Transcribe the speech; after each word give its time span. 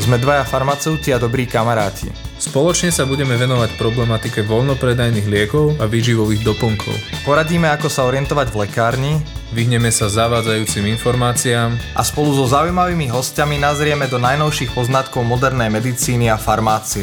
Sme 0.00 0.16
dvaja 0.16 0.48
farmaceuti 0.48 1.12
a 1.12 1.20
dobrí 1.20 1.44
kamaráti. 1.44 2.08
Spoločne 2.40 2.88
sa 2.88 3.04
budeme 3.04 3.36
venovať 3.36 3.76
problematike 3.76 4.40
voľnopredajných 4.48 5.28
liekov 5.28 5.76
a 5.76 5.84
výživových 5.84 6.40
doplnkov. 6.40 6.96
Poradíme, 7.28 7.68
ako 7.68 7.92
sa 7.92 8.08
orientovať 8.08 8.48
v 8.48 8.56
lekárni, 8.64 9.14
Vyhneme 9.50 9.90
sa 9.90 10.06
zavádzajúcim 10.06 10.94
informáciám 10.94 11.74
a 11.98 12.06
spolu 12.06 12.38
so 12.38 12.46
zaujímavými 12.46 13.10
hostiami 13.10 13.58
nazrieme 13.58 14.06
do 14.06 14.22
najnovších 14.22 14.70
poznatkov 14.70 15.26
modernej 15.26 15.74
medicíny 15.74 16.30
a 16.30 16.38
farmácie. 16.38 17.02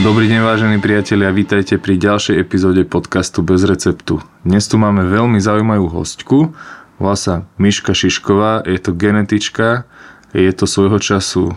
Dobrý 0.00 0.32
deň 0.32 0.40
vážení 0.40 0.78
priatelia, 0.80 1.28
vítajte 1.28 1.76
pri 1.76 2.00
ďalšej 2.00 2.40
epizóde 2.40 2.88
podcastu 2.88 3.44
Bez 3.44 3.68
receptu. 3.68 4.24
Dnes 4.48 4.64
tu 4.64 4.80
máme 4.80 5.04
veľmi 5.04 5.36
zaujímavú 5.36 5.92
hostku, 5.92 6.56
volá 6.98 7.16
sa 7.16 7.46
Miška 7.56 7.94
Šišková, 7.94 8.66
je 8.66 8.78
to 8.78 8.90
genetička, 8.92 9.86
je 10.34 10.52
to 10.52 10.66
svojho 10.66 10.98
času 10.98 11.56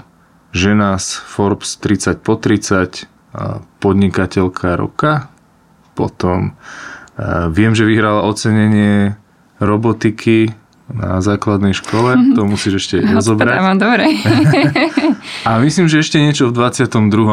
žena 0.56 0.96
z 1.00 1.20
Forbes 1.28 1.80
30 1.80 2.24
po 2.24 2.36
30, 2.36 3.08
podnikateľka 3.80 4.76
roka, 4.76 5.32
potom 5.96 6.56
viem, 7.52 7.72
že 7.76 7.88
vyhrala 7.88 8.28
ocenenie 8.28 9.16
robotiky 9.60 10.52
na 10.92 11.24
základnej 11.24 11.72
škole, 11.72 12.20
to 12.38 12.44
musíš 12.44 12.84
ešte 12.84 13.00
no, 13.00 13.20
rozobrať. 13.20 13.58
Mám 13.64 13.80
dobre. 13.80 14.06
A 15.48 15.58
myslím, 15.64 15.88
že 15.88 16.04
ešte 16.04 16.20
niečo 16.20 16.52
v 16.52 16.60
22. 16.60 16.92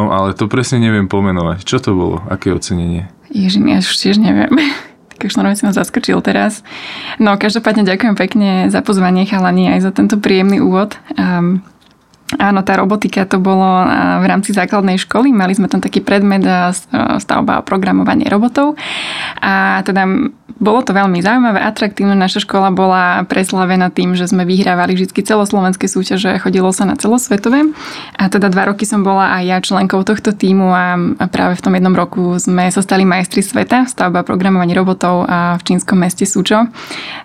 ale 0.08 0.30
to 0.32 0.46
presne 0.46 0.78
neviem 0.78 1.10
pomenovať. 1.10 1.66
Čo 1.66 1.76
to 1.82 1.90
bolo? 1.92 2.16
Aké 2.30 2.54
ocenenie? 2.54 3.10
Ježiš, 3.28 3.60
ja 3.60 3.78
už 3.82 3.96
tiež 3.98 4.16
neviem. 4.22 4.52
Tak 5.18 5.26
už 5.26 5.34
normálne 5.34 5.58
si 5.58 5.66
ma 5.66 5.74
zaskočil 5.74 6.22
teraz. 6.22 6.62
No, 7.18 7.34
každopádne 7.34 7.82
ďakujem 7.82 8.14
pekne 8.14 8.50
za 8.70 8.86
pozvanie 8.86 9.26
chalani 9.26 9.74
aj 9.74 9.80
za 9.82 9.90
tento 9.90 10.22
príjemný 10.22 10.62
úvod. 10.62 10.94
Um, 11.18 11.66
Áno, 12.36 12.60
tá 12.60 12.76
robotika 12.76 13.24
to 13.24 13.40
bolo 13.40 13.88
v 14.20 14.24
rámci 14.28 14.52
základnej 14.52 15.00
školy. 15.00 15.32
Mali 15.32 15.56
sme 15.56 15.64
tam 15.64 15.80
taký 15.80 16.04
predmet 16.04 16.44
stavba 17.24 17.60
a 17.60 17.64
programovanie 17.64 18.28
robotov. 18.28 18.76
A 19.40 19.80
teda 19.80 20.04
bolo 20.58 20.82
to 20.84 20.92
veľmi 20.92 21.24
zaujímavé, 21.24 21.62
atraktívne. 21.62 22.12
Naša 22.12 22.44
škola 22.44 22.68
bola 22.68 23.24
preslavená 23.24 23.88
tým, 23.88 24.12
že 24.12 24.28
sme 24.28 24.44
vyhrávali 24.44 24.92
vždy 24.92 25.24
celoslovenské 25.24 25.88
súťaže, 25.88 26.36
chodilo 26.42 26.68
sa 26.74 26.84
na 26.84 27.00
celosvetové. 27.00 27.72
A 28.18 28.28
teda 28.28 28.52
dva 28.52 28.74
roky 28.74 28.84
som 28.84 29.00
bola 29.00 29.38
aj 29.38 29.42
ja 29.48 29.58
členkou 29.64 30.04
tohto 30.04 30.36
týmu 30.36 30.68
a, 30.68 31.00
práve 31.32 31.56
v 31.56 31.64
tom 31.64 31.72
jednom 31.78 31.94
roku 31.96 32.36
sme 32.36 32.68
sa 32.68 32.84
stali 32.84 33.08
majstri 33.08 33.40
sveta 33.40 33.88
stavba 33.88 34.20
a 34.20 34.26
programovanie 34.26 34.76
robotov 34.76 35.24
a 35.24 35.56
v 35.56 35.64
čínskom 35.64 35.96
meste 35.96 36.28
Sučo. 36.28 36.68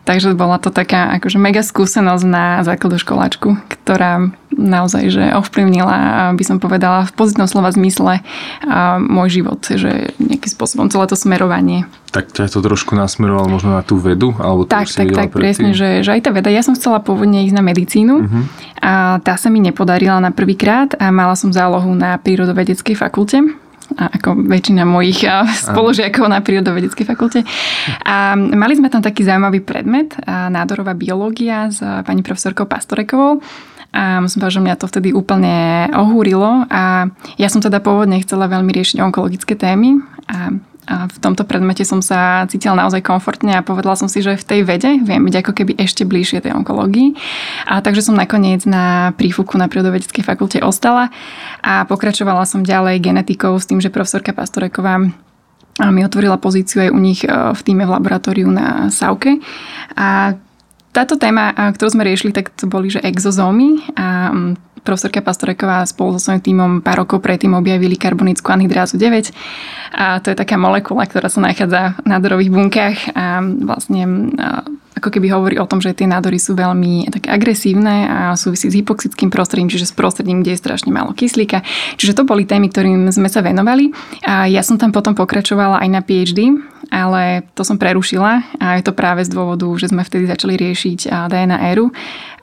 Takže 0.08 0.32
bola 0.38 0.62
to 0.64 0.72
taká 0.72 1.12
akože 1.20 1.42
mega 1.42 1.66
skúsenosť 1.66 2.24
na 2.24 2.62
základu 2.64 3.02
školáčku, 3.02 3.58
ktorá 3.68 4.30
naozaj, 4.58 5.04
že 5.10 5.24
ovplyvnila, 5.36 6.32
by 6.34 6.44
som 6.46 6.58
povedala, 6.62 7.10
v 7.10 7.14
pozitívnom 7.14 7.50
slova 7.50 7.74
zmysle 7.74 8.22
môj 9.02 9.42
život, 9.42 9.62
že 9.66 10.14
nejakým 10.18 10.52
spôsobom 10.52 10.88
celé 10.88 11.06
to 11.10 11.18
smerovanie. 11.18 11.86
Tak 12.14 12.30
ťa 12.30 12.54
to 12.54 12.62
trošku 12.62 12.94
nasmerovalo 12.94 13.50
možno 13.50 13.74
na 13.74 13.82
tú 13.82 13.98
vedu? 13.98 14.38
Alebo 14.38 14.70
tak, 14.70 14.86
tak, 14.86 15.10
tak, 15.10 15.34
presne, 15.34 15.74
že, 15.74 16.06
že 16.06 16.14
aj 16.14 16.30
tá 16.30 16.32
veda. 16.32 16.54
Ja 16.54 16.62
som 16.62 16.78
chcela 16.78 17.02
pôvodne 17.02 17.42
ísť 17.50 17.56
na 17.58 17.66
medicínu 17.66 18.16
uh-huh. 18.22 18.44
a 18.80 19.18
tá 19.26 19.34
sa 19.34 19.50
mi 19.50 19.58
nepodarila 19.58 20.22
na 20.22 20.30
prvýkrát 20.30 20.94
a 21.02 21.10
mala 21.10 21.34
som 21.34 21.50
zálohu 21.50 21.90
na 21.98 22.22
prírodovedeckej 22.22 22.94
fakulte 22.94 23.42
a 23.98 24.10
ako 24.10 24.48
väčšina 24.50 24.88
mojich 24.88 25.26
spolužiakov 25.70 26.26
na 26.26 26.42
prírodovedeckej 26.42 27.06
fakulte. 27.06 27.46
A 28.08 28.34
mali 28.38 28.74
sme 28.78 28.90
tam 28.90 29.04
taký 29.04 29.22
zaujímavý 29.28 29.62
predmet, 29.62 30.18
nádorová 30.26 30.98
biológia 30.98 31.70
s 31.70 31.82
pani 31.82 32.26
profesorkou 32.26 32.66
Pastorekovou 32.66 33.44
a 33.94 34.20
musím 34.26 34.42
povedať, 34.42 34.58
že 34.58 34.66
mňa 34.66 34.76
to 34.82 34.90
vtedy 34.90 35.10
úplne 35.14 35.88
ohúrilo 35.94 36.66
a 36.68 37.14
ja 37.38 37.48
som 37.48 37.62
teda 37.62 37.78
pôvodne 37.78 38.18
chcela 38.26 38.50
veľmi 38.50 38.74
riešiť 38.74 38.98
onkologické 39.00 39.54
témy 39.54 40.02
a 40.28 40.58
a 40.84 41.08
v 41.08 41.18
tomto 41.20 41.48
predmete 41.48 41.88
som 41.88 42.04
sa 42.04 42.44
cítila 42.52 42.76
naozaj 42.76 43.00
komfortne 43.08 43.56
a 43.56 43.64
povedala 43.64 43.96
som 43.96 44.12
si, 44.12 44.20
že 44.20 44.36
v 44.36 44.44
tej 44.44 44.62
vede 44.68 45.00
viem 45.00 45.24
byť 45.24 45.36
ako 45.40 45.52
keby 45.56 45.80
ešte 45.80 46.04
bližšie 46.04 46.44
tej 46.44 46.52
onkológii. 46.60 47.16
A 47.72 47.80
takže 47.80 48.04
som 48.04 48.20
nakoniec 48.20 48.68
na 48.68 49.16
prífuku 49.16 49.56
na 49.56 49.72
prírodovedeckej 49.72 50.24
fakulte 50.28 50.60
ostala 50.60 51.08
a 51.64 51.88
pokračovala 51.88 52.44
som 52.44 52.68
ďalej 52.68 53.00
genetikou 53.00 53.56
s 53.56 53.64
tým, 53.64 53.80
že 53.80 53.94
profesorka 53.96 54.36
Pastoreková 54.36 55.08
mi 55.80 56.02
otvorila 56.06 56.38
pozíciu 56.38 56.86
aj 56.86 56.90
u 56.94 57.00
nich 57.02 57.26
e, 57.26 57.32
v 57.32 57.62
týme 57.66 57.90
v 57.90 57.94
laboratóriu 57.98 58.46
na 58.46 58.94
Sauke. 58.94 59.42
A 59.98 60.38
táto 60.94 61.18
téma, 61.18 61.52
ktorú 61.74 61.90
sme 61.90 62.06
riešili, 62.06 62.32
tak 62.32 62.54
to 62.54 62.70
boli, 62.70 62.94
že 62.94 63.02
exozómy 63.02 63.82
a 63.98 64.30
profesorka 64.84 65.24
Pastoreková 65.24 65.88
spolu 65.88 66.20
so 66.20 66.30
svojím 66.30 66.44
týmom 66.44 66.72
pár 66.84 67.08
rokov 67.08 67.24
predtým 67.24 67.56
objavili 67.56 67.96
karbonickú 67.96 68.52
anhydrázu 68.52 69.00
9 69.00 69.32
a 69.96 70.20
to 70.20 70.30
je 70.30 70.38
taká 70.38 70.60
molekula, 70.60 71.08
ktorá 71.08 71.32
sa 71.32 71.40
nachádza 71.40 71.96
v 72.04 72.08
nádorových 72.12 72.52
bunkách 72.52 72.98
a 73.16 73.40
vlastne 73.64 74.02
ako 74.94 75.10
keby 75.10 75.34
hovorí 75.34 75.56
o 75.58 75.66
tom, 75.66 75.82
že 75.82 75.98
tie 75.98 76.06
nádory 76.06 76.38
sú 76.38 76.54
veľmi 76.54 77.10
také 77.10 77.34
agresívne 77.34 78.06
a 78.06 78.20
súvisí 78.38 78.70
s 78.70 78.78
hypoxickým 78.78 79.34
prostredím, 79.34 79.70
čiže 79.70 79.90
s 79.90 79.94
prostredím, 79.94 80.46
kde 80.46 80.54
je 80.54 80.62
strašne 80.62 80.94
málo 80.94 81.18
kyslíka. 81.18 81.66
Čiže 81.98 82.22
to 82.22 82.24
boli 82.24 82.46
témy, 82.46 82.70
ktorým 82.70 83.10
sme 83.10 83.30
sa 83.30 83.42
venovali. 83.42 83.90
A 84.26 84.46
ja 84.46 84.62
som 84.62 84.78
tam 84.78 84.94
potom 84.94 85.18
pokračovala 85.18 85.82
aj 85.82 85.90
na 85.90 86.02
PhD, 86.06 86.54
ale 86.94 87.48
to 87.58 87.66
som 87.66 87.82
prerušila 87.82 88.46
a 88.62 88.78
je 88.78 88.84
to 88.86 88.94
práve 88.94 89.26
z 89.26 89.34
dôvodu, 89.34 89.66
že 89.82 89.90
sme 89.90 90.06
vtedy 90.06 90.30
začali 90.30 90.54
riešiť 90.60 91.10
DNA 91.10 91.58
éru 91.74 91.90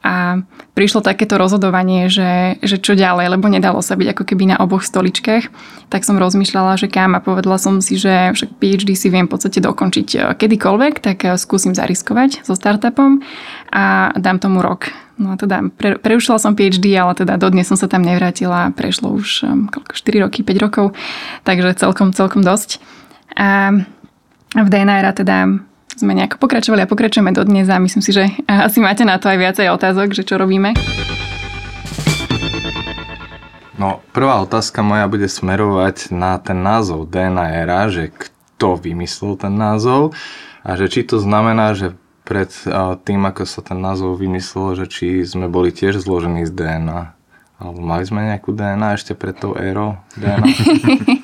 a 0.00 0.40
prišlo 0.72 1.04
takéto 1.04 1.36
rozhodovanie, 1.36 2.08
že, 2.08 2.56
že 2.64 2.80
čo 2.80 2.96
ďalej, 2.96 3.36
lebo 3.36 3.52
nedalo 3.52 3.84
sa 3.84 4.00
byť 4.00 4.16
ako 4.16 4.24
keby 4.32 4.44
na 4.48 4.56
oboch 4.56 4.80
stoličkách, 4.80 5.52
tak 5.92 6.08
som 6.08 6.16
rozmýšľala, 6.16 6.80
že 6.80 6.88
kam 6.88 7.12
a 7.12 7.20
povedala 7.20 7.60
som 7.60 7.84
si, 7.84 8.00
že 8.00 8.32
však 8.32 8.56
PhD 8.56 8.96
si 8.96 9.12
viem 9.12 9.28
v 9.28 9.36
podstate 9.36 9.60
dokončiť 9.60 10.08
e, 10.16 10.18
kedykoľvek, 10.40 10.94
tak 11.04 11.18
e, 11.28 11.36
skúsim 11.36 11.76
zariskovať 11.76 12.48
so 12.48 12.56
startupom 12.56 13.20
a 13.68 14.16
dám 14.16 14.40
tomu 14.40 14.64
rok. 14.64 14.88
No 15.20 15.36
a 15.36 15.36
teda 15.36 15.68
pre, 15.68 16.00
prerušila 16.00 16.40
som 16.40 16.56
PhD, 16.56 16.96
ale 16.96 17.12
teda 17.12 17.36
dodnes 17.36 17.68
som 17.68 17.76
sa 17.76 17.84
tam 17.84 18.00
nevrátila, 18.00 18.72
prešlo 18.72 19.20
už 19.20 19.44
um, 19.44 19.68
4 19.68 20.24
roky, 20.24 20.40
5 20.40 20.64
rokov, 20.64 20.96
takže 21.44 21.76
celkom, 21.76 22.16
celkom 22.16 22.40
dosť. 22.40 22.80
A 23.36 23.76
v 24.56 24.68
DNR 24.72 25.12
teda 25.12 25.60
sme 26.00 26.16
nejako 26.16 26.40
pokračovali 26.40 26.88
a 26.88 26.88
pokračujeme 26.88 27.36
do 27.36 27.44
dnes 27.44 27.68
a 27.68 27.76
myslím 27.76 28.00
si, 28.00 28.16
že 28.16 28.32
asi 28.48 28.80
máte 28.80 29.04
na 29.04 29.20
to 29.20 29.28
aj 29.28 29.36
viacej 29.36 29.68
otázok, 29.68 30.16
že 30.16 30.24
čo 30.24 30.40
robíme. 30.40 30.72
No, 33.76 34.00
prvá 34.16 34.40
otázka 34.40 34.80
moja 34.80 35.04
bude 35.08 35.28
smerovať 35.28 36.12
na 36.12 36.40
ten 36.40 36.64
názov 36.64 37.08
DNA 37.12 37.46
era, 37.64 37.88
že 37.92 38.12
kto 38.12 38.80
vymyslel 38.80 39.36
ten 39.36 39.52
názov 39.56 40.16
a 40.64 40.76
že 40.76 40.88
či 40.88 41.04
to 41.04 41.20
znamená, 41.20 41.76
že 41.76 41.92
pred 42.24 42.48
tým, 43.04 43.20
ako 43.28 43.44
sa 43.44 43.60
ten 43.60 43.80
názov 43.80 44.20
vymyslel, 44.20 44.80
že 44.80 44.86
či 44.88 45.06
sme 45.24 45.52
boli 45.52 45.72
tiež 45.72 46.00
zložení 46.00 46.48
z 46.48 46.52
DNA. 46.52 47.12
Alebo 47.60 47.80
mali 47.84 48.08
sme 48.08 48.24
nejakú 48.24 48.56
DNA 48.56 48.96
ešte 48.96 49.12
pred 49.12 49.36
tou 49.36 49.52
érou 49.52 50.00
DNA? 50.16 50.48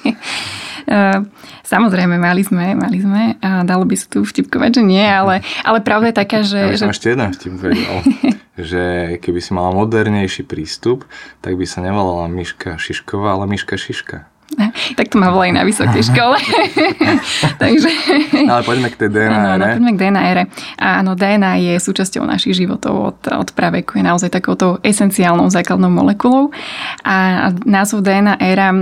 Ehm, 0.87 1.35
samozrejme, 1.67 2.15
mali 2.15 2.47
sme, 2.47 2.79
mali 2.79 3.03
sme 3.03 3.35
a 3.43 3.67
dalo 3.67 3.83
by 3.83 3.97
sa 3.99 4.07
tu 4.07 4.23
vtipkovať, 4.23 4.79
že 4.79 4.83
nie, 4.87 5.03
ale, 5.03 5.43
ale 5.67 5.83
pravda 5.83 6.15
je 6.15 6.17
taká, 6.17 6.39
že... 6.47 6.59
Ja 6.63 6.71
by 6.71 6.79
som 6.79 6.91
že... 6.91 6.95
ešte 6.95 7.09
jeden 7.11 7.31
vtip 7.35 7.55
vedel, 7.59 7.97
že 8.71 8.83
keby 9.19 9.41
si 9.43 9.51
mala 9.51 9.75
modernejší 9.75 10.47
prístup, 10.47 11.03
tak 11.43 11.59
by 11.59 11.67
sa 11.67 11.83
nevolala 11.83 12.31
Miška 12.31 12.79
Šišková, 12.79 13.35
ale 13.35 13.51
Miška 13.51 13.75
Šiška. 13.75 14.31
Tak 14.99 15.13
to 15.13 15.17
ma 15.21 15.29
volajú 15.33 15.53
na 15.53 15.65
vysokej 15.65 16.03
škole. 16.13 16.37
Takže... 17.63 17.91
Ale 18.49 18.63
poďme 18.65 18.89
k 18.93 18.97
tej 18.97 19.09
DNA 19.13 19.37
Áno, 19.57 19.65
poďme 19.77 19.93
k 19.93 19.99
DNA 20.01 20.23
ére. 20.33 20.43
Áno, 20.81 21.11
DNA 21.13 21.53
je 21.61 21.75
súčasťou 21.81 22.25
našich 22.25 22.57
životov 22.57 22.95
od, 22.95 23.19
od 23.29 23.49
praveku. 23.53 24.01
Je 24.01 24.05
naozaj 24.05 24.33
takouto 24.33 24.81
esenciálnou 24.81 25.53
základnou 25.53 25.93
molekulou. 25.93 26.51
A 27.05 27.49
názov 27.65 28.05
DNA 28.05 28.41
éra 28.41 28.73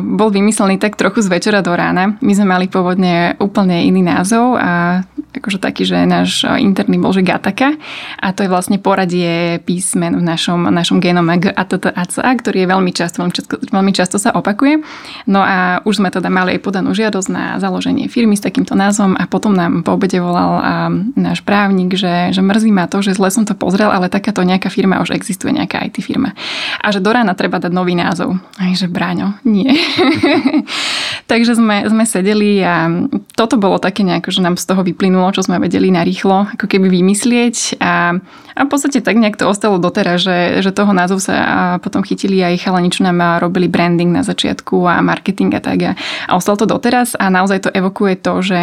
bol 0.00 0.28
vymyslený 0.28 0.76
tak 0.76 0.96
trochu 1.00 1.24
z 1.24 1.28
večera 1.32 1.64
do 1.64 1.72
rána. 1.72 2.16
My 2.20 2.32
sme 2.36 2.46
mali 2.48 2.66
pôvodne 2.68 3.36
úplne 3.40 3.84
iný 3.84 4.04
názov 4.04 4.60
a 4.60 5.02
akože 5.32 5.58
taký, 5.58 5.88
že 5.88 6.04
náš 6.04 6.44
interný 6.44 7.00
bol, 7.00 7.10
že 7.16 7.24
Gataka 7.24 7.72
a 8.20 8.26
to 8.36 8.44
je 8.44 8.52
vlastne 8.52 8.76
poradie 8.76 9.58
písmen 9.64 10.20
v 10.20 10.24
našom, 10.24 10.68
našom 10.68 11.00
genome 11.00 11.40
GATTACA, 11.40 12.28
ktorý 12.36 12.64
je 12.64 12.68
veľmi 12.68 12.92
často, 12.92 13.24
veľmi 13.24 13.34
často, 13.34 13.54
veľmi 13.72 13.92
často 13.96 14.16
sa 14.20 14.36
opakuje. 14.36 14.84
No 15.26 15.42
a 15.42 15.80
už 15.86 16.02
sme 16.02 16.10
teda 16.10 16.26
mali 16.28 16.58
aj 16.58 16.60
podanú 16.64 16.90
žiadosť 16.92 17.28
na 17.30 17.44
založenie 17.62 18.10
firmy 18.10 18.34
s 18.34 18.42
takýmto 18.42 18.74
názvom 18.74 19.14
a 19.14 19.26
potom 19.30 19.54
nám 19.54 19.86
po 19.86 19.94
obede 19.94 20.18
volal 20.18 20.58
náš 21.14 21.44
právnik, 21.46 21.94
že, 21.94 22.34
že 22.34 22.42
mrzí 22.42 22.70
ma 22.74 22.90
to, 22.90 23.04
že 23.04 23.14
zle 23.14 23.30
som 23.30 23.46
to 23.46 23.54
pozrel, 23.54 23.90
ale 23.90 24.10
takáto 24.10 24.42
nejaká 24.42 24.68
firma 24.68 24.98
už 24.98 25.14
existuje, 25.14 25.54
nejaká 25.54 25.82
IT 25.86 26.02
firma. 26.02 26.34
A 26.82 26.90
že 26.90 26.98
do 26.98 27.10
rána 27.14 27.38
treba 27.38 27.62
dať 27.62 27.70
nový 27.70 27.94
názov. 27.94 28.34
Aj 28.58 28.72
že 28.74 28.90
Bráňo, 28.90 29.38
nie. 29.46 29.70
Takže 31.30 31.54
sme, 31.56 31.86
sme 31.86 32.04
sedeli 32.04 32.60
a 32.62 32.90
toto 33.32 33.56
bolo 33.56 33.80
také 33.80 34.04
nejako, 34.04 34.28
že 34.28 34.44
nám 34.44 34.60
z 34.60 34.68
toho 34.68 34.84
vyplynulo, 34.84 35.32
čo 35.32 35.44
sme 35.44 35.56
vedeli 35.56 35.88
narýchlo 35.88 36.52
ako 36.56 36.66
keby 36.68 36.92
vymyslieť 36.92 37.80
a, 37.80 38.16
a 38.52 38.60
v 38.64 38.68
podstate 38.68 39.00
tak 39.00 39.16
nejak 39.16 39.40
to 39.40 39.48
ostalo 39.48 39.80
doteraz, 39.80 40.20
že, 40.22 40.60
že 40.60 40.70
toho 40.70 40.92
názov 40.92 41.24
sa 41.24 41.80
potom 41.80 42.04
chytili 42.04 42.44
aj 42.44 42.68
chalani, 42.68 42.92
čo 42.92 43.08
nám 43.08 43.40
robili 43.40 43.72
branding 43.72 44.12
na 44.12 44.20
začiatku 44.20 44.84
a 44.84 45.00
marketing 45.00 45.56
a 45.56 45.60
tak 45.64 45.78
a, 45.82 45.92
a 46.28 46.32
ostalo 46.36 46.60
to 46.60 46.66
doteraz 46.68 47.16
a 47.16 47.32
naozaj 47.32 47.68
to 47.68 47.70
evokuje 47.72 48.20
to, 48.20 48.34
že 48.44 48.58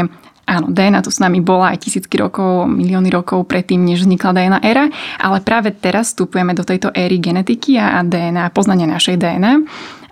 Áno, 0.49 0.73
DNA 0.73 1.05
tu 1.05 1.13
s 1.13 1.21
nami 1.21 1.45
bola 1.45 1.77
aj 1.77 1.85
tisícky 1.85 2.17
rokov, 2.17 2.65
milióny 2.65 3.13
rokov 3.13 3.45
predtým, 3.45 3.85
než 3.85 4.01
vznikla 4.01 4.33
DNA 4.33 4.59
éra, 4.65 4.89
ale 5.21 5.45
práve 5.45 5.69
teraz 5.69 6.09
vstupujeme 6.09 6.57
do 6.57 6.65
tejto 6.65 6.89
éry 6.89 7.21
genetiky 7.21 7.77
a 7.77 8.01
DNA, 8.01 8.49
poznania 8.49 8.89
našej 8.89 9.21
DNA. 9.21 9.61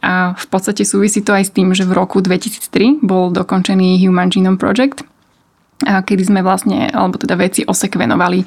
A 0.01 0.37
v 0.37 0.45
podstate 0.47 0.85
súvisí 0.85 1.25
to 1.25 1.33
aj 1.33 1.49
s 1.49 1.51
tým, 1.51 1.73
že 1.73 1.83
v 1.83 1.97
roku 1.97 2.21
2003 2.21 3.01
bol 3.01 3.33
dokončený 3.33 3.97
Human 4.05 4.29
Genome 4.29 4.61
Project, 4.61 5.03
kedy 5.77 6.23
sme 6.25 6.41
vlastne, 6.41 6.89
alebo 6.89 7.21
teda 7.21 7.37
veci 7.37 7.61
osekvenovali 7.61 8.41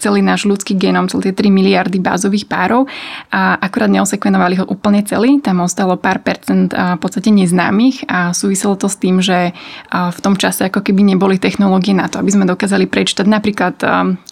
celý 0.00 0.24
náš 0.24 0.48
ľudský 0.48 0.72
genom, 0.72 1.04
celé 1.04 1.28
tie 1.28 1.36
3 1.36 1.52
miliardy 1.52 2.00
bázových 2.00 2.48
párov 2.48 2.88
a 3.28 3.60
akurát 3.60 3.92
neosekvenovali 3.92 4.64
ho 4.64 4.64
úplne 4.64 5.04
celý, 5.04 5.44
tam 5.44 5.60
ostalo 5.60 6.00
pár 6.00 6.24
percent 6.24 6.72
v 6.72 6.96
podstate 6.96 7.28
neznámych 7.28 8.08
a 8.08 8.32
súviselo 8.32 8.72
to 8.80 8.88
s 8.88 8.96
tým, 8.96 9.20
že 9.20 9.52
v 9.92 10.18
tom 10.24 10.40
čase 10.40 10.72
ako 10.72 10.80
keby 10.80 11.12
neboli 11.12 11.36
technológie 11.36 11.92
na 11.92 12.08
to, 12.08 12.24
aby 12.24 12.32
sme 12.32 12.48
dokázali 12.48 12.88
prečítať 12.88 13.28
napríklad 13.28 13.76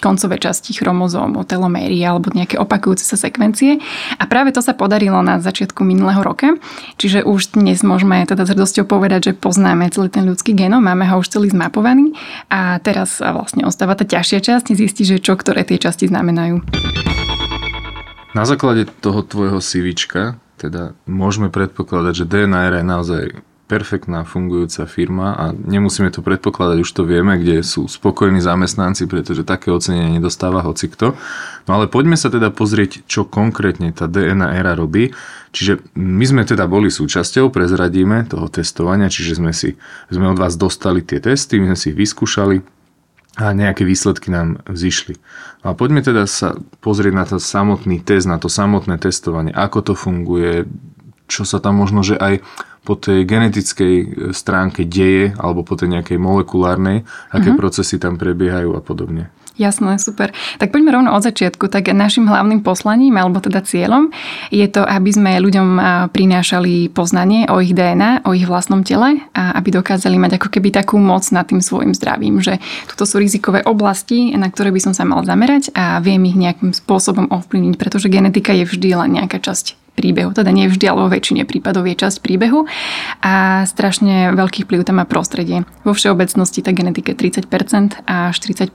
koncové 0.01 0.41
časti 0.41 0.73
chromozómu, 0.73 1.45
teloméry 1.45 2.01
alebo 2.01 2.33
nejaké 2.33 2.57
opakujúce 2.57 3.05
sa 3.05 3.21
sekvencie. 3.21 3.85
A 4.17 4.25
práve 4.25 4.49
to 4.57 4.65
sa 4.65 4.73
podarilo 4.73 5.21
na 5.21 5.45
začiatku 5.45 5.85
minulého 5.85 6.25
roka, 6.25 6.57
čiže 6.97 7.21
už 7.21 7.53
dnes 7.53 7.85
môžeme 7.85 8.25
teda 8.25 8.49
s 8.49 8.57
hrdosťou 8.57 8.89
povedať, 8.89 9.29
že 9.29 9.33
poznáme 9.37 9.93
celý 9.93 10.09
ten 10.09 10.25
ľudský 10.25 10.57
genom, 10.57 10.81
máme 10.81 11.05
ho 11.05 11.21
už 11.21 11.29
celý 11.29 11.53
zmapovaný 11.53 11.82
zmapovaný 11.83 12.15
a 12.47 12.79
teraz 12.79 13.19
vlastne 13.19 13.67
ostáva 13.67 13.99
tá 13.99 14.07
ťažšia 14.07 14.39
časť, 14.39 14.67
zistiť, 14.71 15.19
že 15.19 15.19
čo 15.19 15.35
ktoré 15.35 15.67
tie 15.67 15.83
časti 15.83 16.07
znamenajú. 16.07 16.63
Na 18.33 18.47
základe 18.49 18.89
toho 19.03 19.27
tvojho 19.27 19.59
CVčka 19.61 20.39
teda 20.57 20.95
môžeme 21.11 21.51
predpokladať, 21.51 22.23
že 22.23 22.29
DNR 22.31 22.81
je 22.81 22.85
naozaj 22.87 23.25
perfektná 23.73 24.29
fungujúca 24.29 24.85
firma 24.85 25.33
a 25.33 25.45
nemusíme 25.57 26.13
to 26.13 26.21
predpokladať, 26.21 26.85
už 26.85 26.93
to 26.93 27.09
vieme, 27.09 27.41
kde 27.41 27.65
sú 27.65 27.89
spokojní 27.89 28.45
zamestnanci, 28.45 29.09
pretože 29.09 29.49
také 29.49 29.73
ocenenie 29.73 30.21
nedostáva 30.21 30.61
hocikto. 30.61 31.17
No 31.65 31.81
ale 31.81 31.89
poďme 31.89 32.21
sa 32.21 32.29
teda 32.29 32.53
pozrieť, 32.53 33.09
čo 33.09 33.25
konkrétne 33.25 33.89
tá 33.97 34.05
DNA 34.05 34.61
era 34.61 34.77
robí. 34.77 35.17
Čiže 35.57 35.81
my 35.97 36.25
sme 36.29 36.43
teda 36.45 36.69
boli 36.69 36.93
súčasťou, 36.93 37.49
prezradíme 37.49 38.29
toho 38.29 38.53
testovania, 38.53 39.09
čiže 39.09 39.41
sme, 39.41 39.57
si, 39.57 39.81
sme 40.13 40.29
od 40.29 40.37
vás 40.37 40.61
dostali 40.61 41.01
tie 41.01 41.25
testy, 41.25 41.57
my 41.57 41.73
sme 41.73 41.79
si 41.81 41.97
ich 41.97 41.97
vyskúšali, 41.97 42.61
a 43.41 43.57
nejaké 43.57 43.89
výsledky 43.89 44.29
nám 44.29 44.61
zišli. 44.69 45.17
No 45.65 45.73
a 45.73 45.75
poďme 45.77 46.05
teda 46.05 46.29
sa 46.29 46.53
pozrieť 46.85 47.15
na 47.17 47.25
ten 47.25 47.41
samotný 47.41 48.05
test, 48.05 48.29
na 48.29 48.37
to 48.37 48.53
samotné 48.53 49.01
testovanie, 49.01 49.57
ako 49.57 49.81
to 49.81 49.95
funguje, 49.97 50.69
čo 51.33 51.49
sa 51.49 51.57
tam 51.57 51.81
možno, 51.81 52.05
že 52.05 52.21
aj 52.21 52.45
po 52.83 52.99
tej 52.99 53.23
genetickej 53.23 53.95
e, 53.95 54.07
stránke 54.35 54.83
deje 54.83 55.35
alebo 55.39 55.63
po 55.63 55.79
tej 55.79 55.95
nejakej 55.99 56.19
molekulárnej, 56.19 57.07
aké 57.31 57.51
mm-hmm. 57.51 57.61
procesy 57.61 57.97
tam 58.03 58.19
prebiehajú 58.19 58.75
a 58.75 58.83
podobne. 58.83 59.31
Jasné, 59.61 60.01
super. 60.01 60.33
Tak 60.57 60.73
poďme 60.73 60.97
rovno 60.97 61.11
od 61.13 61.21
začiatku. 61.21 61.69
Tak 61.69 61.93
našim 61.93 62.25
hlavným 62.25 62.65
poslaním, 62.65 63.21
alebo 63.21 63.37
teda 63.37 63.61
cieľom, 63.61 64.09
je 64.49 64.65
to, 64.65 64.81
aby 64.81 65.13
sme 65.13 65.45
ľuďom 65.45 65.69
prinášali 66.09 66.89
poznanie 66.89 67.45
o 67.53 67.61
ich 67.61 67.77
DNA, 67.77 68.25
o 68.25 68.33
ich 68.33 68.49
vlastnom 68.49 68.81
tele 68.81 69.21
a 69.37 69.53
aby 69.61 69.77
dokázali 69.77 70.17
mať 70.17 70.41
ako 70.41 70.49
keby 70.57 70.73
takú 70.73 70.97
moc 70.97 71.29
nad 71.37 71.45
tým 71.45 71.61
svojim 71.61 71.93
zdravím, 71.93 72.41
že 72.41 72.65
toto 72.89 73.05
sú 73.05 73.21
rizikové 73.21 73.61
oblasti, 73.69 74.33
na 74.33 74.49
ktoré 74.49 74.73
by 74.73 74.81
som 74.89 74.97
sa 74.97 75.05
mal 75.05 75.21
zamerať 75.21 75.69
a 75.77 76.01
viem 76.01 76.25
ich 76.25 76.39
nejakým 76.41 76.73
spôsobom 76.73 77.29
ovplyvniť, 77.29 77.77
pretože 77.77 78.09
genetika 78.09 78.57
je 78.57 78.65
vždy 78.65 78.89
len 78.97 79.21
nejaká 79.21 79.37
časť 79.37 79.82
príbehu. 79.93 80.33
Teda 80.33 80.49
nie 80.51 80.69
vždy, 80.69 80.85
ale 80.89 81.05
vo 81.05 81.13
väčšine 81.13 81.45
prípadov 81.45 81.85
je 81.85 81.97
časť 81.97 82.25
príbehu 82.25 82.65
a 83.21 83.65
strašne 83.69 84.33
veľký 84.33 84.65
vplyv 84.65 84.89
tam 84.89 84.99
má 85.01 85.05
prostredie. 85.05 85.69
Vo 85.85 85.93
všeobecnosti 85.93 86.65
tá 86.65 86.73
genetika 86.73 87.13
je 87.13 87.31
30% 87.33 88.09
a 88.09 88.33
40% 88.33 88.73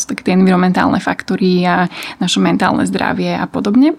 sú 0.00 0.04
také 0.08 0.22
tie 0.26 0.34
environmentálne 0.34 0.98
faktory 0.98 1.64
a 1.68 1.92
naše 2.18 2.40
mentálne 2.40 2.88
zdravie 2.88 3.36
a 3.36 3.44
podobne. 3.44 3.94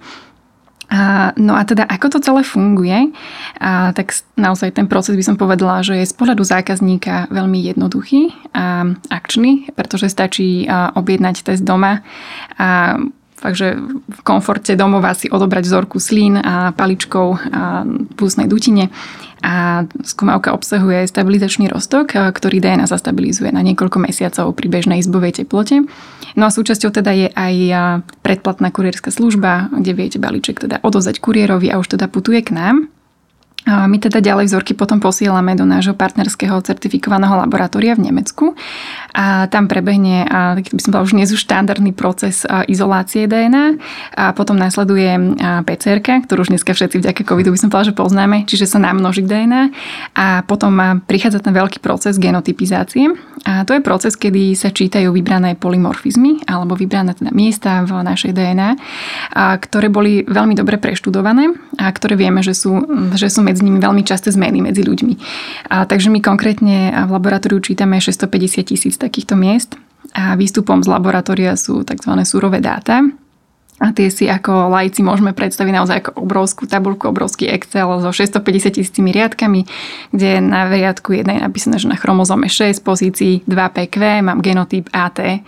A, 0.88 1.36
no 1.36 1.51
a 1.51 1.68
teda 1.68 1.83
ako 1.83 2.15
to 2.15 2.19
celé 2.24 2.48
funguje, 2.48 3.12
a, 3.59 3.92
tak 3.92 4.15
naozaj 4.39 4.71
ten 4.71 4.88
proces 4.88 5.19
by 5.19 5.24
som 5.24 5.36
povedala, 5.36 5.83
že 5.83 6.00
je 6.00 6.07
z 6.07 6.15
pohľadu 6.15 6.48
zákazníka 6.48 7.27
veľmi 7.27 7.59
jednoduchý 7.59 8.31
a 8.56 8.88
akčný, 9.12 9.68
pretože 9.75 10.07
stačí 10.07 10.63
a, 10.63 10.95
objednať 10.95 11.44
test 11.44 11.68
doma 11.68 12.07
a 12.56 12.95
Takže 13.38 13.78
v 14.10 14.22
komforte 14.25 14.74
domova 14.74 15.13
si 15.13 15.30
odobrať 15.30 15.69
vzorku 15.69 16.01
slín 16.01 16.42
a 16.42 16.74
paličkou 16.74 17.28
a 17.38 17.86
púsnej 18.18 18.50
dutine. 18.50 18.89
A 19.45 19.86
skúmavka 20.01 20.57
obsahuje 20.57 21.06
stabilizačný 21.06 21.69
roztok, 21.69 22.18
ktorý 22.18 22.57
DNA 22.57 22.89
zastabilizuje 22.89 23.54
na 23.54 23.62
niekoľko 23.62 24.01
mesiacov 24.01 24.57
pri 24.57 24.68
bežnej 24.74 25.06
izbovej 25.06 25.45
teplote. 25.45 25.86
No 26.34 26.50
a 26.50 26.54
súčasťou 26.54 26.89
teda 26.89 27.13
je 27.13 27.28
aj 27.30 27.56
predplatná 28.25 28.74
kurierská 28.74 29.13
služba, 29.13 29.69
kde 29.69 29.94
viete 29.94 30.18
balíček 30.18 30.57
teda 30.57 30.81
odozať 30.81 31.22
kuriérovi 31.22 31.69
a 31.69 31.78
už 31.78 31.94
teda 31.94 32.10
putuje 32.10 32.42
k 32.42 32.57
nám. 32.57 32.90
My 33.68 34.00
teda 34.00 34.24
ďalej 34.24 34.48
vzorky 34.48 34.72
potom 34.72 35.04
posielame 35.04 35.52
do 35.60 35.68
nášho 35.68 35.92
partnerského 35.92 36.56
certifikovaného 36.64 37.36
laboratória 37.36 38.00
v 38.00 38.08
Nemecku. 38.08 38.56
A 39.12 39.52
tam 39.52 39.68
prebehne, 39.68 40.24
a, 40.24 40.56
by 40.56 40.80
som 40.80 40.96
povedala, 40.96 41.08
už 41.12 41.16
dnes 41.19 41.30
už 41.36 41.44
štandardný 41.44 41.92
proces 41.92 42.48
izolácie 42.72 43.28
DNA 43.28 43.75
a. 44.16 44.31
Potom 44.31 44.56
následuje 44.56 45.36
PCR, 45.68 46.00
ktorú 46.00 46.48
už 46.48 46.56
dneska 46.56 46.72
všetci 46.72 47.04
vďaka 47.04 47.28
covidu 47.28 47.52
by 47.52 47.60
som 47.60 47.68
povedala, 47.68 47.92
že 47.92 48.00
poznáme, 48.00 48.38
čiže 48.48 48.72
sa 48.72 48.80
namnoží 48.80 49.28
DNA 49.28 49.75
a. 50.16 50.48
Potom 50.48 51.04
prichádza 51.04 51.44
ten 51.44 51.52
veľký 51.52 51.84
proces 51.84 52.16
genotypizácie. 52.16 53.12
A 53.44 53.68
to 53.68 53.75
je 53.75 53.84
proces, 53.84 54.16
kedy 54.16 54.56
sa 54.56 54.72
čítajú 54.72 55.12
vybrané 55.12 55.60
polymorfizmy 55.60 56.48
alebo 56.48 56.75
vybrané 56.75 57.16
teda 57.16 57.36
miesta 57.36 57.84
v 57.84 58.00
našej 58.00 58.31
DNA, 58.31 58.69
a, 59.36 59.60
ktoré 59.60 59.92
boli 59.92 60.24
veľmi 60.24 60.56
dobre 60.56 60.80
preštudované 60.80 61.52
a 61.75 61.92
ktoré 61.92 62.16
vieme, 62.16 62.40
že 62.40 62.56
sú, 62.56 62.80
že 63.16 63.28
sú 63.28 63.44
medzi 63.44 63.56
medzi 63.57 63.65
nimi 63.65 63.81
veľmi 63.81 64.06
časté 64.06 64.30
zmeny 64.30 64.62
medzi 64.62 64.86
ľuďmi. 64.86 65.13
A, 65.74 65.89
takže 65.89 66.13
my 66.13 66.21
konkrétne 66.21 66.94
v 66.94 67.09
laboratóriu 67.09 67.57
čítame 67.57 67.98
650 67.98 68.69
tisíc 68.69 68.94
takýchto 69.01 69.33
miest 69.33 69.74
a 70.13 70.38
výstupom 70.38 70.86
z 70.86 70.88
laboratória 70.94 71.57
sú 71.57 71.81
tzv. 71.81 72.13
surové 72.21 72.62
dáta. 72.62 73.01
A 73.77 73.94
tie 73.94 74.09
si 74.09 74.25
ako 74.25 74.74
lajci 74.74 75.06
môžeme 75.06 75.38
predstaviť 75.38 75.73
naozaj 75.73 75.97
ako 76.02 76.26
obrovskú 76.26 76.66
tabulku, 76.66 77.14
obrovský 77.14 77.45
Excel 77.45 77.85
so 78.02 78.09
650 78.09 78.73
tisícimi 78.73 79.14
riadkami, 79.14 79.69
kde 80.09 80.42
na 80.42 80.66
riadku 80.66 81.14
1 81.14 81.30
je 81.30 81.42
napísané, 81.45 81.78
že 81.78 81.85
na 81.85 81.94
chromozome 81.94 82.49
6 82.49 82.81
pozícií 82.81 83.45
2 83.45 83.54
PQ 83.54 84.26
mám 84.26 84.42
genotyp 84.42 84.90
AT 84.90 85.45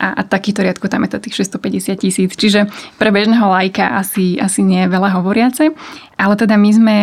a, 0.00 0.16
a 0.16 0.20
takýto 0.24 0.64
riadko 0.64 0.88
tam 0.88 1.04
je 1.04 1.10
to 1.12 1.24
tých 1.28 1.44
650 1.44 2.00
tisíc. 2.00 2.30
Čiže 2.32 2.72
pre 2.96 3.12
bežného 3.12 3.44
lajka 3.44 3.96
asi, 4.00 4.40
asi 4.40 4.64
nie 4.64 4.88
je 4.88 4.92
veľa 4.92 5.20
hovoriace. 5.20 5.76
Ale 6.20 6.36
teda 6.36 6.60
my 6.60 6.70
sme 6.70 6.96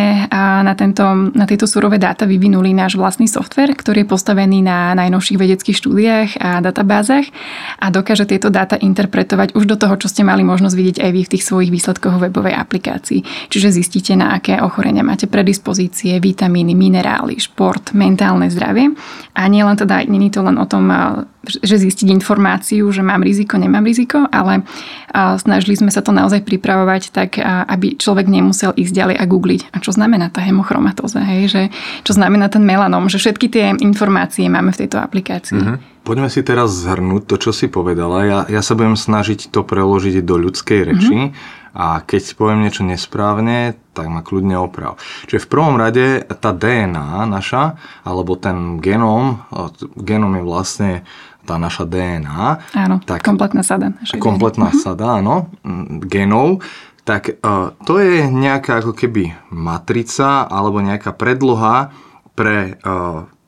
na, 0.62 0.74
tento, 0.78 1.02
na 1.34 1.42
tieto 1.42 1.66
surové 1.66 1.98
dáta 1.98 2.22
vyvinuli 2.22 2.70
náš 2.70 2.94
vlastný 2.94 3.26
software, 3.26 3.74
ktorý 3.74 4.06
je 4.06 4.12
postavený 4.14 4.62
na 4.62 4.94
najnovších 4.94 5.34
vedeckých 5.42 5.74
štúdiách 5.74 6.30
a 6.38 6.62
databázach 6.62 7.26
a 7.82 7.90
dokáže 7.90 8.30
tieto 8.30 8.46
dáta 8.46 8.78
interpretovať 8.78 9.58
už 9.58 9.66
do 9.66 9.74
toho, 9.74 9.98
čo 9.98 10.06
ste 10.06 10.22
mali 10.22 10.46
možnosť 10.46 10.74
vidieť 10.78 10.96
aj 11.02 11.10
vy 11.10 11.20
v 11.26 11.32
tých 11.34 11.42
svojich 11.42 11.74
výsledkoch 11.74 12.22
webovej 12.22 12.54
aplikácii. 12.54 13.50
Čiže 13.50 13.82
zistíte, 13.82 14.14
na 14.14 14.38
aké 14.38 14.62
ochorenia 14.62 15.02
máte 15.02 15.26
predispozície, 15.26 16.22
vitamíny, 16.22 16.78
minerály, 16.78 17.42
šport, 17.42 17.90
mentálne 17.98 18.46
zdravie. 18.46 18.94
A 19.34 19.50
nie 19.50 19.66
len 19.66 19.74
teda, 19.74 20.06
není 20.06 20.30
to 20.30 20.46
len 20.46 20.62
o 20.62 20.66
tom, 20.70 20.94
že 21.48 21.80
zistiť 21.80 22.12
informáciu, 22.12 22.86
že 22.92 23.00
mám 23.00 23.24
riziko, 23.24 23.56
nemám 23.56 23.82
riziko, 23.82 24.28
ale 24.28 24.62
snažili 25.40 25.80
sme 25.80 25.88
sa 25.88 26.04
to 26.04 26.12
naozaj 26.12 26.44
pripravovať 26.44 27.02
tak, 27.08 27.40
aby 27.42 27.96
človek 27.96 28.28
nemusel 28.28 28.76
ísť 28.76 28.92
ďalej 28.92 29.07
a 29.14 29.24
googliť. 29.24 29.72
A 29.72 29.80
čo 29.80 29.94
znamená 29.94 30.28
tá 30.28 30.42
hemochromatóza, 30.42 31.22
hej? 31.24 31.48
Že, 31.48 31.62
čo 32.04 32.12
znamená 32.12 32.50
ten 32.50 32.64
melanom, 32.64 33.06
že 33.06 33.20
všetky 33.20 33.46
tie 33.48 33.64
informácie 33.78 34.48
máme 34.50 34.74
v 34.74 34.84
tejto 34.84 34.98
aplikácii. 34.98 35.56
Mm-hmm. 35.56 35.78
Poďme 36.04 36.28
si 36.32 36.40
teraz 36.40 36.72
zhrnúť 36.72 37.28
to, 37.28 37.36
čo 37.36 37.50
si 37.52 37.68
povedala. 37.68 38.24
Ja, 38.24 38.38
ja 38.48 38.60
sa 38.64 38.72
budem 38.72 38.96
snažiť 38.96 39.52
to 39.52 39.60
preložiť 39.64 40.24
do 40.24 40.40
ľudskej 40.40 40.80
reči. 40.88 41.16
Mm-hmm. 41.30 41.56
A 41.78 42.02
keď 42.02 42.34
poviem 42.34 42.64
niečo 42.64 42.82
nesprávne, 42.82 43.78
tak 43.94 44.10
ma 44.10 44.24
kľudne 44.24 44.58
oprav. 44.58 44.98
Čiže 45.30 45.46
v 45.46 45.50
prvom 45.52 45.76
rade 45.78 46.26
tá 46.42 46.50
DNA 46.50 47.28
naša, 47.28 47.78
alebo 48.02 48.34
ten 48.34 48.82
genóm, 48.82 49.44
genóm 49.94 50.32
je 50.40 50.42
vlastne 50.42 50.90
tá 51.48 51.56
naša 51.56 51.88
DNA. 51.88 52.76
Áno, 52.76 53.00
tak, 53.08 53.24
kompletná 53.24 53.64
sada. 53.64 53.96
Kompletná 54.20 54.68
DNA. 54.68 54.80
sada, 54.84 55.06
áno, 55.24 55.48
genov. 56.04 56.60
Tak 57.08 57.40
to 57.88 57.94
je 57.96 58.28
nejaká 58.28 58.84
ako 58.84 58.92
keby 58.92 59.32
matrica 59.48 60.44
alebo 60.44 60.84
nejaká 60.84 61.16
predloha 61.16 61.88
pre 62.36 62.76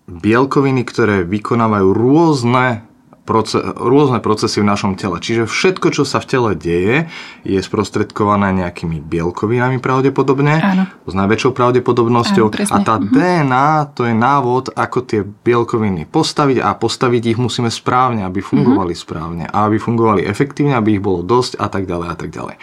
bielkoviny, 0.09 0.83
ktoré 0.83 1.23
vykonávajú 1.23 1.89
rôzne 1.93 2.89
proces, 3.23 3.63
rôzne 3.79 4.19
procesy 4.19 4.59
v 4.59 4.67
našom 4.67 4.99
tele. 4.99 5.23
Čiže 5.23 5.47
všetko, 5.47 5.95
čo 5.95 6.03
sa 6.03 6.19
v 6.19 6.27
tele 6.27 6.51
deje, 6.59 7.07
je 7.47 7.61
sprostredkované 7.63 8.51
nejakými 8.59 8.99
bielkovinami 8.99 9.79
pravdepodobne, 9.79 10.59
Áno. 10.59 10.85
s 11.07 11.15
najväčšou 11.15 11.55
pravdepodobnosťou. 11.55 12.47
Áno, 12.49 12.57
presne. 12.57 12.75
a 12.75 12.77
tá 12.83 12.99
Mhm. 12.99 13.07
DNA, 13.07 13.69
to 13.95 14.03
je 14.03 14.15
návod, 14.17 14.75
ako 14.75 14.99
tie 15.07 15.23
bielkoviny 15.23 16.11
postaviť 16.11 16.59
a 16.59 16.75
postaviť 16.75 17.23
ich 17.31 17.39
musíme 17.39 17.71
správne, 17.71 18.27
aby 18.27 18.43
fungovali 18.43 18.97
Mhm. 18.97 18.99
správne 18.99 19.45
a 19.47 19.71
aby 19.71 19.79
fungovali 19.79 20.27
efektívne, 20.27 20.75
aby 20.75 20.99
ich 20.99 21.05
bolo 21.05 21.23
dosť 21.23 21.61
a 21.61 21.71
tak 21.71 21.87
ďalej 21.87 22.09
a 22.11 22.17
tak 22.19 22.35
ďalej. 22.35 22.57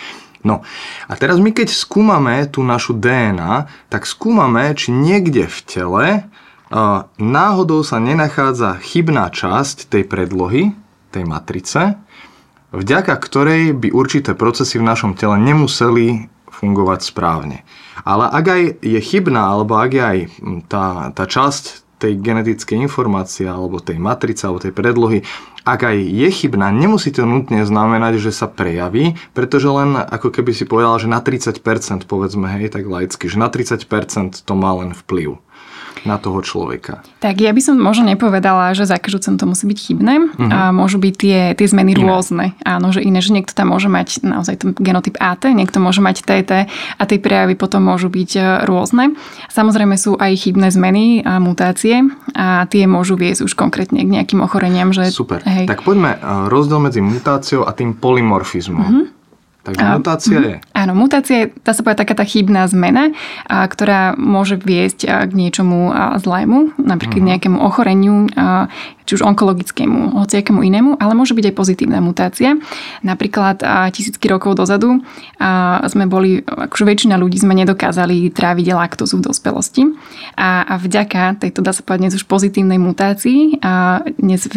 No 0.45 0.61
a 1.09 1.13
teraz 1.17 1.41
my 1.41 1.49
keď 1.49 1.71
skúmame 1.71 2.45
tú 2.49 2.61
našu 2.61 2.97
DNA, 2.97 3.69
tak 3.89 4.05
skúmame, 4.05 4.73
či 4.77 4.93
niekde 4.93 5.49
v 5.49 5.59
tele 5.65 6.07
a 6.67 7.07
náhodou 7.15 7.79
sa 7.81 7.97
nenachádza 7.97 8.75
chybná 8.83 9.31
časť 9.31 9.87
tej 9.87 10.03
predlohy, 10.03 10.75
tej 11.15 11.23
matrice, 11.23 11.95
vďaka 12.75 13.15
ktorej 13.15 13.71
by 13.71 13.95
určité 13.95 14.35
procesy 14.35 14.75
v 14.75 14.87
našom 14.87 15.15
tele 15.15 15.39
nemuseli 15.39 16.27
fungovať 16.51 16.99
správne. 17.07 17.63
Ale 18.03 18.27
ak 18.27 18.45
aj 18.45 18.61
je 18.83 18.99
chybná, 18.99 19.47
alebo 19.47 19.79
ak 19.79 19.91
je 19.95 20.03
aj 20.03 20.19
tá, 20.67 20.85
tá 21.15 21.23
časť 21.23 21.86
tej 21.97 22.17
genetickej 22.21 22.77
informácie, 22.77 23.49
alebo 23.49 23.81
tej 23.81 23.97
matrice, 23.97 24.45
alebo 24.45 24.61
tej 24.61 24.73
predlohy, 24.73 25.25
ak 25.67 25.83
aj 25.83 25.97
je 25.99 26.29
chybná, 26.31 26.71
nemusí 26.71 27.11
to 27.11 27.27
nutne 27.27 27.65
znamenať, 27.65 28.21
že 28.23 28.31
sa 28.31 28.47
prejaví, 28.47 29.19
pretože 29.35 29.67
len 29.67 29.99
ako 29.99 30.31
keby 30.31 30.55
si 30.55 30.63
povedal, 30.63 30.95
že 31.01 31.11
na 31.11 31.19
30%, 31.19 31.59
povedzme, 32.07 32.47
hej, 32.55 32.71
tak 32.71 32.87
laicky, 32.87 33.27
že 33.27 33.35
na 33.35 33.51
30% 33.51 34.45
to 34.45 34.53
má 34.55 34.71
len 34.79 34.95
vplyv 34.95 35.41
na 36.07 36.17
toho 36.17 36.39
človeka. 36.39 37.03
Tak 37.19 37.43
ja 37.43 37.51
by 37.51 37.61
som 37.61 37.75
možno 37.75 38.07
nepovedala, 38.07 38.71
že 38.71 38.87
za 38.87 38.95
každú 38.95 39.19
cenu 39.19 39.35
to 39.35 39.45
musí 39.45 39.67
byť 39.67 39.77
chybné. 39.77 40.13
Uh-huh. 40.31 40.47
A 40.47 40.71
môžu 40.71 40.97
byť 40.97 41.13
tie, 41.19 41.39
tie 41.53 41.67
zmeny 41.67 41.93
Iné. 41.93 42.07
rôzne. 42.07 42.45
Áno, 42.63 42.95
že 42.95 43.03
iné, 43.03 43.19
že 43.19 43.35
niekto 43.35 43.51
tam 43.51 43.75
môže 43.75 43.91
mať 43.91 44.23
naozaj 44.23 44.55
ten 44.63 44.69
genotyp 44.71 45.19
AT, 45.19 45.51
niekto 45.51 45.83
môže 45.83 45.99
mať 45.99 46.23
TT 46.23 46.51
a 46.71 47.03
tie 47.03 47.19
prejavy 47.19 47.59
potom 47.59 47.83
môžu 47.83 48.07
byť 48.07 48.31
e, 48.39 48.41
rôzne. 48.63 49.19
Samozrejme 49.51 49.99
sú 49.99 50.15
aj 50.15 50.47
chybné 50.47 50.71
zmeny 50.71 51.21
a 51.27 51.43
mutácie 51.43 52.07
a 52.31 52.63
tie 52.71 52.87
môžu 52.87 53.19
viesť 53.19 53.43
už 53.43 53.53
konkrétne 53.59 53.99
k 54.01 54.09
nejakým 54.09 54.39
ochoreniam. 54.39 54.95
Že, 54.95 55.11
Super. 55.11 55.43
Hej, 55.43 55.67
Tak 55.67 55.83
poďme 55.83 56.15
uh, 56.15 56.47
rozdiel 56.47 56.79
medzi 56.79 57.03
mutáciou 57.03 57.67
a 57.67 57.75
tým 57.75 57.97
polymorfizmom. 57.97 58.87
Mhm. 58.87 59.16
Takže 59.67 59.83
A- 59.83 59.99
mutácia 59.99 60.39
je... 60.39 60.55
Áno, 60.71 60.95
mutácia 60.95 61.35
je, 61.43 61.45
dá 61.59 61.75
sa 61.75 61.83
povedať, 61.83 62.07
taká 62.07 62.15
tá 62.15 62.23
chybná 62.23 62.63
zmena, 62.71 63.11
a, 63.51 63.67
ktorá 63.67 64.15
môže 64.15 64.55
viesť 64.55 65.27
k 65.27 65.31
niečomu 65.35 65.91
a, 65.91 66.15
zlému, 66.15 66.71
napríklad 66.79 67.19
Mhm. 67.19 67.29
nejakému 67.35 67.57
ochoreniu, 67.59 68.31
a, 68.31 68.71
či 69.03 69.15
už 69.15 69.23
onkologickému, 69.23 70.19
hociakému 70.19 70.59
inému, 70.67 70.99
ale 70.99 71.15
môže 71.15 71.31
byť 71.31 71.45
aj 71.51 71.55
pozitívna 71.55 71.99
mutácia. 71.99 72.55
Napríklad 73.03 73.59
a, 73.59 73.91
tisícky 73.91 74.27
rokov 74.31 74.55
dozadu 74.55 75.03
a, 75.35 75.83
sme 75.91 76.07
boli, 76.07 76.39
akože 76.43 76.83
väčšina 76.87 77.19
ľudí 77.19 77.35
sme 77.35 77.51
nedokázali 77.59 78.31
tráviť 78.31 78.71
laktózu 78.71 79.19
v 79.19 79.27
dospelosti 79.27 79.83
a, 80.39 80.63
a 80.63 80.73
vďaka 80.79 81.43
tejto, 81.43 81.59
dá 81.59 81.75
sa 81.75 81.83
povedať, 81.83 82.07
dnes 82.07 82.15
už 82.15 82.23
pozitívnej 82.23 82.79
mutácii, 82.79 83.59
a 83.59 83.99
dnes, 84.15 84.47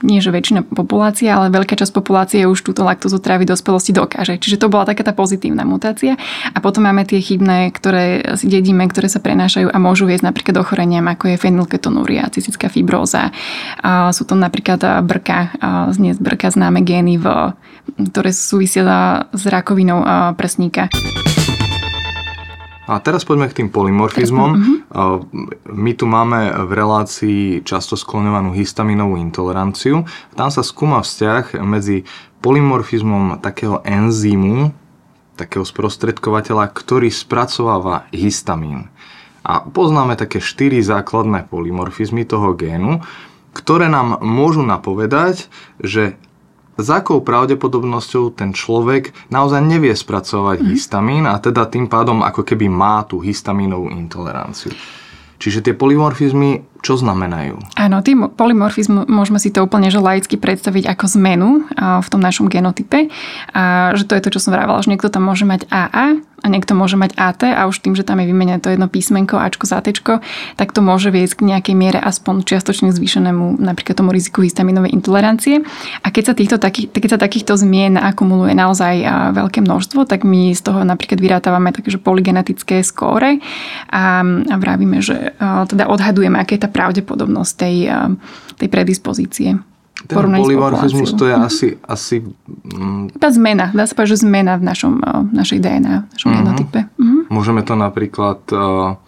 nie 0.00 0.20
že 0.24 0.30
väčšina 0.32 0.64
populácie, 0.64 1.28
ale 1.28 1.52
veľká 1.52 1.74
časť 1.74 1.92
populácie 1.92 2.44
už 2.46 2.60
túto 2.62 2.84
laktózu 2.86 3.20
tráviť 3.20 3.46
v 3.48 3.52
dospelosti 3.52 3.92
dokáže. 3.92 4.36
Čiže 4.38 4.53
to 4.56 4.72
bola 4.72 4.88
taká 4.88 5.02
tá 5.04 5.12
pozitívna 5.12 5.62
mutácia. 5.66 6.16
A 6.52 6.58
potom 6.58 6.86
máme 6.86 7.04
tie 7.04 7.20
chybné, 7.20 7.70
ktoré 7.72 8.36
si 8.38 8.46
dedíme, 8.48 8.86
ktoré 8.88 9.08
sa 9.10 9.20
prenášajú 9.20 9.70
a 9.70 9.78
môžu 9.82 10.08
viesť 10.08 10.28
napríklad 10.30 10.56
ochoreniam, 10.60 11.04
ako 11.10 11.34
je 11.34 11.36
fenylketonúria, 11.40 12.30
cystická 12.30 12.72
fibróza. 12.72 13.34
A 13.82 14.10
sú 14.14 14.24
to 14.24 14.38
napríklad 14.38 14.80
brka, 15.04 15.54
a 15.60 15.90
znie 15.92 16.14
z 16.14 16.20
brka 16.20 16.50
známe 16.50 16.82
gény, 16.82 17.18
v, 17.18 17.54
ktoré 18.10 18.30
súvisia 18.32 18.84
s 19.30 19.42
rakovinou 19.46 20.02
prsníka. 20.34 20.88
A 22.84 23.00
teraz 23.00 23.24
poďme 23.24 23.48
k 23.48 23.64
tým 23.64 23.72
polymorfizmom. 23.72 24.50
Mhm. 24.52 24.74
My 25.72 25.92
tu 25.96 26.04
máme 26.04 26.52
v 26.68 26.70
relácii 26.76 27.64
často 27.64 27.96
skloňovanú 27.96 28.52
histaminovú 28.52 29.16
intoleranciu. 29.16 30.04
Tam 30.36 30.52
sa 30.52 30.60
skúma 30.60 31.00
vzťah 31.00 31.64
medzi 31.64 32.04
polymorfizmom 32.44 33.40
takého 33.40 33.80
enzýmu, 33.88 34.76
takého 35.40 35.64
sprostredkovateľa, 35.64 36.68
ktorý 36.68 37.08
spracováva 37.08 38.04
histamín. 38.12 38.92
A 39.40 39.64
poznáme 39.64 40.20
také 40.20 40.44
štyri 40.44 40.84
základné 40.84 41.48
polymorfizmy 41.48 42.28
toho 42.28 42.52
génu, 42.52 43.00
ktoré 43.56 43.88
nám 43.88 44.20
môžu 44.20 44.60
napovedať, 44.60 45.48
že 45.80 46.20
s 46.74 46.88
akou 46.90 47.22
pravdepodobnosťou 47.22 48.34
ten 48.34 48.50
človek 48.50 49.14
naozaj 49.30 49.62
nevie 49.62 49.94
spracovať 49.94 50.58
mm. 50.58 50.66
histamín 50.74 51.24
a 51.24 51.38
teda 51.38 51.70
tým 51.70 51.86
pádom 51.86 52.20
ako 52.26 52.42
keby 52.42 52.66
má 52.66 53.06
tú 53.06 53.22
histamínovú 53.22 53.94
intoleranciu. 53.94 54.74
Čiže 55.38 55.64
tie 55.66 55.74
polymorfizmy 55.74 56.62
čo 56.84 57.00
znamenajú? 57.00 57.56
Áno, 57.80 58.04
tým 58.04 58.28
polymorfizm 58.28 59.08
môžeme 59.08 59.40
si 59.40 59.48
to 59.48 59.64
úplne 59.64 59.88
že 59.88 60.04
laicky 60.04 60.36
predstaviť 60.36 60.84
ako 60.92 61.04
zmenu 61.16 61.64
v 61.80 62.08
tom 62.12 62.20
našom 62.20 62.52
genotype. 62.52 63.08
A 63.56 63.96
že 63.96 64.04
to 64.04 64.12
je 64.12 64.24
to, 64.24 64.32
čo 64.36 64.40
som 64.44 64.52
vravala, 64.52 64.84
že 64.84 64.92
niekto 64.92 65.08
tam 65.08 65.24
môže 65.24 65.48
mať 65.48 65.64
AA 65.72 66.20
a 66.44 66.46
niekto 66.52 66.76
môže 66.76 67.00
mať 67.00 67.16
AT 67.16 67.48
a 67.48 67.64
už 67.64 67.80
tým, 67.80 67.96
že 67.96 68.04
tam 68.04 68.20
je 68.20 68.28
vymenené 68.28 68.60
to 68.60 68.68
jedno 68.68 68.84
písmenko, 68.84 69.40
Ačko, 69.40 69.64
Zatečko, 69.64 70.20
tak 70.60 70.76
to 70.76 70.84
môže 70.84 71.08
viesť 71.08 71.40
k 71.40 71.48
nejakej 71.48 71.74
miere 71.74 71.96
aspoň 71.96 72.44
čiastočne 72.44 72.92
zvýšenému 72.92 73.64
napríklad 73.64 73.96
tomu 73.96 74.12
riziku 74.12 74.44
histaminovej 74.44 74.92
intolerancie. 74.92 75.64
A 76.04 76.12
keď 76.12 76.22
sa, 76.28 76.34
týchto, 76.36 76.56
takých, 76.60 76.92
keď 76.92 77.10
sa 77.16 77.20
takýchto 77.24 77.56
zmien 77.56 77.96
akumuluje 77.96 78.52
naozaj 78.52 79.00
veľké 79.32 79.64
množstvo, 79.64 80.04
tak 80.04 80.28
my 80.28 80.52
z 80.52 80.60
toho 80.60 80.84
napríklad 80.84 81.16
vyrátavame 81.16 81.72
také, 81.72 81.88
že 81.88 81.98
polygenetické 81.98 82.84
skóre 82.84 83.40
a, 83.88 84.20
a 84.22 84.56
vravíme, 84.60 85.00
že 85.00 85.32
teda 85.40 85.88
odhadujeme, 85.88 86.36
aké 86.36 86.60
je 86.60 86.68
tá 86.68 86.70
pravdepodobnosť 86.70 87.52
tej, 87.56 87.76
tej 88.60 88.68
predispozície. 88.68 89.73
Ten 89.94 90.18
polymorfizmus 90.18 91.14
to 91.14 91.30
je 91.30 91.34
asi, 91.34 91.68
asi 91.86 92.26
mm, 92.74 93.14
Iba 93.14 93.28
zmena, 93.30 93.70
dá 93.70 93.86
sa 93.86 93.94
povedať, 93.94 94.18
že 94.18 94.26
zmena 94.26 94.58
v 94.58 94.66
našom, 94.66 94.94
eh, 95.00 95.22
našej 95.30 95.58
DNA, 95.62 95.94
v 96.04 96.08
našom 96.18 96.30
Mhm. 96.34 96.38
genotype. 96.42 96.80
Mhm. 96.98 97.18
Môžeme 97.30 97.62
to 97.62 97.78
napríklad 97.78 98.42
uh, 98.52 98.98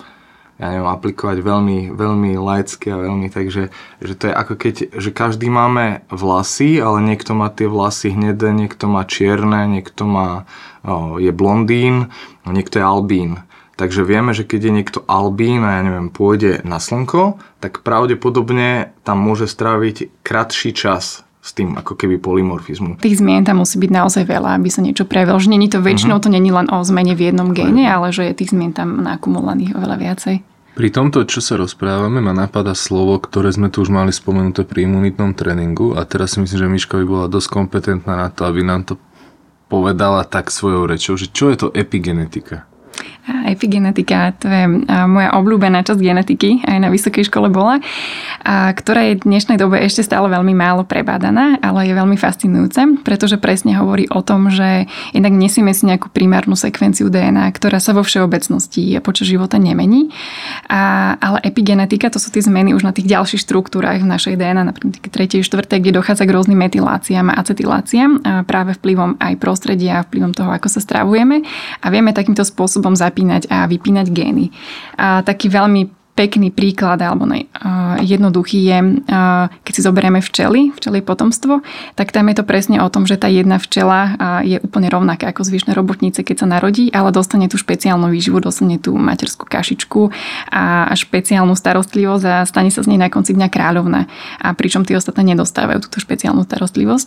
ja 0.56 0.72
neviem, 0.72 0.88
aplikovať 0.88 1.44
veľmi, 1.44 1.78
veľmi 1.92 2.30
laicky 2.40 2.88
a 2.88 2.96
veľmi 2.96 3.28
tak, 3.28 3.52
že, 3.52 3.68
že 4.00 4.16
to 4.16 4.30
je 4.30 4.32
ako 4.32 4.52
keď, 4.56 4.74
že 4.96 5.10
každý 5.12 5.52
máme 5.52 6.00
vlasy, 6.08 6.80
ale 6.80 7.04
niekto 7.04 7.36
má 7.36 7.52
tie 7.52 7.68
vlasy 7.68 8.16
hnedé, 8.16 8.56
niekto 8.56 8.88
má 8.88 9.04
čierne, 9.04 9.68
niekto 9.68 10.08
má, 10.08 10.48
uh, 10.80 11.20
je 11.20 11.28
blondín, 11.28 12.08
niekto 12.48 12.80
je 12.80 12.84
albín. 12.88 13.30
Takže 13.76 14.08
vieme, 14.08 14.32
že 14.32 14.48
keď 14.48 14.60
je 14.68 14.72
niekto 14.72 14.98
albín 15.04 15.60
a 15.60 15.76
ja 15.76 15.82
neviem, 15.84 16.08
pôjde 16.08 16.64
na 16.64 16.80
slnko, 16.80 17.36
tak 17.60 17.84
pravdepodobne 17.84 18.96
tam 19.04 19.20
môže 19.20 19.44
stráviť 19.44 20.24
kratší 20.24 20.72
čas 20.72 21.28
s 21.46 21.54
tým 21.54 21.76
ako 21.78 21.94
keby 21.94 22.18
polymorfizmu. 22.18 22.98
Tých 22.98 23.20
zmien 23.22 23.46
tam 23.46 23.62
musí 23.62 23.78
byť 23.78 23.92
naozaj 23.92 24.24
veľa, 24.26 24.58
aby 24.58 24.66
sa 24.72 24.82
niečo 24.82 25.06
prejavilo. 25.06 25.38
Že 25.38 25.52
není 25.54 25.68
to 25.70 25.78
väčšinou, 25.84 26.18
to 26.18 26.32
není 26.32 26.50
len 26.50 26.66
o 26.72 26.82
zmene 26.82 27.14
v 27.14 27.30
jednom 27.30 27.54
géne, 27.54 27.86
ale 27.86 28.10
že 28.10 28.32
je 28.32 28.34
tých 28.34 28.50
zmien 28.50 28.74
tam 28.74 29.04
nakumulovaných 29.04 29.78
oveľa 29.78 29.96
viacej. 30.00 30.36
Pri 30.76 30.92
tomto, 30.92 31.24
čo 31.24 31.40
sa 31.40 31.56
rozprávame, 31.56 32.20
ma 32.20 32.36
napadá 32.36 32.76
slovo, 32.76 33.16
ktoré 33.16 33.48
sme 33.48 33.72
tu 33.72 33.80
už 33.80 33.88
mali 33.88 34.12
spomenuté 34.12 34.60
pri 34.60 34.84
imunitnom 34.84 35.32
tréningu 35.32 35.96
a 35.96 36.04
teraz 36.04 36.36
si 36.36 36.44
myslím, 36.44 36.58
že 36.60 36.68
Miška 36.68 37.00
by 37.00 37.06
bola 37.08 37.26
dosť 37.32 37.48
kompetentná 37.48 38.12
na 38.12 38.28
to, 38.28 38.44
aby 38.44 38.60
nám 38.60 38.84
to 38.84 39.00
povedala 39.72 40.28
tak 40.28 40.52
svojou 40.52 40.84
rečou, 40.84 41.16
že 41.16 41.32
čo 41.32 41.48
je 41.48 41.56
to 41.56 41.68
epigenetika? 41.72 42.68
Epigenetika, 43.26 44.30
to 44.38 44.46
je 44.46 44.86
moja 45.10 45.34
obľúbená 45.34 45.82
časť 45.82 45.98
genetiky, 45.98 46.62
aj 46.62 46.78
na 46.78 46.88
vysokej 46.94 47.26
škole 47.26 47.50
bola, 47.50 47.82
a, 48.46 48.70
ktorá 48.70 49.10
je 49.10 49.18
v 49.18 49.26
dnešnej 49.26 49.58
dobe 49.58 49.82
ešte 49.82 50.06
stále 50.06 50.30
veľmi 50.30 50.54
málo 50.54 50.86
prebádaná, 50.86 51.58
ale 51.58 51.90
je 51.90 51.94
veľmi 51.98 52.14
fascinujúca, 52.14 52.86
pretože 53.02 53.34
presne 53.42 53.74
hovorí 53.74 54.06
o 54.14 54.22
tom, 54.22 54.46
že 54.46 54.86
jednak 55.10 55.34
nesieme 55.34 55.74
si 55.74 55.90
nejakú 55.90 56.06
primárnu 56.14 56.54
sekvenciu 56.54 57.10
DNA, 57.10 57.50
ktorá 57.50 57.82
sa 57.82 57.90
vo 57.98 58.06
všeobecnosti 58.06 58.94
počas 59.02 59.26
života 59.26 59.58
nemení, 59.58 60.14
a, 60.70 61.18
ale 61.18 61.42
epigenetika 61.42 62.14
to 62.14 62.22
sú 62.22 62.30
tie 62.30 62.46
zmeny 62.46 62.78
už 62.78 62.86
na 62.86 62.94
tých 62.94 63.10
ďalších 63.10 63.42
štruktúrach 63.42 63.98
v 63.98 64.06
našej 64.06 64.38
DNA, 64.38 64.70
napríklad 64.70 65.02
3. 65.02 65.42
4. 65.42 65.82
kde 65.82 65.98
dochádza 65.98 66.22
k 66.22 66.34
rôznym 66.34 66.62
metyláciám 66.62 67.34
a 67.34 67.42
acetyláciám 67.42 68.10
a 68.22 68.30
práve 68.46 68.78
vplyvom 68.78 69.18
aj 69.18 69.34
prostredia, 69.42 70.06
vplyvom 70.06 70.30
toho, 70.30 70.54
ako 70.54 70.70
sa 70.70 70.78
stravujeme 70.78 71.42
a 71.82 71.86
vieme 71.90 72.14
takýmto 72.14 72.46
spôsobom 72.46 72.94
zapínať 73.16 73.48
a 73.48 73.64
vypínať 73.64 74.12
gény. 74.12 74.52
A 75.00 75.24
taký 75.24 75.48
veľmi 75.48 75.95
pekný 76.16 76.48
príklad 76.48 76.98
alebo 77.04 77.28
ne, 77.28 77.44
uh, 77.60 78.00
jednoduchý 78.00 78.58
je, 78.64 78.78
keď 79.62 79.72
si 79.72 79.82
zoberieme 79.84 80.24
včely, 80.24 80.72
včely 80.72 81.04
potomstvo, 81.04 81.60
tak 81.94 82.10
tam 82.10 82.32
je 82.32 82.40
to 82.40 82.44
presne 82.48 82.80
o 82.80 82.88
tom, 82.88 83.04
že 83.04 83.20
tá 83.20 83.28
jedna 83.28 83.60
včela 83.60 84.16
je 84.42 84.56
úplne 84.62 84.88
rovnaká 84.88 85.30
ako 85.30 85.44
zvyšné 85.44 85.76
robotnice, 85.76 86.24
keď 86.24 86.44
sa 86.44 86.46
narodí, 86.46 86.88
ale 86.92 87.12
dostane 87.12 87.50
tú 87.50 87.60
špeciálnu 87.60 88.08
výživu, 88.08 88.40
dostane 88.40 88.80
tú 88.80 88.96
materskú 88.96 89.44
kašičku 89.44 90.10
a 90.52 90.92
špeciálnu 90.92 91.52
starostlivosť 91.52 92.24
a 92.24 92.36
stane 92.48 92.72
sa 92.72 92.80
z 92.80 92.94
nej 92.94 93.00
na 93.00 93.12
konci 93.12 93.36
dňa 93.36 93.48
kráľovná. 93.52 94.08
A 94.40 94.56
pričom 94.56 94.86
tí 94.86 94.96
ostatné 94.96 95.36
nedostávajú 95.36 95.84
túto 95.84 96.00
špeciálnu 96.00 96.46
starostlivosť. 96.46 97.06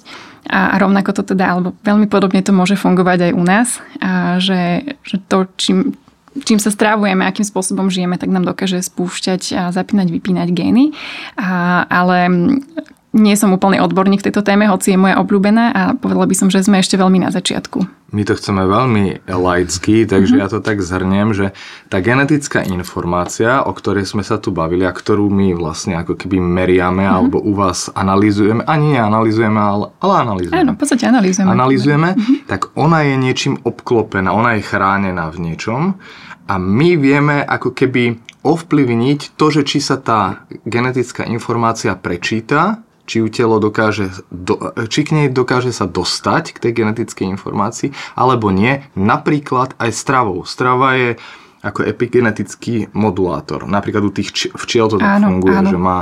A, 0.50 0.74
a 0.74 0.76
rovnako 0.78 1.16
to 1.16 1.24
teda, 1.34 1.58
alebo 1.58 1.76
veľmi 1.84 2.08
podobne 2.12 2.44
to 2.44 2.54
môže 2.54 2.80
fungovať 2.80 3.30
aj 3.30 3.32
u 3.36 3.44
nás, 3.44 3.68
a 4.00 4.38
že, 4.38 4.96
že 5.04 5.18
to, 5.28 5.48
čím, 5.58 5.96
čím 6.46 6.60
sa 6.62 6.70
strávujeme, 6.70 7.26
akým 7.26 7.46
spôsobom 7.46 7.90
žijeme, 7.90 8.18
tak 8.18 8.30
nám 8.30 8.46
dokáže 8.46 8.82
spúšťať 8.82 9.42
a 9.56 9.64
zapínať, 9.74 10.08
vypínať 10.14 10.50
gény. 10.54 10.94
A, 11.36 11.84
ale 11.90 12.30
nie 13.14 13.36
som 13.36 13.54
úplný 13.54 13.82
odborník 13.82 14.22
v 14.22 14.30
tejto 14.30 14.46
téme, 14.46 14.70
hoci 14.70 14.94
je 14.94 15.02
moja 15.02 15.18
obľúbená 15.18 15.66
a 15.74 15.82
povedala 15.98 16.30
by 16.30 16.36
som, 16.38 16.48
že 16.54 16.62
sme 16.62 16.78
ešte 16.80 16.96
veľmi 16.96 17.18
na 17.22 17.34
začiatku. 17.34 17.99
My 18.10 18.26
to 18.26 18.34
chceme 18.34 18.66
veľmi 18.66 19.30
laicky, 19.30 20.10
takže 20.10 20.38
mm-hmm. 20.38 20.50
ja 20.50 20.54
to 20.54 20.60
tak 20.66 20.82
zhrniem, 20.82 21.34
že 21.38 21.54
tá 21.94 22.02
genetická 22.02 22.66
informácia, 22.66 23.62
o 23.62 23.72
ktorej 23.72 24.10
sme 24.10 24.26
sa 24.26 24.42
tu 24.42 24.50
bavili 24.50 24.82
a 24.84 24.94
ktorú 24.94 25.30
my 25.30 25.54
vlastne 25.54 25.94
ako 25.98 26.18
keby 26.18 26.42
meriame 26.42 27.06
mm-hmm. 27.06 27.18
alebo 27.22 27.38
u 27.38 27.54
vás 27.54 27.94
analýzujeme, 27.94 28.66
ani 28.66 28.98
neanalizujeme, 28.98 29.60
ale, 29.62 29.86
ale 30.02 30.14
analýzujeme. 30.26 30.62
Áno, 30.66 30.72
v 30.74 30.80
podstate 30.82 31.06
analýzujeme. 31.06 31.50
Analýzujeme, 31.54 32.10
mm-hmm. 32.18 32.38
tak 32.50 32.74
ona 32.74 33.06
je 33.06 33.16
niečím 33.16 33.56
obklopená, 33.62 34.34
ona 34.34 34.58
je 34.58 34.66
chránená 34.66 35.30
v 35.30 35.38
niečom 35.52 35.82
a 36.50 36.54
my 36.58 36.98
vieme 36.98 37.46
ako 37.46 37.78
keby 37.78 38.18
ovplyvniť 38.42 39.38
to, 39.38 39.46
že 39.52 39.62
či 39.68 39.78
sa 39.84 40.00
tá 40.00 40.48
genetická 40.64 41.28
informácia 41.28 41.94
prečíta, 41.94 42.82
či 43.10 43.26
ju 43.26 43.28
telo 43.34 43.58
dokáže, 43.58 44.14
do, 44.30 44.62
či 44.86 45.02
k 45.02 45.10
nej 45.18 45.28
dokáže 45.34 45.74
sa 45.74 45.90
dostať 45.90 46.54
k 46.54 46.62
tej 46.62 46.72
genetickej 46.86 47.26
informácii, 47.34 47.90
alebo 48.14 48.54
nie, 48.54 48.86
napríklad 48.94 49.74
aj 49.82 49.90
stravou. 49.98 50.46
Strava 50.46 50.94
je 50.94 51.10
ako 51.60 51.84
epigenetický 51.90 52.94
modulátor. 52.94 53.66
Napríklad 53.66 54.06
u 54.06 54.12
tých 54.14 54.54
včiel 54.54 54.88
to 54.88 54.96
tak 54.96 55.20
áno, 55.20 55.36
funguje, 55.36 55.58
áno, 55.58 55.70
že 55.74 55.80
má 55.82 55.98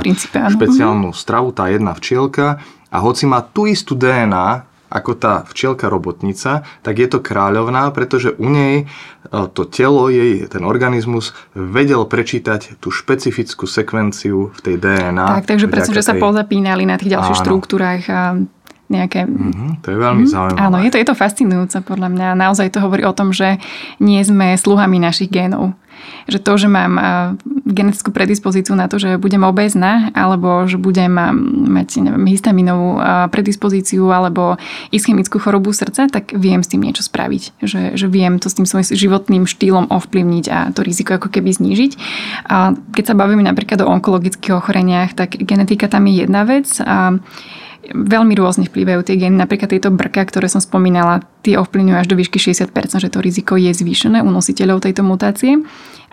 špeciálnu 0.52 1.10
stravu, 1.16 1.50
tá 1.50 1.66
jedna 1.72 1.96
včielka 1.96 2.62
a 2.92 2.96
hoci 3.02 3.24
má 3.26 3.42
tú 3.42 3.64
istú 3.66 3.98
DNA, 3.98 4.67
ako 4.88 5.12
tá 5.16 5.34
včielka 5.44 5.92
robotnica, 5.92 6.64
tak 6.80 6.94
je 6.96 7.08
to 7.08 7.20
kráľovná, 7.20 7.92
pretože 7.92 8.32
u 8.40 8.48
nej 8.48 8.74
e, 8.82 8.84
to 9.52 9.68
telo, 9.68 10.08
jej 10.08 10.48
ten 10.48 10.64
organizmus 10.64 11.36
vedel 11.52 12.08
prečítať 12.08 12.80
tú 12.80 12.88
špecifickú 12.88 13.68
sekvenciu 13.68 14.48
v 14.56 14.60
tej 14.64 14.76
DNA. 14.80 15.44
Tak, 15.44 15.46
takže 15.48 15.68
presne, 15.68 15.94
že 15.96 16.04
sa 16.04 16.16
pozapínali 16.16 16.88
na 16.88 16.96
tých 16.96 17.12
ďalších 17.16 17.36
Áno. 17.36 17.44
štruktúrach 17.44 18.02
a 18.08 18.20
nejaké... 18.88 19.24
Mm-hmm, 19.28 19.84
to 19.84 19.88
je 19.92 19.98
veľmi 20.00 20.24
mm-hmm. 20.24 20.34
zaujímavé. 20.34 20.64
Áno, 20.64 20.76
je 20.80 20.90
to, 20.92 20.96
je 21.00 21.06
to 21.08 21.16
fascinujúce 21.16 21.76
podľa 21.84 22.08
mňa. 22.12 22.28
Naozaj 22.40 22.74
to 22.74 22.82
hovorí 22.84 23.04
o 23.04 23.16
tom, 23.16 23.32
že 23.32 23.60
nie 24.00 24.20
sme 24.24 24.56
sluhami 24.56 25.00
našich 25.00 25.28
génov 25.28 25.76
že 26.28 26.38
to, 26.38 26.52
že 26.60 26.68
mám 26.68 26.94
genetickú 27.64 28.12
predispozíciu 28.12 28.76
na 28.76 28.86
to, 28.86 29.00
že 29.00 29.16
budem 29.16 29.42
obezná, 29.44 30.12
alebo 30.12 30.68
že 30.68 30.76
budem 30.76 31.12
mať 31.72 32.04
neviem, 32.04 32.24
histaminovú 32.28 33.00
predispozíciu, 33.32 34.08
alebo 34.12 34.60
ischemickú 34.92 35.40
chorobu 35.40 35.72
srdca, 35.72 36.08
tak 36.08 36.36
viem 36.36 36.60
s 36.60 36.70
tým 36.70 36.84
niečo 36.84 37.04
spraviť. 37.04 37.42
Že, 37.64 37.82
že 37.96 38.06
viem 38.08 38.36
to 38.36 38.52
s 38.52 38.56
tým 38.56 38.68
svojím 38.68 38.86
životným 38.92 39.44
štýlom 39.48 39.88
ovplyvniť 39.88 40.44
a 40.52 40.58
to 40.72 40.84
riziko 40.84 41.16
ako 41.16 41.32
keby 41.32 41.50
znížiť. 41.52 41.92
A 42.48 42.76
keď 42.92 43.04
sa 43.12 43.18
bavíme 43.18 43.44
napríklad 43.44 43.80
o 43.84 43.90
onkologických 43.90 44.54
ochoreniach, 44.54 45.16
tak 45.16 45.40
genetika 45.40 45.88
tam 45.88 46.06
je 46.08 46.24
jedna 46.24 46.44
vec. 46.44 46.68
A 46.84 47.16
veľmi 47.92 48.34
rôzne 48.36 48.68
vplyvajú 48.68 49.00
tie 49.04 49.16
gény. 49.16 49.36
Napríklad 49.36 49.72
tieto 49.72 49.88
brka, 49.88 50.24
ktoré 50.24 50.46
som 50.46 50.60
spomínala, 50.60 51.24
tie 51.42 51.56
ovplyvňujú 51.56 51.96
až 51.96 52.06
do 52.10 52.16
výšky 52.18 52.36
60%, 52.40 52.72
že 53.00 53.08
to 53.08 53.18
riziko 53.24 53.56
je 53.56 53.72
zvýšené 53.72 54.20
u 54.20 54.30
nositeľov 54.30 54.84
tejto 54.84 55.06
mutácie. 55.06 55.62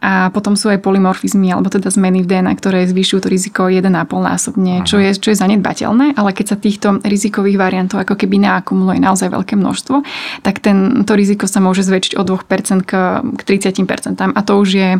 A 0.04 0.28
potom 0.30 0.60
sú 0.60 0.68
aj 0.68 0.84
polymorfizmy, 0.84 1.56
alebo 1.56 1.72
teda 1.72 1.88
zmeny 1.88 2.20
v 2.22 2.28
DNA, 2.28 2.52
ktoré 2.60 2.84
zvyšujú 2.84 3.26
to 3.26 3.32
riziko 3.32 3.72
1,5 3.72 3.90
násobne, 4.12 4.84
čo 4.84 5.00
je, 5.00 5.16
čo 5.16 5.32
je 5.32 5.40
zanedbateľné, 5.40 6.20
ale 6.20 6.36
keď 6.36 6.46
sa 6.52 6.58
týchto 6.60 7.00
rizikových 7.00 7.56
variantov 7.56 8.04
ako 8.04 8.20
keby 8.20 8.44
naakumuluje 8.44 9.00
naozaj 9.00 9.32
veľké 9.32 9.56
množstvo, 9.56 10.04
tak 10.44 10.60
ten, 10.60 11.08
to 11.08 11.16
riziko 11.16 11.48
sa 11.48 11.64
môže 11.64 11.88
zväčšiť 11.88 12.20
od 12.20 12.28
2% 12.28 12.84
k, 12.84 12.92
k 13.24 13.42
30%. 13.42 14.36
A 14.36 14.40
to 14.44 14.54
už 14.60 14.70
je 14.76 14.90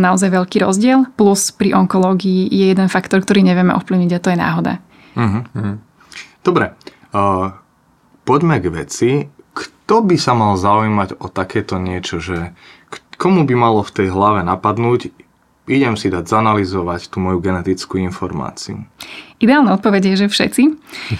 naozaj 0.00 0.32
veľký 0.32 0.64
rozdiel. 0.64 1.04
Plus 1.14 1.52
pri 1.52 1.76
onkológii 1.76 2.48
je 2.48 2.72
jeden 2.72 2.88
faktor, 2.88 3.20
ktorý 3.20 3.44
nevieme 3.44 3.76
ovplyvniť 3.76 4.10
a 4.16 4.22
to 4.24 4.32
je 4.32 4.38
náhoda. 4.40 4.72
Uh-huh. 5.16 5.80
Dobre, 6.44 6.76
uh, 7.16 7.56
poďme 8.28 8.60
k 8.60 8.66
veci. 8.68 9.10
Kto 9.56 10.04
by 10.04 10.16
sa 10.20 10.36
mal 10.36 10.60
zaujímať 10.60 11.16
o 11.16 11.32
takéto 11.32 11.80
niečo, 11.80 12.20
že 12.20 12.52
komu 13.16 13.48
by 13.48 13.54
malo 13.56 13.80
v 13.80 13.94
tej 13.96 14.08
hlave 14.12 14.44
napadnúť, 14.44 15.15
idem 15.66 15.98
si 15.98 16.08
dať 16.08 16.24
zanalizovať 16.30 17.10
tú 17.10 17.20
moju 17.20 17.42
genetickú 17.42 17.98
informáciu? 17.98 18.86
Ideálna 19.36 19.76
odpoveď 19.76 20.16
je, 20.16 20.24
že 20.24 20.32
všetci, 20.32 20.62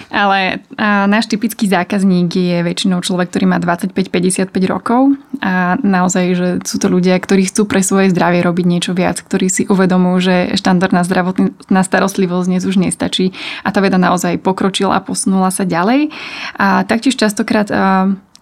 ale 0.09 0.65
náš 1.05 1.29
typický 1.29 1.69
zákazník 1.69 2.33
je 2.33 2.65
väčšinou 2.65 3.05
človek, 3.05 3.29
ktorý 3.29 3.45
má 3.45 3.61
25-55 3.61 4.49
rokov 4.65 5.13
a 5.37 5.77
naozaj, 5.85 6.25
že 6.33 6.47
sú 6.65 6.81
to 6.81 6.89
ľudia, 6.89 7.13
ktorí 7.13 7.45
chcú 7.45 7.69
pre 7.69 7.85
svoje 7.85 8.09
zdravie 8.09 8.41
robiť 8.41 8.65
niečo 8.65 8.97
viac, 8.97 9.21
ktorí 9.21 9.53
si 9.53 9.69
uvedomujú, 9.69 10.17
že 10.17 10.35
štandardná 10.57 11.05
zdravotná 11.05 11.81
starostlivosť 11.85 12.47
dnes 12.49 12.65
už 12.65 12.81
nestačí 12.81 13.37
a 13.61 13.69
tá 13.69 13.85
veda 13.85 14.01
naozaj 14.01 14.41
pokročila 14.41 14.97
a 14.97 15.05
posunula 15.05 15.53
sa 15.53 15.61
ďalej. 15.61 16.09
A 16.57 16.89
taktiež 16.89 17.21
častokrát 17.21 17.69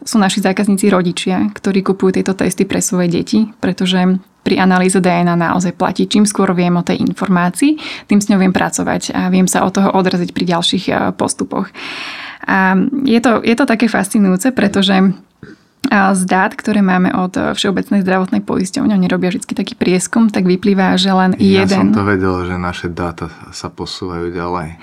sú 0.05 0.21
naši 0.21 0.39
zákazníci 0.45 0.85
rodičia, 0.93 1.49
ktorí 1.49 1.81
kupujú 1.81 2.21
tieto 2.21 2.37
testy 2.37 2.63
pre 2.63 2.79
svoje 2.79 3.09
deti, 3.09 3.49
pretože 3.57 4.21
pri 4.45 4.61
analýze 4.61 5.01
DNA 5.01 5.33
naozaj 5.33 5.73
platí. 5.73 6.05
Čím 6.05 6.29
skôr 6.29 6.53
viem 6.53 6.77
o 6.77 6.85
tej 6.85 7.01
informácii, 7.01 7.81
tým 8.05 8.21
s 8.21 8.29
ňou 8.29 8.37
viem 8.37 8.53
pracovať 8.53 9.17
a 9.17 9.21
viem 9.33 9.49
sa 9.49 9.65
od 9.65 9.73
toho 9.73 9.89
odraziť 9.97 10.29
pri 10.29 10.45
ďalších 10.45 10.85
eh, 10.93 10.95
postupoch. 11.17 11.73
A 12.45 12.77
je 13.09 13.17
to, 13.25 13.41
je 13.41 13.57
to 13.57 13.65
také 13.65 13.89
fascinujúce, 13.89 14.53
pretože 14.53 14.93
z 15.91 16.21
dát, 16.25 16.53
ktoré 16.57 16.81
máme 16.81 17.13
od 17.13 17.33
Všeobecnej 17.53 18.01
zdravotnej 18.01 18.41
poisťovne, 18.41 18.97
oni 18.97 19.05
robia 19.09 19.29
vždy 19.29 19.53
taký 19.53 19.77
prieskum, 19.77 20.33
tak 20.33 20.49
vyplýva, 20.49 20.97
že 20.97 21.13
len 21.13 21.37
ja 21.37 21.65
jeden... 21.65 21.69
Ja 21.69 21.93
som 21.93 21.93
to 21.93 22.03
vedel, 22.05 22.33
že 22.45 22.55
naše 22.57 22.87
dáta 22.89 23.29
sa 23.53 23.69
posúvajú 23.69 24.33
ďalej. 24.33 24.81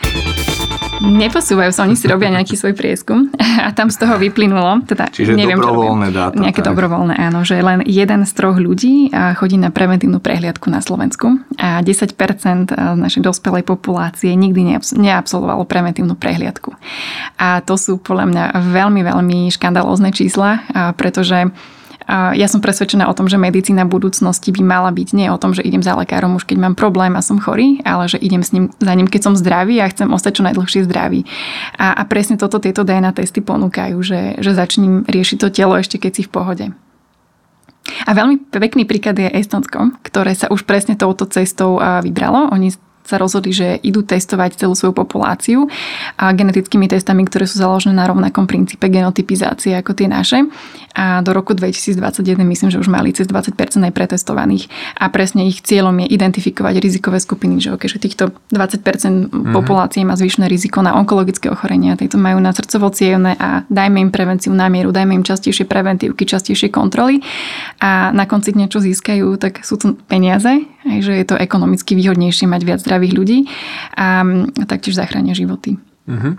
Neposúvajú 1.03 1.75
sa, 1.75 1.83
oni 1.83 1.99
si 1.99 2.07
robia 2.07 2.31
nejaký 2.31 2.55
svoj 2.55 2.79
prieskum 2.79 3.27
a 3.67 3.75
tam 3.75 3.91
z 3.91 3.99
toho 3.99 4.17
vyplynulo, 4.23 4.87
teda 4.87 5.11
Čiže 5.11 5.35
neviem, 5.35 5.59
dobrovoľné 5.59 6.09
dáta. 6.15 6.39
Nejaké 6.39 6.63
tak. 6.63 6.71
dobrovoľné, 6.71 7.19
áno, 7.19 7.43
že 7.43 7.59
len 7.59 7.83
jeden 7.83 8.23
z 8.23 8.33
troch 8.33 8.55
ľudí 8.55 9.11
chodí 9.11 9.59
na 9.59 9.75
preventívnu 9.75 10.23
prehliadku 10.23 10.71
na 10.71 10.79
Slovensku 10.79 11.43
a 11.59 11.83
10% 11.83 12.15
z 12.71 12.99
našej 12.99 13.23
dospelej 13.23 13.67
populácie 13.67 14.31
nikdy 14.39 14.79
neabsolvovalo 14.95 15.67
preventívnu 15.67 16.15
prehliadku. 16.15 16.71
A 17.37 17.61
to 17.67 17.75
sú 17.75 17.99
podľa 17.99 18.27
mňa 18.31 18.45
veľmi, 18.71 19.03
veľmi 19.03 19.39
škandalózne 19.51 20.15
čísla, 20.15 20.63
pretože 20.95 21.51
ja 22.11 22.47
som 22.51 22.59
presvedčená 22.59 23.07
o 23.07 23.17
tom, 23.17 23.31
že 23.31 23.39
medicína 23.39 23.87
budúcnosti 23.87 24.51
by 24.51 24.63
mala 24.63 24.91
byť 24.91 25.09
nie 25.15 25.29
o 25.31 25.39
tom, 25.39 25.55
že 25.55 25.63
idem 25.63 25.83
za 25.83 25.95
lekárom 25.95 26.35
už 26.37 26.45
keď 26.49 26.59
mám 26.59 26.75
problém 26.75 27.15
a 27.15 27.23
som 27.23 27.39
chorý, 27.39 27.79
ale 27.87 28.11
že 28.11 28.19
idem 28.19 28.43
s 28.43 28.51
ním, 28.51 28.71
za 28.83 28.93
ním, 28.95 29.07
keď 29.07 29.31
som 29.31 29.35
zdravý 29.39 29.79
a 29.79 29.91
chcem 29.91 30.11
ostať 30.11 30.33
čo 30.41 30.47
najdlhšie 30.47 30.87
zdravý. 30.87 31.25
A, 31.79 31.95
a 31.95 32.03
presne 32.07 32.39
toto 32.39 32.59
tieto 32.59 32.83
DNA 32.83 33.15
testy 33.15 33.41
ponúkajú, 33.41 33.97
že, 34.03 34.37
že 34.43 34.51
začnem 34.57 35.07
riešiť 35.07 35.39
to 35.39 35.49
telo 35.53 35.79
ešte 35.79 35.99
keď 35.99 36.13
si 36.19 36.23
v 36.27 36.33
pohode. 36.33 36.67
A 38.07 38.11
veľmi 38.15 38.47
pekný 38.51 38.87
príklad 38.87 39.19
je 39.19 39.27
Estonsko, 39.27 39.99
ktoré 40.07 40.39
sa 40.39 40.47
už 40.55 40.63
presne 40.63 40.95
touto 40.95 41.27
cestou 41.27 41.83
vybralo. 42.03 42.55
Oni 42.55 42.71
sa 43.03 43.19
rozhodli, 43.19 43.51
že 43.51 43.79
idú 43.83 44.07
testovať 44.07 44.57
celú 44.63 44.79
svoju 44.79 44.95
populáciu 44.95 45.67
a 46.17 46.31
genetickými 46.31 46.87
testami, 46.87 47.27
ktoré 47.27 47.51
sú 47.51 47.59
založené 47.59 47.99
na 47.99 48.07
rovnakom 48.07 48.47
princípe 48.47 48.87
genotypizácie 48.87 49.75
ako 49.75 49.93
tie 49.93 50.07
naše. 50.07 50.47
A 50.95 51.25
do 51.25 51.33
roku 51.35 51.57
2021 51.57 52.39
myslím, 52.47 52.69
že 52.71 52.79
už 52.79 52.89
mali 52.93 53.11
cez 53.11 53.27
20% 53.27 53.57
aj 53.59 53.93
pretestovaných. 53.93 54.69
A 55.01 55.09
presne 55.09 55.49
ich 55.49 55.65
cieľom 55.65 56.05
je 56.05 56.15
identifikovať 56.15 56.79
rizikové 56.79 57.19
skupiny, 57.19 57.59
že, 57.59 57.75
okay, 57.75 57.89
že 57.89 57.99
týchto 57.99 58.31
20% 58.53 58.83
mm-hmm. 58.83 59.55
populácie 59.57 60.05
má 60.05 60.15
zvyšné 60.15 60.47
riziko 60.47 60.85
na 60.85 60.95
onkologické 60.95 61.49
ochorenia, 61.49 61.97
tieto 61.97 62.21
majú 62.21 62.39
na 62.39 62.53
srdcovo 62.53 62.93
a 62.93 63.65
dajme 63.67 63.99
im 63.99 64.11
prevenciu 64.13 64.53
na 64.53 64.69
mieru, 64.69 64.93
dajme 64.93 65.17
im 65.17 65.25
častejšie 65.25 65.65
preventívky, 65.65 66.29
častejšie 66.29 66.69
kontroly 66.69 67.25
a 67.81 68.13
na 68.13 68.29
konci 68.29 68.53
dňa 68.53 68.67
čo 68.69 68.79
získajú, 68.79 69.41
tak 69.41 69.65
sú 69.65 69.81
to 69.81 69.97
peniaze, 70.07 70.67
že 70.85 71.13
je 71.15 71.27
to 71.27 71.39
ekonomicky 71.39 71.95
výhodnejšie 71.95 72.51
mať 72.51 72.63
viac 72.67 72.81
zdravých 72.83 73.15
ľudí 73.15 73.39
a, 73.95 74.23
a 74.27 74.65
taktiež 74.67 74.99
zachránia 74.99 75.33
životy. 75.35 75.79
Uh-huh. 76.07 76.35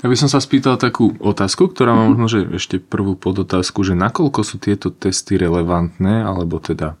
Ja 0.00 0.08
by 0.08 0.16
som 0.16 0.32
sa 0.32 0.40
spýtal 0.40 0.80
takú 0.80 1.12
otázku, 1.20 1.68
ktorá 1.68 1.92
má 1.92 2.08
možno, 2.08 2.24
že 2.30 2.48
ešte 2.56 2.80
prvú 2.80 3.20
podotázku, 3.20 3.84
že 3.84 3.92
nakoľko 3.92 4.40
sú 4.40 4.56
tieto 4.56 4.88
testy 4.88 5.36
relevantné, 5.36 6.24
alebo 6.24 6.56
teda 6.56 6.96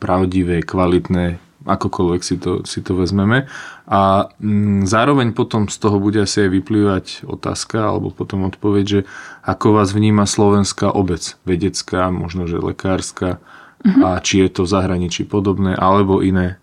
pravdivé, 0.00 0.64
kvalitné, 0.64 1.36
akokoľvek 1.68 2.20
si 2.24 2.40
to, 2.40 2.64
si 2.64 2.80
to 2.80 2.96
vezmeme. 2.96 3.44
A 3.84 4.32
mm, 4.40 4.88
zároveň 4.88 5.36
potom 5.36 5.68
z 5.68 5.76
toho 5.76 6.00
bude 6.00 6.24
asi 6.24 6.48
aj 6.48 6.50
vyplývať 6.56 7.04
otázka, 7.28 7.84
alebo 7.84 8.08
potom 8.08 8.48
odpoveď, 8.48 8.84
že 8.88 9.00
ako 9.44 9.76
vás 9.76 9.92
vníma 9.92 10.24
slovenská 10.24 10.88
obec, 10.88 11.36
vedecká, 11.44 12.08
možno 12.08 12.48
že 12.48 12.56
lekárska, 12.56 13.44
uh-huh. 13.84 14.02
a 14.02 14.22
či 14.22 14.46
je 14.46 14.48
to 14.50 14.62
v 14.66 14.72
zahraničí 14.72 15.26
podobné, 15.28 15.74
alebo 15.74 16.22
iné 16.24 16.58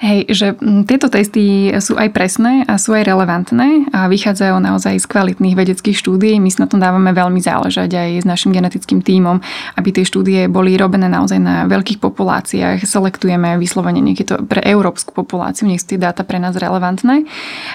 Hej, 0.00 0.32
že 0.32 0.46
tieto 0.88 1.12
testy 1.12 1.76
sú 1.76 1.92
aj 2.00 2.08
presné 2.16 2.64
a 2.64 2.80
sú 2.80 2.96
aj 2.96 3.04
relevantné 3.04 3.92
a 3.92 4.08
vychádzajú 4.08 4.56
naozaj 4.56 4.96
z 4.96 5.04
kvalitných 5.04 5.52
vedeckých 5.52 5.92
štúdií. 5.92 6.40
My 6.40 6.48
si 6.48 6.56
na 6.56 6.64
tom 6.64 6.80
dávame 6.80 7.12
veľmi 7.12 7.36
záležať 7.36 8.00
aj 8.00 8.10
s 8.24 8.26
našim 8.26 8.48
genetickým 8.48 9.04
tímom, 9.04 9.44
aby 9.76 9.88
tie 9.92 10.08
štúdie 10.08 10.48
boli 10.48 10.80
robené 10.80 11.04
naozaj 11.04 11.36
na 11.36 11.68
veľkých 11.68 12.00
populáciách. 12.00 12.80
Selektujeme 12.80 13.60
vyslovene 13.60 14.00
niekedy 14.00 14.24
to 14.24 14.36
pre 14.48 14.64
európsku 14.64 15.12
populáciu, 15.12 15.68
nech 15.68 15.84
sú 15.84 15.92
tie 15.92 16.00
dáta 16.00 16.24
pre 16.24 16.40
nás 16.40 16.56
relevantné. 16.56 17.28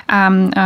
A, 0.10 0.20
a 0.26 0.66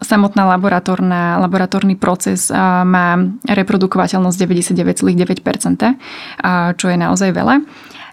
samotná 0.00 0.48
laboratórna, 0.56 1.36
laboratórny 1.44 1.96
proces 1.96 2.50
má 2.84 3.20
reprodukovateľnosť 3.46 4.36
99,9%, 4.36 6.76
čo 6.76 6.86
je 6.88 6.96
naozaj 6.96 7.30
veľa. 7.36 7.60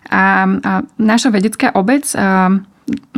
A, 0.07 0.47
a 0.47 0.71
naša 0.99 1.29
vedecká 1.31 1.71
obec 1.75 2.07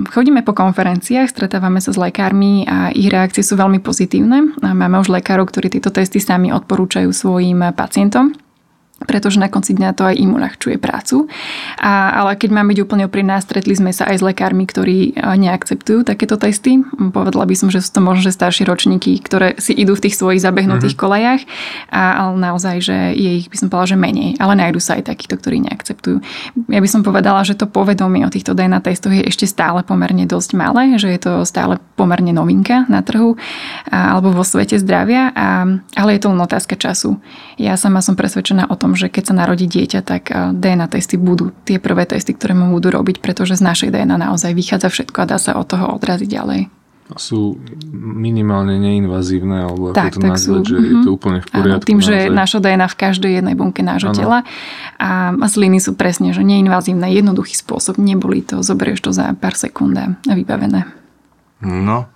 chodíme 0.09 0.41
po 0.41 0.57
konferenciách, 0.57 1.29
stretávame 1.29 1.77
sa 1.77 1.93
s 1.93 2.01
lekármi 2.01 2.65
a 2.65 2.89
ich 2.89 3.09
reakcie 3.09 3.45
sú 3.45 3.53
veľmi 3.53 3.77
pozitívne. 3.81 4.57
Máme 4.61 4.97
už 4.97 5.13
lekárov, 5.13 5.49
ktorí 5.49 5.69
tieto 5.69 5.93
testy 5.93 6.17
sami 6.17 6.49
odporúčajú 6.49 7.09
svojim 7.13 7.61
pacientom 7.77 8.33
pretože 9.07 9.39
na 9.39 9.47
konci 9.47 9.75
dňa 9.75 9.95
to 9.95 10.03
aj 10.03 10.15
im 10.19 10.35
uľahčuje 10.35 10.75
prácu. 10.75 11.31
A, 11.79 12.11
ale 12.19 12.35
keď 12.35 12.49
mám 12.51 12.67
byť 12.67 12.79
úplne 12.83 13.07
úprimná, 13.07 13.39
stretli 13.39 13.71
sme 13.71 13.95
sa 13.95 14.11
aj 14.11 14.19
s 14.19 14.23
lekármi, 14.23 14.67
ktorí 14.67 14.97
e, 15.11 15.11
neakceptujú 15.15 16.03
takéto 16.03 16.35
testy. 16.35 16.83
Povedala 17.15 17.47
by 17.47 17.55
som, 17.55 17.67
že 17.71 17.79
sú 17.79 17.95
to 17.95 18.01
možno 18.03 18.27
že 18.27 18.35
staršie 18.35 18.67
ročníky, 18.67 19.15
ktoré 19.23 19.55
si 19.55 19.71
idú 19.71 19.95
v 19.95 20.09
tých 20.09 20.19
svojich 20.19 20.43
zabehnutých 20.43 20.99
mm-hmm. 20.99 21.05
kolejach, 21.07 21.41
a, 21.87 22.27
ale 22.27 22.33
naozaj, 22.39 22.75
že 22.83 22.97
je 23.15 23.31
ich, 23.43 23.47
by 23.47 23.55
som 23.55 23.67
povedala, 23.71 23.91
že 23.95 23.97
menej. 23.97 24.29
Ale 24.37 24.53
nájdu 24.59 24.79
sa 24.83 24.99
aj 24.99 25.07
takíto, 25.07 25.39
ktorí 25.39 25.63
neakceptujú. 25.63 26.17
Ja 26.67 26.79
by 26.83 26.89
som 26.89 27.01
povedala, 27.01 27.47
že 27.47 27.55
to 27.55 27.71
povedomie 27.71 28.27
o 28.27 28.33
týchto 28.33 28.51
DNA 28.51 28.83
testoch 28.83 29.15
je 29.15 29.23
ešte 29.23 29.47
stále 29.47 29.81
pomerne 29.81 30.27
dosť 30.27 30.51
malé, 30.59 30.99
že 30.99 31.07
je 31.07 31.19
to 31.19 31.33
stále 31.47 31.79
pomerne 31.95 32.35
novinka 32.35 32.83
na 32.91 32.99
trhu 32.99 33.39
a, 33.87 34.15
alebo 34.15 34.35
vo 34.35 34.43
svete 34.43 34.75
zdravia, 34.75 35.31
a, 35.31 35.65
ale 35.95 36.09
je 36.15 36.21
to 36.21 36.31
len 36.31 36.41
otázka 36.43 36.75
času. 36.75 37.17
Ja 37.59 37.75
sama 37.75 37.99
som 37.99 38.15
presvedčená 38.15 38.71
o 38.71 38.75
tom, 38.79 38.95
že 38.95 39.11
keď 39.11 39.23
sa 39.29 39.33
narodí 39.35 39.67
dieťa, 39.67 39.99
tak 40.01 40.31
eh, 40.31 40.55
DNA 40.55 40.87
testy 40.87 41.19
budú 41.19 41.51
tie 41.67 41.77
prvé 41.77 42.07
testy, 42.07 42.31
ktoré 42.31 42.55
mu 42.55 42.71
budú 42.71 42.95
robiť, 42.95 43.19
pretože 43.19 43.59
z 43.59 43.63
našej 43.67 43.91
DNA 43.91 44.15
naozaj 44.15 44.55
vychádza 44.55 44.87
všetko 44.87 45.27
a 45.27 45.29
dá 45.29 45.37
sa 45.37 45.59
od 45.59 45.67
toho 45.67 45.91
odraziť 45.99 46.29
ďalej. 46.31 46.61
Sú 47.17 47.57
minimálne 47.89 48.77
neinvazívne, 48.77 49.65
alebo 49.65 49.89
tak, 49.97 50.13
ako 50.13 50.15
to 50.15 50.21
tak 50.21 50.29
nazvať, 50.29 50.61
sú, 50.61 50.69
že 50.69 50.77
mm-hmm. 50.77 50.85
je 50.87 50.93
to 50.93 51.09
mhm. 51.09 51.17
úplne 51.17 51.39
v 51.41 51.47
poriadku. 51.49 51.83
Áno, 51.83 51.89
tým, 51.89 51.99
naozaj. 51.99 52.13
že 52.15 52.29
naša 52.31 52.59
DNA 52.61 52.87
v 52.87 52.97
každej 53.01 53.31
jednej 53.41 53.55
bunke 53.57 53.81
nášho 53.81 54.13
ano. 54.13 54.17
tela 54.17 54.39
a 55.01 55.33
sliny 55.49 55.81
sú 55.81 55.97
presne, 55.97 56.31
že 56.31 56.45
neinvazívne, 56.45 57.09
jednoduchý 57.11 57.57
spôsob, 57.57 57.97
neboli 57.97 58.45
to, 58.45 58.61
zoberieš 58.61 59.03
to 59.03 59.11
za 59.11 59.33
pár 59.35 59.57
sekúnd 59.57 59.97
a 59.99 60.31
vybavené. 60.31 60.85
No, 61.65 62.07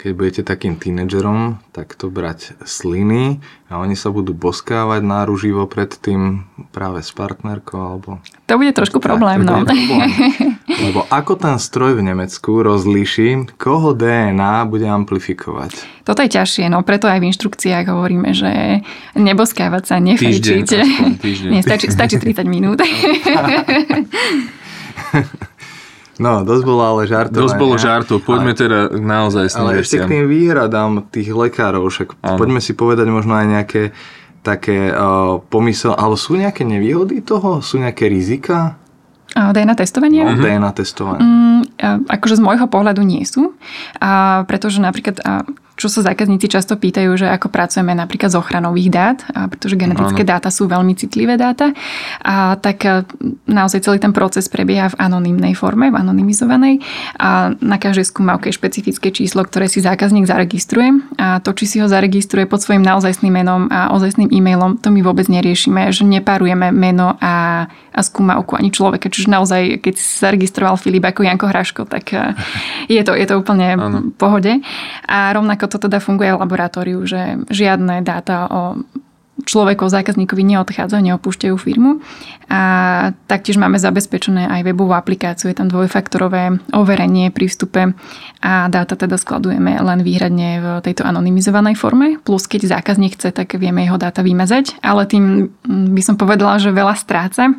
keď 0.00 0.12
budete 0.16 0.42
takým 0.48 0.80
tínedžerom, 0.80 1.60
tak 1.76 1.92
to 1.92 2.08
brať 2.08 2.56
sliny 2.64 3.44
a 3.68 3.76
oni 3.76 3.92
sa 3.92 4.08
budú 4.08 4.32
boskávať 4.32 5.04
náruživo 5.04 5.68
pred 5.68 5.92
tým 5.92 6.48
práve 6.72 7.04
s 7.04 7.12
partnerkou 7.12 7.76
alebo... 7.76 8.24
To 8.48 8.56
bude 8.56 8.72
trošku 8.72 8.96
problém, 8.96 9.44
no. 9.44 9.60
Problém. 9.60 10.08
Lebo 10.88 11.04
ako 11.12 11.36
ten 11.36 11.60
stroj 11.60 12.00
v 12.00 12.08
Nemecku 12.08 12.64
rozlíši, 12.64 13.60
koho 13.60 13.92
DNA 13.92 14.64
bude 14.64 14.88
amplifikovať? 14.88 16.00
Toto 16.08 16.24
je 16.24 16.32
ťažšie, 16.32 16.72
no 16.72 16.80
preto 16.80 17.04
aj 17.04 17.20
v 17.20 17.28
inštrukciách 17.28 17.92
hovoríme, 17.92 18.32
že 18.32 18.80
neboskávať 19.20 19.82
sa, 19.84 20.00
nefajčiť. 20.00 20.68
Nie, 21.52 21.60
stačí, 21.60 21.92
stačí 21.92 22.16
30 22.16 22.48
minút. 22.48 22.80
No, 26.20 26.44
dosť 26.44 26.64
bolo 26.68 26.82
ale 26.84 27.08
žartov. 27.08 27.40
Dosť 27.40 27.56
bolo 27.56 27.74
žartov, 27.80 28.20
poďme 28.20 28.52
ale, 28.52 28.60
teda 28.60 28.78
naozaj 28.92 29.44
s 29.48 29.54
Ale 29.56 29.80
ešte 29.80 30.04
k 30.04 30.06
tým 30.06 30.24
výhradám 30.28 31.08
tých 31.08 31.32
lekárov, 31.32 31.88
však 31.88 32.20
ano. 32.20 32.36
poďme 32.36 32.60
si 32.60 32.76
povedať 32.76 33.08
možno 33.08 33.40
aj 33.40 33.46
nejaké 33.48 33.82
také 34.44 34.92
uh, 34.92 35.40
pomysel, 35.48 35.96
ale 35.96 36.20
sú 36.20 36.36
nejaké 36.36 36.64
nevýhody 36.64 37.24
toho? 37.24 37.64
Sú 37.64 37.80
nejaké 37.80 38.08
rizika? 38.12 38.76
DNA 39.32 39.74
testovanie? 39.78 40.26
No, 40.26 40.36
DNA 40.36 40.70
testovanie. 40.74 41.22
Mm, 41.22 41.60
akože 42.10 42.36
z 42.36 42.42
môjho 42.42 42.66
pohľadu 42.66 43.00
nie 43.06 43.22
sú, 43.22 43.54
a 44.02 44.42
pretože 44.44 44.82
napríklad 44.82 45.22
čo 45.80 45.88
sa 45.88 46.04
zákazníci 46.12 46.52
často 46.52 46.76
pýtajú, 46.76 47.16
že 47.16 47.24
ako 47.32 47.48
pracujeme 47.48 47.96
napríklad 47.96 48.28
z 48.28 48.36
ochranových 48.36 48.90
dát, 48.92 49.18
pretože 49.48 49.80
genetické 49.80 50.28
ano. 50.28 50.30
dáta 50.36 50.52
sú 50.52 50.68
veľmi 50.68 50.92
citlivé 50.92 51.40
dáta, 51.40 51.72
a 52.20 52.60
tak 52.60 52.84
e, 52.84 53.08
naozaj 53.48 53.88
celý 53.88 53.96
ten 53.96 54.12
proces 54.12 54.52
prebieha 54.52 54.92
v 54.92 55.00
anonymnej 55.00 55.56
forme, 55.56 55.88
v 55.88 55.96
anonymizovanej 55.96 56.84
a 57.16 57.56
na 57.56 57.80
každej 57.80 58.04
skúmavke 58.04 58.52
je 58.52 58.58
špecifické 58.60 59.08
číslo, 59.08 59.40
ktoré 59.40 59.72
si 59.72 59.80
zákazník 59.80 60.28
zaregistruje 60.28 61.00
a 61.16 61.40
to, 61.40 61.56
či 61.56 61.64
si 61.64 61.76
ho 61.80 61.88
zaregistruje 61.88 62.44
pod 62.44 62.60
svojim 62.60 62.84
naozajstným 62.84 63.32
menom 63.32 63.72
a 63.72 63.88
ozajstným 63.96 64.28
e-mailom, 64.28 64.76
to 64.76 64.92
my 64.92 65.00
vôbec 65.00 65.32
neriešime, 65.32 65.88
že 65.88 66.04
nepárujeme 66.04 66.68
meno 66.74 67.16
a, 67.16 67.64
a 67.96 68.00
skúmavku 68.04 68.58
ani 68.58 68.68
človeka. 68.68 69.08
Čiže 69.08 69.32
naozaj, 69.32 69.62
keď 69.80 69.94
si 69.96 70.20
zaregistroval 70.20 70.76
Filip 70.76 71.08
ako 71.08 71.24
Janko 71.24 71.46
Hraško, 71.48 71.82
tak 71.88 72.12
e, 72.12 72.36
je 72.92 73.00
to, 73.00 73.16
je 73.16 73.24
to 73.24 73.40
úplne 73.40 73.78
v 73.78 74.12
pohode. 74.18 74.52
A 75.08 75.30
rovnako 75.32 75.69
to 75.70 75.78
teda 75.78 76.02
funguje 76.02 76.34
v 76.34 76.42
laboratóriu, 76.42 77.06
že 77.06 77.38
žiadne 77.48 78.02
dáta 78.02 78.50
o 78.50 78.62
človeku, 79.44 79.88
zákazníkovi 79.88 80.42
neodchádza, 80.44 81.00
neopúšťajú 81.00 81.56
firmu. 81.56 82.04
A 82.50 82.60
taktiež 83.24 83.56
máme 83.56 83.80
zabezpečené 83.80 84.50
aj 84.50 84.66
webovú 84.66 84.92
aplikáciu, 84.92 85.48
je 85.48 85.56
tam 85.56 85.70
dvojfaktorové 85.70 86.60
overenie 86.74 87.32
pri 87.32 87.46
vstupe 87.48 87.96
a 88.42 88.52
dáta 88.68 88.98
teda 88.98 89.16
skladujeme 89.16 89.78
len 89.80 90.00
výhradne 90.02 90.50
v 90.60 90.66
tejto 90.84 91.06
anonymizovanej 91.06 91.78
forme. 91.78 92.18
Plus 92.20 92.44
keď 92.50 92.80
zákazník 92.80 93.16
chce, 93.16 93.32
tak 93.32 93.54
vieme 93.56 93.86
jeho 93.86 93.96
dáta 93.96 94.20
vymazať, 94.20 94.82
ale 94.82 95.06
tým 95.06 95.48
by 95.66 96.02
som 96.02 96.18
povedala, 96.18 96.58
že 96.58 96.74
veľa 96.74 96.94
stráca 96.98 97.54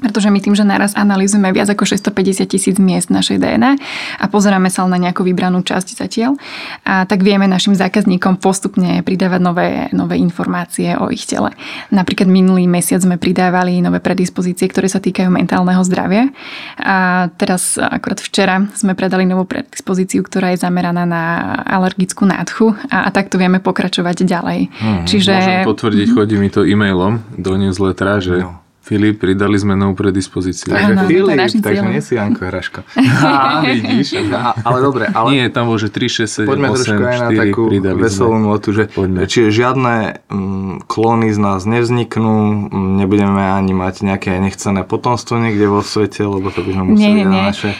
pretože 0.00 0.32
my 0.32 0.40
tým, 0.40 0.56
že 0.56 0.64
naraz 0.64 0.96
analýzujeme 0.96 1.52
viac 1.52 1.68
ako 1.70 1.84
650 1.84 2.48
tisíc 2.48 2.76
miest 2.80 3.12
našej 3.12 3.38
DNA 3.38 3.72
a 4.18 4.24
pozeráme 4.26 4.72
sa 4.72 4.88
na 4.88 4.96
nejakú 4.96 5.22
vybranú 5.22 5.60
časť 5.60 6.00
zatiaľ, 6.00 6.40
a 6.88 7.04
tak 7.04 7.20
vieme 7.20 7.44
našim 7.44 7.76
zákazníkom 7.76 8.40
postupne 8.40 9.04
pridávať 9.04 9.40
nové, 9.40 9.68
nové 9.92 10.16
informácie 10.18 10.96
o 10.96 11.12
ich 11.12 11.28
tele. 11.28 11.52
Napríklad 11.92 12.26
minulý 12.26 12.64
mesiac 12.64 13.04
sme 13.04 13.20
pridávali 13.20 13.84
nové 13.84 14.00
predispozície, 14.00 14.66
ktoré 14.66 14.88
sa 14.88 14.98
týkajú 14.98 15.28
mentálneho 15.28 15.84
zdravia. 15.84 16.32
A 16.80 17.28
teraz 17.36 17.76
akorát 17.76 18.18
včera 18.18 18.64
sme 18.72 18.96
predali 18.96 19.28
novú 19.28 19.44
predispozíciu, 19.44 20.24
ktorá 20.24 20.56
je 20.56 20.62
zameraná 20.64 21.04
na 21.04 21.22
alergickú 21.68 22.24
nádchu 22.24 22.72
a, 22.88 23.06
a 23.06 23.08
takto 23.12 23.36
vieme 23.36 23.60
pokračovať 23.60 24.24
ďalej. 24.24 24.60
Hmm, 24.72 25.04
Čiže... 25.04 25.32
Môžem 25.36 25.68
potvrdiť, 25.68 26.08
chodí 26.16 26.36
mi 26.40 26.48
to 26.48 26.64
e-mailom 26.64 27.20
do 27.36 27.52
newslettera, 27.56 28.22
že 28.22 28.40
no 28.40 28.59
Filip, 28.80 29.20
pridali 29.20 29.60
sme 29.60 29.76
novú 29.76 29.92
predispozíciu. 29.92 30.72
Takže 30.72 31.04
Filip, 31.04 31.36
takže 31.60 31.84
nie 31.84 32.00
si 32.00 32.16
Janko 32.16 32.48
Hraško. 32.48 32.80
Á, 33.20 33.60
vidíš. 33.60 34.24
A, 34.32 34.56
ale 34.56 34.78
dobre. 34.80 35.04
Ale... 35.12 35.28
Nie, 35.36 35.44
tam 35.52 35.68
bol, 35.68 35.76
že 35.76 35.92
3, 35.92 36.24
6, 36.24 36.48
7, 36.48 36.48
Poďme 36.48 36.68
8, 36.72 36.74
trošku 36.74 37.02
aj 37.04 37.16
4, 37.20 37.20
na 37.20 37.30
takú 37.36 37.62
veselú 38.00 38.36
notu, 38.40 38.72
že 38.72 38.88
Poďme. 38.88 39.28
čiže 39.28 39.52
žiadne 39.52 40.24
mm, 40.32 40.88
klóny 40.88 41.28
z 41.28 41.38
nás 41.38 41.60
nevzniknú, 41.68 42.66
mm, 42.72 42.90
nebudeme 43.04 43.52
ani 43.52 43.76
mať 43.76 44.00
nejaké 44.00 44.40
nechcené 44.40 44.80
potomstvo 44.88 45.36
niekde 45.36 45.68
vo 45.68 45.84
svete, 45.84 46.24
lebo 46.24 46.48
to 46.48 46.64
by 46.64 46.70
sme 46.72 46.84
museli 46.96 47.04
nie, 47.04 47.14
nie, 47.20 47.26
nie. 47.28 47.42
naše 47.52 47.76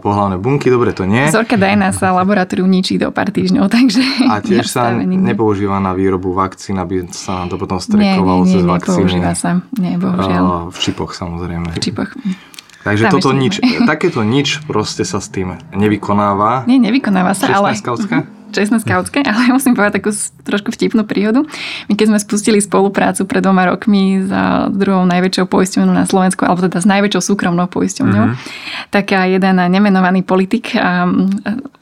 pohľavné 0.00 0.36
bunky, 0.40 0.72
dobre 0.72 0.96
to 0.96 1.04
nie. 1.04 1.28
Vzorka 1.28 1.56
DNA 1.60 1.92
sa 1.92 2.12
laboratóriu 2.16 2.64
ničí 2.64 2.96
do 2.96 3.12
pár 3.12 3.28
týždňov, 3.30 3.68
takže... 3.68 4.02
A 4.30 4.40
tiež 4.40 4.66
sa 4.66 4.92
nepoužíva 4.96 5.78
na 5.78 5.92
výrobu 5.92 6.32
vakcín, 6.32 6.80
aby 6.80 7.04
sa 7.12 7.44
nám 7.44 7.54
to 7.54 7.56
potom 7.60 7.78
strekovalo 7.80 8.42
nie, 8.44 8.50
nie, 8.50 8.50
nie, 8.50 8.56
cez 8.58 8.62
vakcíny. 8.64 9.10
Nie, 9.20 9.34
sa, 9.36 9.50
nie, 9.76 9.94
bohužiaľ. 10.00 10.72
V 10.72 10.78
čipoch 10.78 11.10
samozrejme. 11.12 11.68
V 11.76 11.80
čipoch. 11.82 12.10
Takže 12.84 13.08
Tam 13.08 13.12
toto 13.16 13.32
nič, 13.32 13.64
takéto 13.90 14.20
nič 14.20 14.60
proste 14.68 15.08
sa 15.08 15.18
s 15.18 15.32
tým 15.32 15.56
nevykonáva. 15.72 16.68
Nie, 16.68 16.76
nevykonáva 16.76 17.32
sa, 17.32 17.48
ale... 17.56 17.72
Skautska? 17.72 18.28
Čestné 18.54 18.78
skautské, 18.78 19.26
ale 19.30 19.50
musím 19.50 19.74
povedať 19.74 19.98
takú 19.98 20.14
trošku 20.46 20.70
vtipnú 20.70 21.02
príhodu. 21.02 21.42
My 21.90 21.98
keď 21.98 22.14
sme 22.14 22.18
spustili 22.22 22.62
spoluprácu 22.62 23.26
pred 23.26 23.42
dvoma 23.42 23.66
rokmi 23.66 24.22
s 24.22 24.30
druhou 24.70 25.02
najväčšou 25.04 25.50
poisťovňou 25.50 25.94
na 25.94 26.06
Slovensku, 26.06 26.46
alebo 26.46 26.62
teda 26.62 26.78
s 26.78 26.86
najväčšou 26.86 27.22
súkromnou 27.34 27.66
poisťovňou, 27.66 28.24
mm-hmm. 28.30 28.88
tak 28.94 29.10
jeden 29.10 29.56
nemenovaný 29.58 30.22
politik 30.22 30.72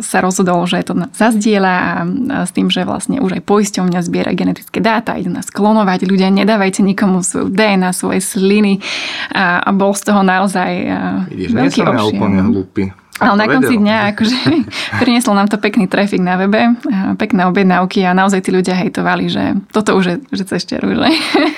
sa 0.02 0.18
rozhodol, 0.18 0.64
že 0.66 0.82
to 0.82 0.96
zazdieľa 1.12 1.74
a 1.74 1.90
s 2.46 2.50
tým, 2.50 2.72
že 2.72 2.82
vlastne 2.82 3.20
už 3.20 3.38
aj 3.38 3.42
poisťovňa 3.44 4.00
zbiera 4.02 4.32
genetické 4.32 4.78
dáta, 4.80 5.18
ide 5.18 5.30
nás 5.30 5.50
klonovať. 5.50 6.08
Ľudia, 6.08 6.32
nedávajte 6.32 6.80
nikomu 6.82 7.22
svoju 7.22 7.52
DNA, 7.52 7.90
svoje 7.94 8.22
sliny 8.22 8.80
a, 9.34 9.62
a 9.62 9.70
bol 9.70 9.92
z 9.92 10.02
toho 10.08 10.22
naozaj 10.24 10.70
Vidíš, 11.28 11.50
veľký 11.52 11.80
nie 11.82 11.86
som 11.86 11.94
ja 11.94 12.04
úplne 12.06 12.40
hlúpy. 12.48 13.01
Ale 13.22 13.36
na 13.38 13.46
konci 13.46 13.74
dňa 13.78 13.96
akože 14.14 14.38
prinieslo 15.02 15.32
nám 15.38 15.46
to 15.46 15.56
pekný 15.62 15.86
trafik 15.86 16.18
na 16.18 16.34
webe, 16.34 16.74
pekné 17.16 17.46
objednávky 17.46 18.02
a 18.02 18.10
naozaj 18.10 18.42
tí 18.42 18.50
ľudia 18.50 18.74
hejtovali, 18.74 19.30
že 19.30 19.54
toto 19.70 19.94
už 19.94 20.04
je 20.04 20.16
že 20.34 20.44
cez 20.48 20.66
čeru, 20.66 20.90
že? 20.90 21.08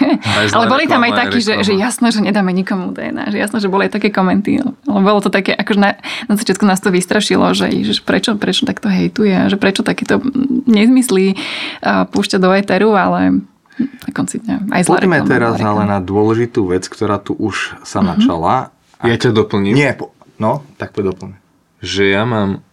Ale 0.54 0.68
boli 0.68 0.84
tam 0.84 1.00
aj 1.00 1.12
takí, 1.16 1.40
že, 1.40 1.64
že 1.64 1.72
jasno, 1.72 2.12
že 2.12 2.20
nedáme 2.20 2.52
nikomu 2.52 2.92
DNA, 2.92 3.32
že 3.32 3.38
jasno, 3.40 3.58
že 3.58 3.72
boli 3.72 3.88
aj 3.88 3.96
také 3.96 4.12
komenty. 4.12 4.60
Ale 4.60 5.00
bolo 5.00 5.24
to 5.24 5.32
také, 5.32 5.56
akože 5.56 5.80
na, 5.80 5.90
na 6.28 6.34
začiatku 6.36 6.64
nás 6.68 6.84
to 6.84 6.92
vystrašilo, 6.92 7.56
že, 7.56 7.72
že 7.80 8.04
prečo, 8.04 8.36
prečo 8.36 8.68
takto 8.68 8.92
hejtuje, 8.92 9.48
že 9.48 9.56
prečo 9.56 9.80
takéto 9.80 10.20
nezmysly 10.68 11.40
púšťa 11.84 12.38
do 12.38 12.52
éteru, 12.52 12.92
ale 12.92 13.40
na 13.80 14.10
konci 14.14 14.38
dňa 14.38 14.70
aj 14.70 14.80
zlá 14.86 15.02
Poďme 15.02 15.18
teraz 15.26 15.58
ale 15.58 15.82
na 15.82 15.98
dôležitú 15.98 16.70
vec, 16.70 16.86
ktorá 16.86 17.18
tu 17.18 17.34
už 17.34 17.74
sa 17.82 17.98
uh-huh. 17.98 18.14
načala. 18.14 18.70
Ja 19.02 19.18
ťa 19.18 19.34
doplním. 19.34 19.74
Nie, 19.74 19.92
po... 19.98 20.14
no, 20.38 20.62
tak 20.78 20.94
poď 20.94 21.12
doplním 21.12 21.43
že 21.84 22.08
ja 22.08 22.24
mám 22.24 22.64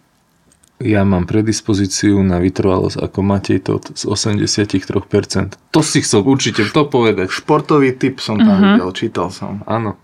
ja 0.82 1.06
mám 1.06 1.30
predispozíciu 1.30 2.18
na 2.26 2.42
vytrvalosť 2.42 2.98
ako 2.98 3.18
Matej 3.22 3.62
Tot 3.62 3.94
z 3.94 4.02
83%. 4.02 5.54
To 5.70 5.80
si 5.80 6.02
chcel 6.02 6.26
určite 6.26 6.66
to 6.66 6.82
povedať. 6.90 7.30
Športový 7.30 7.94
typ 7.94 8.18
som 8.18 8.34
tam 8.42 8.58
uh-huh. 8.58 8.70
videl, 8.74 8.90
čítal 8.90 9.30
som. 9.30 9.62
Áno. 9.70 9.94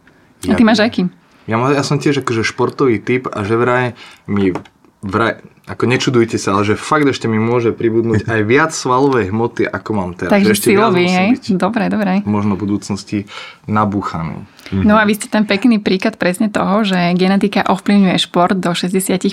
Ja, 0.47 0.55
a 0.55 0.59
ty 0.59 0.63
máš 0.63 0.87
aký? 0.87 1.11
Ja, 1.51 1.59
ja 1.75 1.83
som 1.83 1.99
tiež 1.99 2.23
akože 2.23 2.47
športový 2.47 3.03
typ 3.03 3.27
a 3.27 3.43
že 3.43 3.59
vraj 3.59 3.99
mi 4.31 4.55
vraj, 5.03 5.43
ako 5.69 5.85
nečudujte 5.85 6.41
sa, 6.41 6.57
ale 6.57 6.65
že 6.65 6.75
fakt 6.81 7.05
ešte 7.05 7.29
mi 7.29 7.37
môže 7.37 7.77
pribudnúť 7.77 8.25
aj 8.25 8.41
viac 8.49 8.73
svalovej 8.73 9.29
hmoty, 9.29 9.69
ako 9.69 9.91
mám 9.93 10.17
teraz. 10.17 10.33
Takže 10.33 10.57
ešte 10.57 10.73
silový, 10.73 11.05
hej? 11.05 11.29
Dobre, 11.53 11.93
dobre. 11.93 12.25
Možno 12.25 12.57
v 12.57 12.65
budúcnosti 12.65 13.29
nabúchaný. 13.69 14.49
No 14.69 15.01
a 15.01 15.05
vy 15.09 15.17
ste 15.17 15.33
ten 15.33 15.49
pekný 15.49 15.81
príklad 15.81 16.21
presne 16.21 16.53
toho, 16.53 16.85
že 16.85 16.97
genetika 17.17 17.65
ovplyvňuje 17.65 18.17
šport 18.21 18.57
do 18.57 18.73
60% 18.73 19.33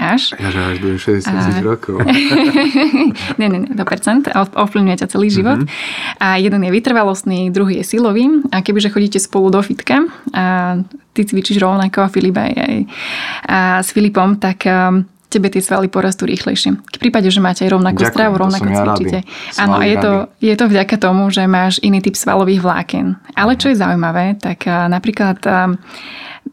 až. 0.00 0.32
Ja, 0.36 0.48
že 0.48 0.60
až 0.64 0.76
do 0.80 0.88
60 0.96 1.28
a... 1.28 1.60
rokov. 1.60 2.00
nie, 3.40 3.48
nie, 3.48 3.60
nie, 3.68 3.72
do 3.72 3.84
percent. 3.84 4.28
Ovplyvňuje 4.32 4.96
ťa 5.04 5.08
celý 5.12 5.28
život. 5.28 5.60
Mm-hmm. 5.60 6.20
A 6.24 6.40
jeden 6.40 6.60
je 6.64 6.70
vytrvalostný, 6.72 7.52
druhý 7.52 7.84
je 7.84 7.96
silový. 7.96 8.44
A 8.48 8.64
kebyže 8.64 8.88
chodíte 8.92 9.20
spolu 9.20 9.52
do 9.52 9.60
fitka 9.60 10.08
a 10.32 10.80
ty 11.16 11.24
cvičíš 11.24 11.56
rovnako 11.56 12.04
a 12.04 12.12
Filip 12.12 12.36
aj, 12.36 12.52
aj 12.52 12.76
a 13.48 13.58
s 13.80 13.88
Filipom, 13.96 14.36
tak 14.36 14.68
um, 14.68 15.08
tebe 15.26 15.50
tie 15.50 15.62
svaly 15.62 15.90
porastú 15.90 16.24
rýchlejšie. 16.26 16.78
V 16.78 16.98
prípade, 17.02 17.28
že 17.28 17.42
máte 17.42 17.66
aj 17.66 17.74
rovnakú 17.74 18.02
Ďakujem, 18.02 18.14
stravu, 18.14 18.34
rovnako 18.38 18.68
cvičíte. 18.70 19.18
Áno, 19.58 19.74
a 19.78 19.84
je 19.84 19.96
to, 19.98 20.12
je 20.38 20.54
to 20.54 20.64
vďaka 20.70 20.96
tomu, 20.96 21.28
že 21.34 21.42
máš 21.50 21.82
iný 21.82 21.98
typ 21.98 22.14
svalových 22.14 22.62
vláken. 22.62 23.18
Ale 23.34 23.58
čo 23.58 23.74
je 23.74 23.80
zaujímavé, 23.80 24.38
tak 24.38 24.64
napríklad 24.66 25.42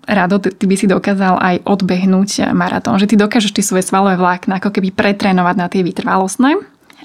Rado, 0.03 0.41
ty 0.41 0.65
by 0.65 0.75
si 0.75 0.89
dokázal 0.89 1.37
aj 1.37 1.55
odbehnúť 1.69 2.49
maratón, 2.51 2.97
že 2.97 3.05
ty 3.05 3.15
dokážeš 3.15 3.53
tie 3.53 3.61
svoje 3.61 3.85
svalové 3.85 4.17
vlákna 4.17 4.57
ako 4.57 4.73
keby 4.73 4.89
pretrénovať 4.89 5.55
na 5.55 5.67
tie 5.69 5.85
vytrvalostné, 5.85 6.57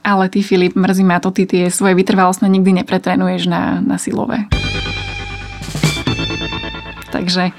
ale 0.02 0.24
ty, 0.32 0.40
Filip, 0.40 0.72
mrzí 0.72 1.04
ma 1.04 1.20
to, 1.20 1.28
ty 1.28 1.44
tie 1.44 1.68
svoje 1.68 1.92
vytrvalostné 1.94 2.48
nikdy 2.48 2.80
nepretrenuješ 2.82 3.44
na, 3.46 3.84
na 3.84 4.00
silové. 4.00 4.48
Takže 7.12 7.52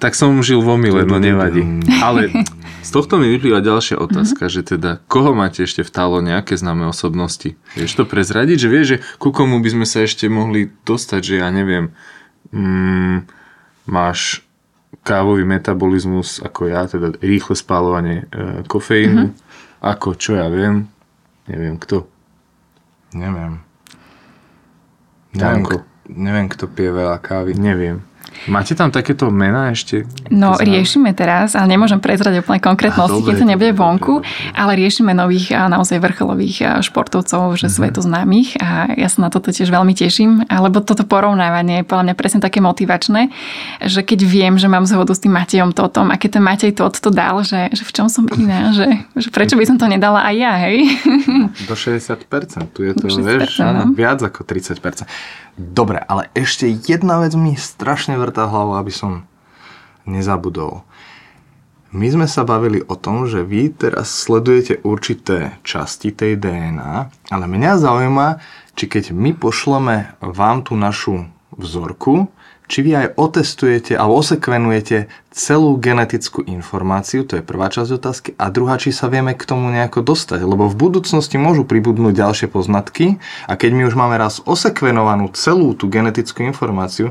tak 0.00 0.16
som 0.16 0.40
žil 0.40 0.64
vo 0.64 0.80
mile, 0.80 1.04
no 1.04 1.20
nevadí. 1.20 1.62
Ale 2.00 2.32
z 2.86 2.90
tohto 2.90 3.20
mi 3.20 3.28
vyplýva 3.28 3.60
ďalšia 3.60 4.00
otázka, 4.00 4.48
mm-hmm. 4.48 4.64
že 4.64 4.70
teda 4.76 4.90
koho 5.04 5.36
máte 5.36 5.68
ešte 5.68 5.84
v 5.84 5.92
tálo 5.92 6.24
nejaké 6.24 6.56
známe 6.56 6.88
osobnosti? 6.88 7.54
Vieš 7.76 8.00
to 8.00 8.04
prezradiť, 8.08 8.56
že 8.56 8.68
vieš, 8.72 8.86
že 8.88 8.98
ku 9.20 9.28
komu 9.30 9.60
by 9.60 9.68
sme 9.68 9.86
sa 9.86 10.00
ešte 10.02 10.26
mohli 10.32 10.72
dostať, 10.88 11.20
že 11.20 11.34
ja 11.44 11.52
neviem, 11.52 11.92
mm, 12.50 13.28
máš 13.92 14.40
kávový 15.04 15.44
metabolizmus 15.44 16.40
ako 16.42 16.72
ja, 16.72 16.88
teda 16.88 17.14
rýchle 17.20 17.54
spálovanie 17.54 18.26
e, 18.32 18.64
kofeínu, 18.66 19.30
mm-hmm. 19.30 19.84
ako 19.84 20.16
čo 20.16 20.40
ja 20.40 20.48
viem, 20.48 20.88
neviem 21.46 21.76
kto. 21.76 22.08
Neviem. 23.12 23.60
Neviem, 25.30 25.62
kto, 25.62 25.76
neviem, 26.10 26.46
kto 26.50 26.64
pije 26.66 26.90
veľa 26.90 27.18
kávy. 27.22 27.54
Neviem. 27.54 28.02
Máte 28.48 28.72
tam 28.72 28.88
takéto 28.88 29.28
mená 29.28 29.68
ešte? 29.68 30.08
No, 30.32 30.56
riešime 30.56 31.12
teraz, 31.12 31.52
ale 31.52 31.76
nemôžem 31.76 32.00
prezrať 32.00 32.40
úplne 32.40 32.56
konkrétnosti, 32.56 33.20
keď 33.20 33.34
to 33.36 33.46
nebude 33.46 33.72
vonku, 33.76 34.24
ale 34.56 34.80
riešime 34.80 35.12
nových 35.12 35.52
a 35.52 35.68
naozaj 35.68 36.00
vrcholových 36.00 36.80
športovcov, 36.80 37.60
že 37.60 37.68
mm-hmm. 37.68 37.76
svetu 37.76 38.00
známych 38.00 38.56
a 38.56 38.96
ja 38.96 39.08
sa 39.12 39.28
na 39.28 39.28
toto 39.28 39.52
tiež 39.52 39.68
veľmi 39.68 39.92
teším, 39.92 40.48
lebo 40.48 40.80
toto 40.80 41.04
porovnávanie 41.04 41.84
je 41.84 41.88
podľa 41.88 42.04
mňa 42.10 42.14
presne 42.16 42.40
také 42.40 42.64
motivačné, 42.64 43.28
že 43.84 44.00
keď 44.00 44.20
viem, 44.24 44.54
že 44.56 44.72
mám 44.72 44.88
zhodu 44.88 45.12
s 45.12 45.20
tým 45.20 45.36
Matejom 45.36 45.76
Totom 45.76 46.08
a 46.08 46.16
keď 46.16 46.40
ten 46.40 46.44
Matej 46.44 46.72
Tot 46.72 46.96
to 46.96 47.12
dal, 47.12 47.44
že, 47.44 47.68
že 47.76 47.84
v 47.84 47.92
čom 47.92 48.08
som 48.08 48.24
iná, 48.32 48.72
že, 48.72 48.88
že 49.20 49.28
prečo 49.28 49.60
by 49.60 49.68
som 49.68 49.76
to 49.76 49.84
nedala 49.84 50.24
aj 50.24 50.34
ja, 50.40 50.52
hej? 50.64 50.88
Do 51.68 51.76
60%, 51.76 52.24
tu 52.72 52.88
je 52.88 52.92
to, 52.96 53.06
60%, 53.12 53.20
vieš, 53.20 53.52
no. 53.60 53.92
viac 53.92 54.24
ako 54.24 54.48
30%. 54.48 55.04
Dobre, 55.60 56.00
ale 56.00 56.32
ešte 56.32 56.64
jedna 56.64 57.20
vec 57.20 57.36
mi 57.36 57.52
strašne 57.52 58.16
vrtá 58.16 58.48
hlavu, 58.48 58.80
aby 58.80 58.88
som 58.88 59.28
nezabudol. 60.08 60.88
My 61.92 62.08
sme 62.08 62.24
sa 62.24 62.48
bavili 62.48 62.80
o 62.86 62.96
tom, 62.96 63.28
že 63.28 63.44
vy 63.44 63.68
teraz 63.68 64.08
sledujete 64.08 64.80
určité 64.86 65.60
časti 65.60 66.16
tej 66.16 66.40
DNA, 66.40 67.12
ale 67.28 67.44
mňa 67.44 67.76
zaujíma, 67.76 68.28
či 68.72 68.88
keď 68.88 69.12
my 69.12 69.36
pošleme 69.36 70.16
vám 70.24 70.64
tú 70.64 70.80
našu 70.80 71.28
vzorku, 71.52 72.32
či 72.70 72.86
vy 72.86 72.94
aj 72.94 73.06
otestujete 73.18 73.98
alebo 73.98 74.22
osekvenujete 74.22 75.10
celú 75.34 75.74
genetickú 75.74 76.46
informáciu, 76.46 77.26
to 77.26 77.42
je 77.42 77.42
prvá 77.42 77.66
časť 77.66 77.90
otázky, 77.98 78.30
a 78.38 78.46
druhá, 78.54 78.78
či 78.78 78.94
sa 78.94 79.10
vieme 79.10 79.34
k 79.34 79.42
tomu 79.42 79.74
nejako 79.74 80.06
dostať, 80.06 80.46
lebo 80.46 80.70
v 80.70 80.78
budúcnosti 80.78 81.34
môžu 81.34 81.66
pribudnúť 81.66 82.14
ďalšie 82.14 82.46
poznatky 82.46 83.18
a 83.50 83.58
keď 83.58 83.70
my 83.74 83.82
už 83.90 83.94
máme 83.98 84.14
raz 84.14 84.38
osekvenovanú 84.46 85.34
celú 85.34 85.74
tú 85.74 85.90
genetickú 85.90 86.46
informáciu, 86.46 87.10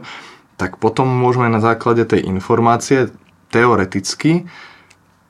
tak 0.55 0.79
potom 0.79 1.11
môžeme 1.11 1.51
na 1.51 1.59
základe 1.59 2.07
tej 2.07 2.23
informácie 2.23 3.11
teoreticky 3.51 4.47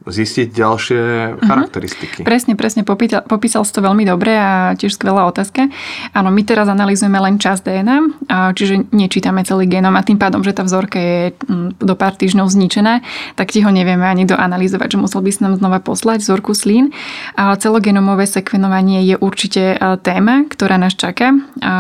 zistiť 0.08 0.56
ďalšie 0.56 1.02
uh-huh. 1.04 1.44
charakteristiky. 1.44 2.24
Presne, 2.24 2.56
presne, 2.56 2.88
popýtal, 2.88 3.28
popísal 3.28 3.68
si 3.68 3.76
to 3.76 3.84
veľmi 3.84 4.08
dobre 4.08 4.32
a 4.32 4.72
tiež 4.80 4.96
skvelá 4.96 5.28
otázka. 5.28 5.68
Áno, 6.16 6.32
my 6.32 6.42
teraz 6.48 6.72
analýzujeme 6.72 7.20
len 7.20 7.36
čas 7.36 7.60
DNA, 7.60 8.24
čiže 8.56 8.88
nečítame 8.96 9.44
celý 9.44 9.68
genom 9.68 9.92
a 10.00 10.02
tým 10.08 10.16
pádom, 10.16 10.40
že 10.40 10.56
tá 10.56 10.64
vzorka 10.64 10.96
je 10.96 11.36
mm, 11.36 11.84
do 11.84 11.94
pár 12.00 12.16
týždňov 12.16 12.48
zničená, 12.48 13.04
tak 13.36 13.52
ti 13.52 13.60
ho 13.60 13.68
nevieme 13.68 14.08
ani 14.08 14.24
doanalýzovať, 14.24 14.96
že 14.96 15.02
musel 15.04 15.20
by 15.20 15.30
si 15.36 15.40
nám 15.44 15.60
znova 15.60 15.84
poslať 15.84 16.24
vzorku 16.24 16.56
slín. 16.56 16.96
A 17.36 17.60
celogenomové 17.60 18.24
sekvenovanie 18.24 19.04
je 19.04 19.16
určite 19.20 19.76
téma, 20.00 20.48
ktorá 20.48 20.80
nás 20.80 20.96
čaká. 20.96 21.36
A 21.60 21.74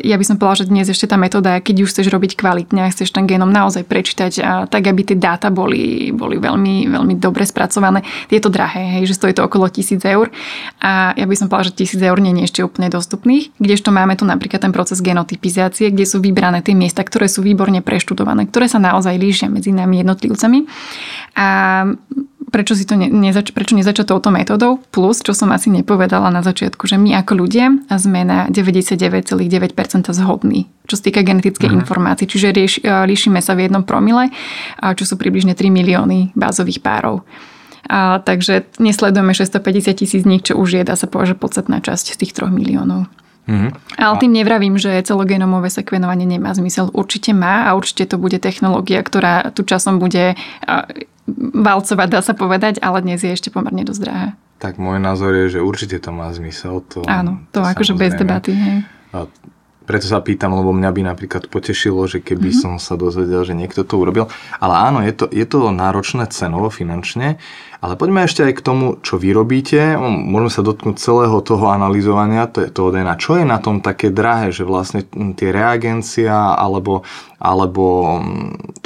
ja 0.00 0.16
by 0.16 0.24
som 0.24 0.40
povedala, 0.40 0.64
že 0.64 0.72
dnes 0.72 0.88
ešte 0.88 1.12
tá 1.12 1.20
metóda, 1.20 1.60
keď 1.60 1.84
už 1.84 1.92
chceš 1.92 2.08
robiť 2.08 2.40
kvalitne 2.40 2.88
a 2.88 2.92
chceš 2.92 3.12
ten 3.12 3.28
genom 3.28 3.52
naozaj 3.52 3.84
prečítať, 3.84 4.32
tak 4.72 4.82
aby 4.88 5.12
tie 5.12 5.16
dáta 5.20 5.52
boli, 5.52 6.08
boli 6.08 6.40
veľmi, 6.40 6.88
veľmi 6.88 7.14
dobre 7.20 7.44
spracované. 7.44 7.59
Je 8.30 8.40
to 8.40 8.48
drahé, 8.48 9.00
hej, 9.00 9.10
že 9.10 9.18
stojí 9.18 9.36
to 9.36 9.44
okolo 9.44 9.68
1000 9.68 10.00
eur. 10.06 10.32
A 10.80 11.12
ja 11.12 11.26
by 11.28 11.34
som 11.36 11.52
povedala, 11.52 11.68
že 11.68 11.84
1000 11.84 12.00
eur 12.00 12.18
nie 12.22 12.32
je 12.40 12.48
ešte 12.48 12.60
úplne 12.64 12.88
dostupných, 12.88 13.52
kdežto 13.60 13.92
máme 13.92 14.16
tu 14.16 14.24
napríklad 14.24 14.64
ten 14.64 14.72
proces 14.72 15.04
genotypizácie, 15.04 15.92
kde 15.92 16.06
sú 16.08 16.22
vybrané 16.22 16.64
tie 16.64 16.72
miesta, 16.72 17.04
ktoré 17.04 17.28
sú 17.28 17.44
výborne 17.44 17.84
preštudované, 17.84 18.48
ktoré 18.48 18.70
sa 18.70 18.80
naozaj 18.80 19.18
líšia 19.18 19.48
medzi 19.52 19.74
nami 19.74 20.00
jednotlivcami. 20.00 20.64
A 21.36 21.48
prečo, 22.50 22.74
si 22.74 22.84
to 22.84 22.98
ne, 22.98 23.06
nezač, 23.06 23.54
prečo 23.54 23.78
nezačať 23.78 24.10
touto 24.10 24.34
metódou. 24.34 24.82
Plus, 24.90 25.22
čo 25.22 25.32
som 25.32 25.54
asi 25.54 25.70
nepovedala 25.70 26.28
na 26.28 26.42
začiatku, 26.42 26.84
že 26.84 26.98
my 26.98 27.14
ako 27.22 27.32
ľudia 27.46 27.70
sme 27.94 28.26
na 28.26 28.50
99,9% 28.50 29.38
zhodní, 30.10 30.68
čo 30.90 30.94
sa 30.98 31.02
týka 31.06 31.22
genetickej 31.22 31.70
uh-huh. 31.70 31.80
informácií. 31.80 32.26
Čiže 32.26 32.48
rieš, 32.50 32.72
líšime 32.82 33.38
sa 33.40 33.54
v 33.54 33.70
jednom 33.70 33.86
promile, 33.86 34.34
čo 34.82 35.06
sú 35.06 35.14
približne 35.14 35.54
3 35.54 35.70
milióny 35.70 36.34
bázových 36.34 36.82
párov. 36.82 37.22
A, 37.90 38.22
takže 38.22 38.70
nesledujeme 38.78 39.34
650 39.34 39.98
tisíc 39.98 40.22
z 40.22 40.28
nich, 40.28 40.46
čo 40.46 40.54
už 40.54 40.78
je, 40.78 40.82
dá 40.84 40.94
sa 40.94 41.10
povedať, 41.10 41.40
podstatná 41.40 41.82
časť 41.82 42.14
z 42.14 42.16
tých 42.26 42.32
3 42.36 42.52
miliónov. 42.52 43.10
Mm-hmm. 43.48 43.70
Ale 43.98 44.14
tým 44.20 44.32
nevravím, 44.36 44.76
že 44.76 45.00
celogenomové 45.02 45.72
sekvenovanie 45.72 46.28
nemá 46.28 46.52
zmysel. 46.52 46.92
Určite 46.92 47.32
má 47.32 47.66
a 47.66 47.74
určite 47.74 48.06
to 48.10 48.16
bude 48.20 48.36
technológia, 48.38 49.00
ktorá 49.00 49.50
tu 49.54 49.64
časom 49.66 49.98
bude 49.98 50.36
valcovať, 51.54 52.08
dá 52.10 52.20
sa 52.20 52.34
povedať, 52.34 52.82
ale 52.82 53.02
dnes 53.02 53.22
je 53.22 53.30
ešte 53.30 53.54
pomerne 53.54 53.86
dosť 53.86 54.00
drahé. 54.02 54.28
Tak 54.60 54.76
môj 54.76 55.00
názor 55.00 55.32
je, 55.32 55.56
že 55.56 55.60
určite 55.64 55.96
to 56.02 56.12
má 56.12 56.28
zmysel. 56.36 56.84
To, 56.92 57.06
Áno, 57.08 57.40
to, 57.48 57.64
to 57.64 57.68
akože 57.70 57.96
bez 57.96 58.12
debaty. 58.12 58.52
Hej. 58.52 58.78
A 59.16 59.24
preto 59.90 60.06
sa 60.06 60.22
pýtam, 60.22 60.54
lebo 60.54 60.70
mňa 60.70 60.90
by 60.94 61.02
napríklad 61.02 61.50
potešilo, 61.50 62.06
že 62.06 62.22
keby 62.22 62.54
mm-hmm. 62.54 62.62
som 62.62 62.72
sa 62.78 62.94
dozvedel, 62.94 63.42
že 63.42 63.58
niekto 63.58 63.82
to 63.82 63.98
urobil. 63.98 64.30
Ale 64.62 64.78
áno, 64.78 65.02
je 65.02 65.10
to, 65.10 65.26
je 65.26 65.42
to 65.42 65.74
náročné 65.74 66.30
cenovo, 66.30 66.70
finančne. 66.70 67.42
Ale 67.82 67.98
poďme 67.98 68.22
ešte 68.22 68.46
aj 68.46 68.54
k 68.54 68.62
tomu, 68.62 68.86
čo 69.02 69.18
vy 69.18 69.34
robíte. 69.34 69.98
Môžeme 69.98 70.52
sa 70.54 70.62
dotknúť 70.62 71.02
celého 71.02 71.42
toho 71.42 71.74
analyzovania, 71.74 72.46
toho 72.46 72.94
DNA. 72.94 73.18
Čo 73.18 73.42
je 73.42 73.44
na 73.48 73.58
tom 73.58 73.82
také 73.82 74.14
drahé, 74.14 74.54
že 74.54 74.62
vlastne 74.62 75.02
tie 75.10 75.50
reagencia 75.50 76.54
alebo, 76.54 77.02
alebo 77.42 78.20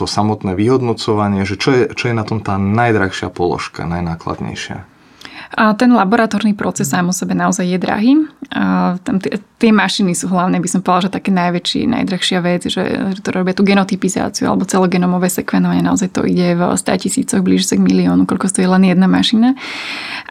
to 0.01 0.09
samotné 0.09 0.57
vyhodnocovanie, 0.57 1.45
že 1.45 1.61
čo 1.61 1.71
je, 1.77 1.85
čo 1.93 2.09
je 2.09 2.15
na 2.17 2.25
tom 2.25 2.41
tá 2.41 2.57
najdrahšia 2.57 3.29
položka, 3.29 3.85
najnákladnejšia? 3.85 4.94
A 5.55 5.75
ten 5.79 5.95
laboratórny 5.95 6.59
proces 6.59 6.91
sám 6.91 7.09
o 7.09 7.15
sebe 7.15 7.35
naozaj 7.35 7.63
je 7.63 7.79
drahý. 7.79 8.13
A 8.51 8.99
tam 9.07 9.23
tie, 9.23 9.39
tie 9.63 9.71
mašiny 9.71 10.19
sú 10.19 10.27
hlavne, 10.27 10.59
by 10.59 10.69
som 10.69 10.83
povedala, 10.83 11.07
že 11.07 11.17
také 11.17 11.31
najväčší, 11.31 11.87
najdrahšia 11.87 12.39
vec, 12.43 12.67
že, 12.67 12.85
že 13.15 13.21
to 13.23 13.31
robia 13.31 13.55
tú 13.55 13.63
genotypizáciu 13.63 14.51
alebo 14.51 14.67
celogenomové 14.67 15.31
sekvenovanie. 15.31 15.87
Naozaj 15.87 16.11
to 16.11 16.27
ide 16.27 16.59
v 16.59 16.63
100 16.75 17.07
tisícoch, 17.07 17.41
blíž 17.47 17.71
sa 17.71 17.79
k 17.79 17.87
miliónu, 17.87 18.27
koľko 18.27 18.51
stojí 18.51 18.67
len 18.67 18.91
jedna 18.91 19.07
mašina. 19.07 19.55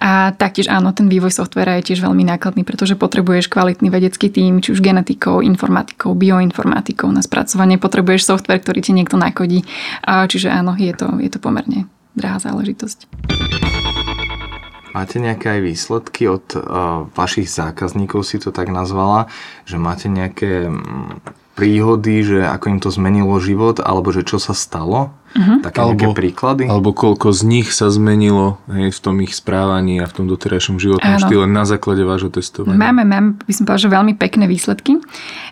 A 0.04 0.36
taktiež 0.36 0.68
áno, 0.68 0.92
ten 0.92 1.08
vývoj 1.08 1.32
softvera 1.32 1.80
je 1.80 1.96
tiež 1.96 2.04
veľmi 2.04 2.28
nákladný, 2.28 2.68
pretože 2.68 3.00
potrebuješ 3.00 3.48
kvalitný 3.48 3.88
vedecký 3.88 4.28
tím, 4.28 4.60
či 4.60 4.76
už 4.76 4.84
genetikou, 4.84 5.40
informatikou, 5.40 6.12
bioinformatikou 6.20 7.08
na 7.16 7.24
spracovanie. 7.24 7.80
Potrebuješ 7.80 8.28
software, 8.28 8.60
ktorý 8.60 8.84
ti 8.84 8.92
niekto 8.92 9.16
nakodí. 9.16 9.64
A 10.04 10.28
čiže 10.28 10.52
áno, 10.52 10.76
je 10.76 10.92
to, 10.92 11.08
je 11.24 11.32
to 11.32 11.40
pomerne 11.40 11.88
drahá 12.14 12.38
záležitosť. 12.38 13.10
Máte 14.94 15.18
nejaké 15.18 15.58
aj 15.58 15.62
výsledky 15.66 16.30
od 16.30 16.46
uh, 16.54 16.62
vašich 17.18 17.50
zákazníkov, 17.50 18.22
si 18.22 18.38
to 18.38 18.54
tak 18.54 18.70
nazvala, 18.70 19.26
že 19.66 19.82
máte 19.82 20.06
nejaké 20.06 20.70
príhody, 21.54 22.26
že 22.26 22.40
ako 22.42 22.66
im 22.74 22.80
to 22.82 22.90
zmenilo 22.90 23.38
život, 23.38 23.78
alebo 23.78 24.10
že 24.10 24.26
čo 24.26 24.42
sa 24.42 24.58
stalo? 24.58 25.14
Uh-huh. 25.34 25.66
Také 25.66 25.82
alebo, 25.82 26.14
príklady? 26.14 26.70
Alebo 26.70 26.94
koľko 26.94 27.34
z 27.34 27.42
nich 27.42 27.74
sa 27.74 27.90
zmenilo 27.90 28.62
hej, 28.70 28.94
v 28.94 29.00
tom 29.02 29.18
ich 29.26 29.34
správaní 29.34 29.98
a 29.98 30.06
v 30.06 30.14
tom 30.14 30.26
doterajšom 30.30 30.78
životnom 30.78 31.18
Áno. 31.18 31.26
štýle 31.26 31.50
na 31.50 31.66
základe 31.66 32.06
vášho 32.06 32.30
testovania? 32.30 32.78
Máme, 32.78 33.02
mám, 33.02 33.42
by 33.42 33.54
som 33.54 33.66
povedala, 33.66 33.82
že 33.82 33.90
veľmi 33.98 34.14
pekné 34.14 34.46
výsledky. 34.46 35.02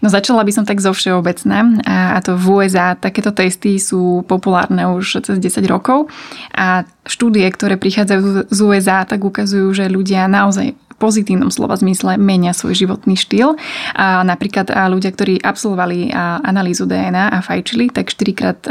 No 0.06 0.08
začala 0.14 0.46
by 0.46 0.54
som 0.54 0.70
tak 0.70 0.78
zo 0.78 0.94
všeobecná 0.94 1.82
a, 1.82 2.14
a 2.14 2.20
to 2.22 2.38
v 2.38 2.62
USA 2.62 2.94
takéto 2.94 3.34
testy 3.34 3.82
sú 3.82 4.22
populárne 4.30 4.86
už 4.86 5.26
cez 5.26 5.42
10 5.42 5.66
rokov 5.66 6.14
a 6.54 6.86
štúdie, 7.10 7.50
ktoré 7.50 7.82
prichádzajú 7.82 8.54
z 8.54 8.60
USA, 8.62 9.02
tak 9.10 9.26
ukazujú, 9.26 9.74
že 9.74 9.90
ľudia 9.90 10.30
naozaj 10.30 10.78
pozitívnom 11.02 11.50
slova 11.50 11.74
zmysle 11.74 12.22
menia 12.22 12.54
svoj 12.54 12.78
životný 12.78 13.18
štýl. 13.18 13.58
A 13.98 14.22
napríklad 14.22 14.70
ľudia, 14.70 15.10
ktorí 15.10 15.42
absolvovali 15.42 16.14
analýzu 16.46 16.86
DNA 16.86 17.34
a 17.34 17.42
fajčili, 17.42 17.90
tak 17.90 18.14
4 18.14 18.38
krát, 18.38 18.62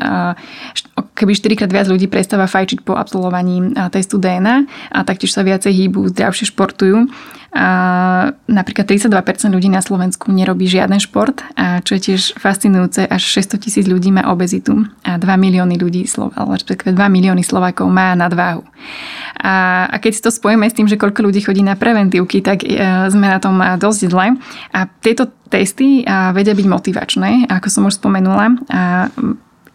keby 1.15 1.33
4 1.37 1.59
krát 1.61 1.73
viac 1.73 1.87
ľudí 1.91 2.07
prestáva 2.07 2.51
fajčiť 2.51 2.87
po 2.87 2.97
absolvovaní 2.97 3.77
testu 3.93 4.17
DNA 4.17 4.67
a 4.95 4.99
taktiež 5.05 5.35
sa 5.35 5.45
viacej 5.45 5.73
hýbu, 5.73 6.11
zdravšie 6.11 6.51
športujú 6.51 7.11
a 7.51 7.67
napríklad 8.47 8.87
32% 8.87 9.11
ľudí 9.51 9.67
na 9.67 9.83
Slovensku 9.83 10.31
nerobí 10.31 10.71
žiaden 10.71 11.03
šport, 11.03 11.43
a 11.59 11.83
čo 11.83 11.99
je 11.99 12.15
tiež 12.15 12.39
fascinujúce, 12.39 13.03
až 13.03 13.23
600 13.27 13.59
tisíc 13.59 13.87
ľudí 13.91 14.15
má 14.15 14.31
obezitu 14.31 14.87
a 15.03 15.19
2 15.19 15.27
milióny 15.27 15.75
ľudí, 15.75 16.07
alebo 16.15 16.55
respektíve 16.55 16.95
2 16.95 17.03
milióny 17.11 17.43
Slovákov 17.43 17.91
má 17.91 18.15
nadváhu. 18.15 18.63
A, 19.35 19.87
a 19.91 19.97
keď 19.99 20.13
si 20.15 20.23
to 20.23 20.31
spojíme 20.31 20.63
s 20.63 20.79
tým, 20.79 20.87
že 20.87 20.95
koľko 20.95 21.27
ľudí 21.27 21.43
chodí 21.43 21.67
na 21.67 21.75
preventívky, 21.75 22.39
tak 22.39 22.63
e, 22.63 22.79
sme 23.11 23.27
na 23.27 23.43
tom 23.43 23.59
dosť 23.59 24.01
zle. 24.07 24.39
A 24.71 24.87
tieto 25.03 25.27
testy 25.51 26.07
a, 26.07 26.31
vedia 26.31 26.55
byť 26.55 26.67
motivačné, 26.71 27.51
ako 27.51 27.67
som 27.67 27.83
už 27.91 27.99
spomenula. 27.99 28.63
A, 28.71 29.11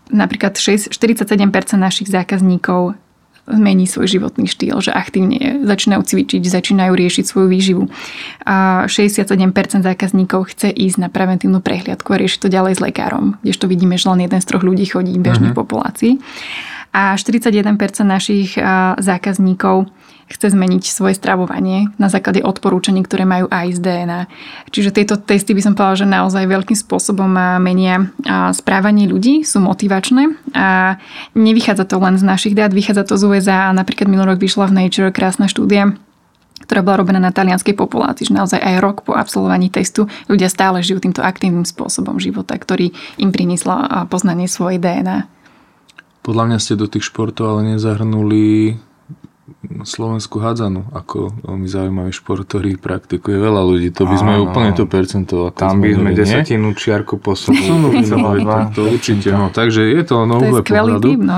napríklad 0.09 0.57
6, 0.57 0.91
47% 0.91 1.41
našich 1.77 2.09
zákazníkov 2.09 2.97
zmení 3.45 3.85
svoj 3.85 4.09
životný 4.09 4.49
štýl, 4.49 4.81
že 4.81 4.89
aktívne 4.89 5.61
začínajú 5.61 6.01
cvičiť, 6.01 6.41
začínajú 6.41 6.97
riešiť 6.97 7.25
svoju 7.29 7.47
výživu. 7.47 7.83
A 8.41 8.89
67% 8.89 9.85
zákazníkov 9.85 10.49
chce 10.57 10.73
ísť 10.73 10.97
na 10.97 11.09
preventívnu 11.13 11.61
prehliadku 11.61 12.09
a 12.09 12.17
riešiť 12.17 12.39
to 12.41 12.49
ďalej 12.49 12.73
s 12.73 12.81
lekárom, 12.81 13.37
kdežto 13.45 13.69
vidíme, 13.69 14.01
že 14.01 14.09
len 14.09 14.25
jeden 14.25 14.41
z 14.41 14.49
troch 14.49 14.65
ľudí 14.65 14.89
chodí 14.89 15.13
bežne 15.21 15.53
uh-huh. 15.53 15.57
v 15.57 15.61
populácii. 15.61 16.13
A 16.95 17.19
41% 17.19 17.75
našich 18.07 18.55
zákazníkov 19.03 19.91
chce 20.25 20.47
zmeniť 20.55 20.89
svoje 20.89 21.13
stravovanie 21.19 21.91
na 21.99 22.07
základe 22.07 22.39
odporúčaní, 22.39 23.03
ktoré 23.03 23.27
majú 23.27 23.51
aj 23.51 23.77
z 23.77 23.79
DNA. 23.83 24.21
Čiže 24.71 24.95
tieto 24.95 25.19
testy 25.19 25.51
by 25.51 25.61
som 25.61 25.73
povedala, 25.75 26.01
že 26.01 26.07
naozaj 26.07 26.49
veľkým 26.49 26.73
spôsobom 26.79 27.29
menia 27.59 28.09
správanie 28.55 29.05
ľudí, 29.11 29.43
sú 29.43 29.59
motivačné 29.61 30.33
a 30.55 30.95
nevychádza 31.35 31.83
to 31.85 31.99
len 31.99 32.15
z 32.15 32.23
našich 32.25 32.55
dát, 32.55 32.71
vychádza 32.71 33.05
to 33.05 33.19
z 33.19 33.27
USA 33.27 33.69
a 33.69 33.75
napríklad 33.75 34.07
minulý 34.07 34.33
rok 34.33 34.41
vyšla 34.41 34.71
v 34.71 34.87
Nature 34.87 35.11
krásna 35.13 35.45
štúdia, 35.51 35.93
ktorá 36.65 36.81
bola 36.81 37.05
robená 37.05 37.19
na 37.21 37.29
talianskej 37.29 37.77
populácii, 37.77 38.31
že 38.31 38.33
naozaj 38.33 38.57
aj 38.57 38.75
rok 38.81 38.97
po 39.05 39.13
absolvovaní 39.13 39.69
testu 39.69 40.09
ľudia 40.25 40.49
stále 40.49 40.81
žijú 40.81 41.03
týmto 41.03 41.21
aktívnym 41.21 41.67
spôsobom 41.69 42.17
života, 42.17 42.57
ktorý 42.57 42.95
im 43.21 43.29
priniesla 43.29 44.07
poznanie 44.09 44.49
svojej 44.49 44.81
DNA. 44.81 45.29
Podľa 46.25 46.43
mňa 46.49 46.57
ste 46.57 46.73
do 46.73 46.89
tých 46.89 47.13
športov 47.13 47.53
ale 47.53 47.77
nezahrnuli 47.77 48.73
slovenskú 49.85 50.41
hádzanú 50.41 50.89
ako 50.89 51.45
veľmi 51.45 51.67
zaujímavý 51.69 52.09
šport, 52.09 52.49
ktorý 52.49 52.81
praktikuje 52.81 53.37
veľa 53.37 53.61
ľudí. 53.61 53.93
To 53.93 54.09
by 54.09 54.15
sme 54.17 54.33
Áno, 54.41 54.49
úplne 54.49 54.73
to 54.73 54.89
percento. 54.89 55.53
Tam 55.53 55.77
by 55.77 55.93
sme 55.93 56.17
desatinu 56.17 56.73
čiarku 56.73 57.21
posunuli. 57.21 58.01
to 58.73 58.89
určite. 58.89 59.29
No, 59.29 59.53
takže 59.53 59.85
je 59.85 60.01
to 60.01 60.25
no, 60.25 60.41
to 60.41 60.49
je 60.49 60.65
pohľadu. 60.65 61.05
Tým, 61.05 61.21
no. 61.21 61.37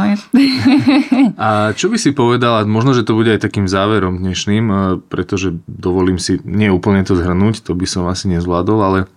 A 1.43 1.76
čo 1.76 1.91
by 1.91 1.97
si 2.00 2.15
povedala, 2.15 2.63
možno, 2.63 2.95
že 2.95 3.04
to 3.04 3.12
bude 3.12 3.28
aj 3.28 3.43
takým 3.43 3.67
záverom 3.67 4.23
dnešným, 4.23 4.65
e, 4.67 4.76
pretože 5.12 5.60
dovolím 5.67 6.15
si 6.15 6.39
nie 6.47 6.71
úplne 6.71 7.04
to 7.04 7.19
zhrnúť, 7.19 7.60
to 7.63 7.76
by 7.76 7.84
som 7.84 8.08
asi 8.08 8.32
nezvládol, 8.32 8.80
ale 8.80 9.00
e, 9.04 9.08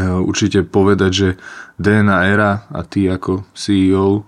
určite 0.00 0.64
povedať, 0.64 1.10
že 1.12 1.28
DNA 1.76 2.18
era 2.32 2.64
a 2.72 2.80
ty 2.80 3.08
ako 3.12 3.44
CEO 3.52 4.24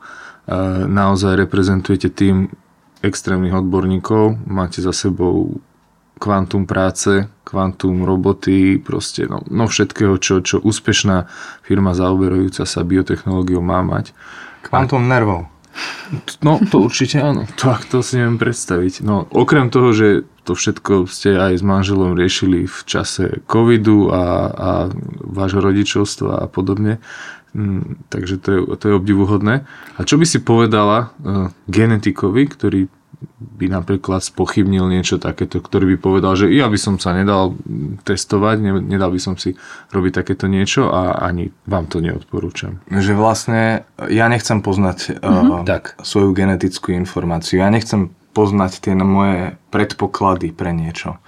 naozaj 0.89 1.41
reprezentujete 1.41 2.13
tým 2.13 2.53
extrémnych 3.05 3.53
odborníkov, 3.53 4.49
máte 4.49 4.81
za 4.81 4.93
sebou 4.93 5.61
kvantum 6.17 6.65
práce, 6.65 7.29
kvantum 7.45 8.07
roboty, 8.07 8.81
proste 8.81 9.29
no, 9.29 9.45
no 9.51 9.69
všetkého, 9.69 10.17
čo, 10.17 10.41
čo 10.41 10.63
úspešná 10.63 11.29
firma 11.61 11.93
zaoberajúca 11.93 12.65
sa 12.65 12.81
biotechnológiou 12.81 13.61
má 13.61 13.85
mať. 13.85 14.17
Kvantum 14.65 15.05
nervov. 15.05 15.53
No, 16.41 16.63
to 16.71 16.87
určite 16.87 17.19
áno. 17.19 17.51
To, 17.59 17.75
to 17.91 17.99
si 18.01 18.15
neviem 18.17 18.39
predstaviť. 18.39 19.03
No, 19.03 19.27
okrem 19.35 19.69
toho, 19.75 19.91
že 19.91 20.23
to 20.47 20.55
všetko 20.55 21.11
ste 21.11 21.35
aj 21.35 21.59
s 21.59 21.65
manželom 21.67 22.15
riešili 22.15 22.71
v 22.71 22.79
čase 22.87 23.43
covidu 23.51 24.15
a, 24.15 24.25
a 24.55 24.71
vášho 25.19 25.59
rodičovstva 25.59 26.41
a 26.41 26.47
podobne, 26.47 27.03
Mm, 27.55 28.03
takže 28.11 28.43
to 28.43 28.49
je, 28.51 28.61
to 28.77 28.85
je 28.91 28.95
obdivuhodné. 28.99 29.63
A 29.95 30.01
čo 30.03 30.19
by 30.19 30.27
si 30.27 30.43
povedala 30.43 31.15
uh, 31.23 31.55
genetikovi, 31.71 32.51
ktorý 32.51 32.91
by 33.41 33.73
napríklad 33.73 34.21
spochybnil 34.21 34.85
niečo 34.91 35.17
takéto, 35.17 35.63
ktorý 35.63 35.95
by 35.95 35.99
povedal, 36.03 36.33
že 36.37 36.53
ja 36.53 36.69
by 36.69 36.77
som 36.77 37.01
sa 37.01 37.17
nedal 37.17 37.57
testovať, 38.05 38.85
nedal 38.85 39.11
by 39.15 39.21
som 39.23 39.35
si 39.41 39.57
robiť 39.95 40.13
takéto 40.21 40.45
niečo 40.45 40.93
a 40.93 41.25
ani 41.25 41.49
vám 41.65 41.89
to 41.89 42.05
neodporúčam. 42.05 42.85
Že 42.93 43.17
vlastne 43.17 43.89
ja 44.13 44.29
nechcem 44.29 44.61
poznať 44.61 45.17
mm-hmm. 45.17 45.63
uh, 45.63 45.65
tak. 45.65 45.97
svoju 46.05 46.37
genetickú 46.37 46.93
informáciu, 46.93 47.65
ja 47.65 47.73
nechcem 47.73 48.13
poznať 48.35 48.83
tie 48.83 48.95
moje 48.99 49.55
predpoklady 49.71 50.51
pre 50.51 50.75
niečo. 50.75 51.23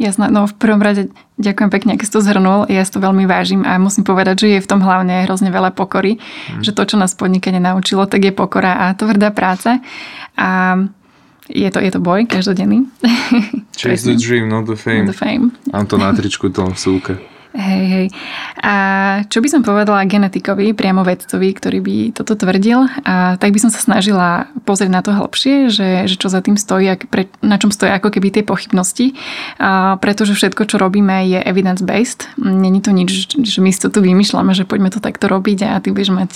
Jasné, 0.00 0.32
no 0.32 0.48
v 0.48 0.56
prvom 0.56 0.80
rade 0.80 1.12
ďakujem 1.36 1.68
pekne, 1.68 1.90
ak 1.92 2.00
si 2.00 2.08
to 2.08 2.24
zhrnul, 2.24 2.64
ja 2.72 2.80
si 2.80 2.88
to 2.88 3.04
veľmi 3.04 3.28
vážim 3.28 3.68
a 3.68 3.76
musím 3.76 4.00
povedať, 4.00 4.40
že 4.40 4.48
je 4.56 4.64
v 4.64 4.70
tom 4.70 4.80
hlavne 4.80 5.28
hrozne 5.28 5.52
veľa 5.52 5.76
pokory, 5.76 6.16
mm. 6.16 6.64
že 6.64 6.72
to, 6.72 6.88
čo 6.88 6.96
nás 6.96 7.12
podnikanie 7.12 7.60
naučilo, 7.60 8.08
tak 8.08 8.24
je 8.24 8.32
pokora 8.32 8.88
a 8.88 8.96
tvrdá 8.96 9.28
práca 9.28 9.84
a 10.40 10.80
je 11.52 11.68
to, 11.68 11.84
je 11.84 11.90
to 11.92 12.00
boj 12.00 12.24
každodenný. 12.24 12.88
Chase 13.76 14.08
the 14.08 14.16
dream, 14.16 14.48
not 14.48 14.64
the 14.64 14.78
fame. 14.78 15.04
Not 15.04 15.12
the 15.12 15.18
fame. 15.20 15.44
Mám 15.68 15.84
to 15.84 16.00
na 16.00 16.16
tričku 16.16 16.48
tom 16.48 16.72
súke. 16.72 17.20
Hej, 17.50 17.82
hej. 17.90 18.06
A 18.62 18.74
čo 19.26 19.42
by 19.42 19.48
som 19.50 19.66
povedala 19.66 20.06
genetikovi, 20.06 20.70
priamo 20.70 21.02
vedcovi, 21.02 21.50
ktorý 21.50 21.78
by 21.82 21.96
toto 22.14 22.38
tvrdil, 22.38 22.86
a 23.02 23.34
tak 23.42 23.50
by 23.50 23.58
som 23.58 23.70
sa 23.74 23.82
snažila 23.82 24.46
pozrieť 24.62 24.90
na 24.94 25.02
to 25.02 25.10
hlbšie, 25.10 25.66
že, 25.66 26.06
že 26.06 26.14
čo 26.14 26.30
za 26.30 26.46
tým 26.46 26.54
stojí, 26.54 26.94
pre, 27.10 27.26
na 27.42 27.58
čom 27.58 27.74
stojí 27.74 27.90
ako 27.90 28.14
keby 28.14 28.30
tie 28.30 28.44
pochybnosti, 28.46 29.18
a 29.58 29.98
pretože 29.98 30.38
všetko, 30.38 30.62
čo 30.70 30.78
robíme, 30.78 31.26
je 31.26 31.42
evidence-based. 31.42 32.38
Není 32.38 32.86
to 32.86 32.94
nič, 32.94 33.34
že 33.34 33.58
my 33.58 33.74
si 33.74 33.82
to 33.82 33.90
tu 33.90 33.98
vymýšľame, 33.98 34.54
že 34.54 34.62
poďme 34.62 34.94
to 34.94 35.02
takto 35.02 35.26
robiť 35.26 35.58
a 35.66 35.82
ty 35.82 35.90
budeš 35.90 36.14
mať 36.14 36.30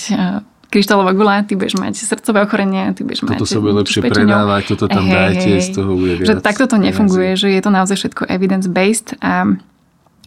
kryštálová 0.67 1.15
gula, 1.15 1.47
ty 1.47 1.55
budeš 1.55 1.79
mať 1.79 1.95
srdcové 1.95 2.43
ochorenie, 2.43 2.91
ty 2.91 3.07
budeš 3.07 3.23
toto 3.23 3.47
mať... 3.47 3.47
sa 3.47 3.59
bude 3.63 3.73
lepšie 3.79 4.01
predávať, 4.03 4.75
toto 4.75 4.91
tam 4.91 5.07
Hej, 5.07 5.15
dajte, 5.15 5.47
hej, 5.47 5.61
z 5.63 5.69
toho 5.71 5.91
bude 5.95 6.13
viac. 6.19 6.27
Že 6.27 6.33
takto 6.43 6.65
to 6.67 6.75
nefunguje, 6.75 7.39
že 7.39 7.47
je 7.55 7.61
to 7.63 7.71
naozaj 7.71 7.95
všetko 7.95 8.27
evidence-based 8.27 9.15
a 9.23 9.55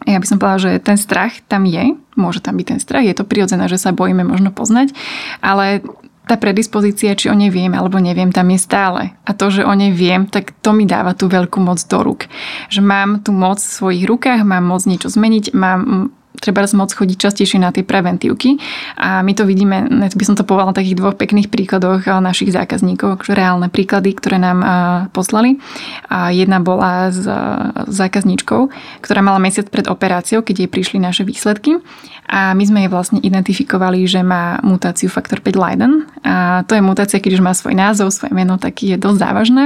ja 0.07 0.19
by 0.19 0.27
som 0.27 0.39
povedala, 0.39 0.63
že 0.63 0.71
ten 0.79 0.95
strach 0.95 1.43
tam 1.51 1.67
je, 1.67 1.95
môže 2.15 2.39
tam 2.39 2.55
byť 2.55 2.67
ten 2.67 2.79
strach, 2.79 3.03
je 3.03 3.15
to 3.15 3.27
prirodzené, 3.27 3.67
že 3.67 3.81
sa 3.81 3.91
bojíme 3.91 4.23
možno 4.23 4.51
poznať, 4.55 4.95
ale 5.43 5.83
tá 6.29 6.37
predispozícia, 6.37 7.17
či 7.17 7.33
o 7.33 7.33
nej 7.33 7.49
viem 7.49 7.73
alebo 7.73 7.97
neviem, 7.97 8.29
tam 8.29 8.53
je 8.53 8.61
stále. 8.61 9.17
A 9.25 9.33
to, 9.33 9.49
že 9.49 9.65
o 9.65 9.73
nej 9.73 9.89
viem, 9.89 10.29
tak 10.29 10.53
to 10.61 10.77
mi 10.77 10.85
dáva 10.85 11.17
tú 11.17 11.25
veľkú 11.25 11.57
moc 11.57 11.81
do 11.81 12.05
rúk. 12.05 12.29
Že 12.69 12.85
mám 12.85 13.09
tú 13.25 13.33
moc 13.33 13.57
v 13.57 13.73
svojich 13.73 14.05
rukách, 14.05 14.45
mám 14.45 14.69
moc 14.69 14.85
niečo 14.85 15.09
zmeniť, 15.09 15.57
mám 15.57 16.13
treba 16.41 16.63
môcť 16.65 16.95
chodiť 16.95 17.17
častejšie 17.19 17.59
na 17.59 17.75
tie 17.75 17.83
preventívky. 17.83 18.57
A 18.95 19.21
my 19.21 19.35
to 19.35 19.43
vidíme, 19.43 19.85
by 20.09 20.25
som 20.25 20.39
to 20.39 20.47
povedala 20.47 20.71
na 20.71 20.79
takých 20.79 20.97
dvoch 20.97 21.15
pekných 21.19 21.51
príkladoch 21.51 22.07
našich 22.19 22.55
zákazníkov, 22.55 23.27
reálne 23.29 23.67
príklady, 23.67 24.15
ktoré 24.15 24.39
nám 24.39 24.59
poslali. 25.11 25.59
A 26.07 26.31
jedna 26.31 26.63
bola 26.63 27.11
s 27.11 27.23
zákazníčkou, 27.87 28.71
ktorá 29.03 29.19
mala 29.19 29.37
mesiac 29.37 29.67
pred 29.67 29.85
operáciou, 29.91 30.41
keď 30.41 30.65
jej 30.65 30.69
prišli 30.71 30.97
naše 30.97 31.27
výsledky. 31.27 31.77
A 32.29 32.53
my 32.53 32.61
sme 32.61 32.85
jej 32.85 32.91
vlastne 32.93 33.17
identifikovali, 33.19 34.05
že 34.05 34.21
má 34.21 34.61
mutáciu 34.61 35.09
faktor 35.09 35.41
5 35.41 35.57
Leiden. 35.57 36.05
A 36.21 36.61
to 36.69 36.77
je 36.77 36.81
mutácia, 36.85 37.17
keď 37.17 37.41
už 37.41 37.45
má 37.45 37.57
svoj 37.57 37.73
názov, 37.73 38.13
svoje 38.13 38.37
meno, 38.37 38.61
tak 38.61 38.85
je 38.85 38.93
dosť 38.95 39.17
závažné. 39.17 39.63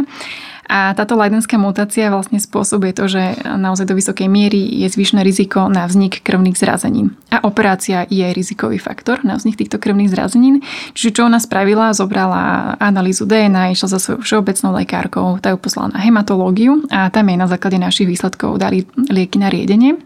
A 0.68 0.96
táto 0.96 1.20
leidenská 1.20 1.60
mutácia 1.60 2.08
vlastne 2.08 2.40
spôsobuje 2.40 2.96
to, 2.96 3.12
že 3.12 3.36
naozaj 3.44 3.90
do 3.90 3.98
vysokej 4.00 4.32
miery 4.32 4.64
je 4.84 4.88
zvyšné 4.88 5.22
riziko 5.22 5.68
na 5.68 5.84
vznik 5.86 6.24
krvných 6.24 6.56
zrazenín. 6.56 7.14
A 7.30 7.44
operácia 7.44 8.08
je 8.08 8.24
rizikový 8.32 8.80
faktor 8.80 9.22
na 9.28 9.36
vznik 9.36 9.60
týchto 9.60 9.78
krvných 9.78 10.14
zrazenín. 10.14 10.64
Čiže 10.96 11.20
čo 11.20 11.22
ona 11.28 11.44
spravila, 11.44 11.92
zobrala 11.92 12.76
analýzu 12.80 13.28
DNA, 13.28 13.76
išla 13.76 13.92
za 13.92 14.00
svojou 14.00 14.24
všeobecnou 14.24 14.72
lekárkou, 14.80 15.28
tá 15.44 15.52
ju 15.52 15.60
poslala 15.60 15.92
na 15.92 16.00
hematológiu 16.00 16.86
a 16.94 17.12
tam 17.12 17.28
jej 17.28 17.38
na 17.38 17.48
základe 17.52 17.76
našich 17.76 18.08
výsledkov 18.08 18.56
dali 18.62 18.88
lieky 18.96 19.42
na 19.42 19.52
riedenie 19.52 20.00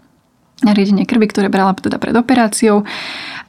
riedenie 0.66 1.06
krvi, 1.06 1.30
ktoré 1.30 1.54
brala 1.54 1.78
teda 1.78 2.02
pred 2.02 2.18
operáciou 2.18 2.82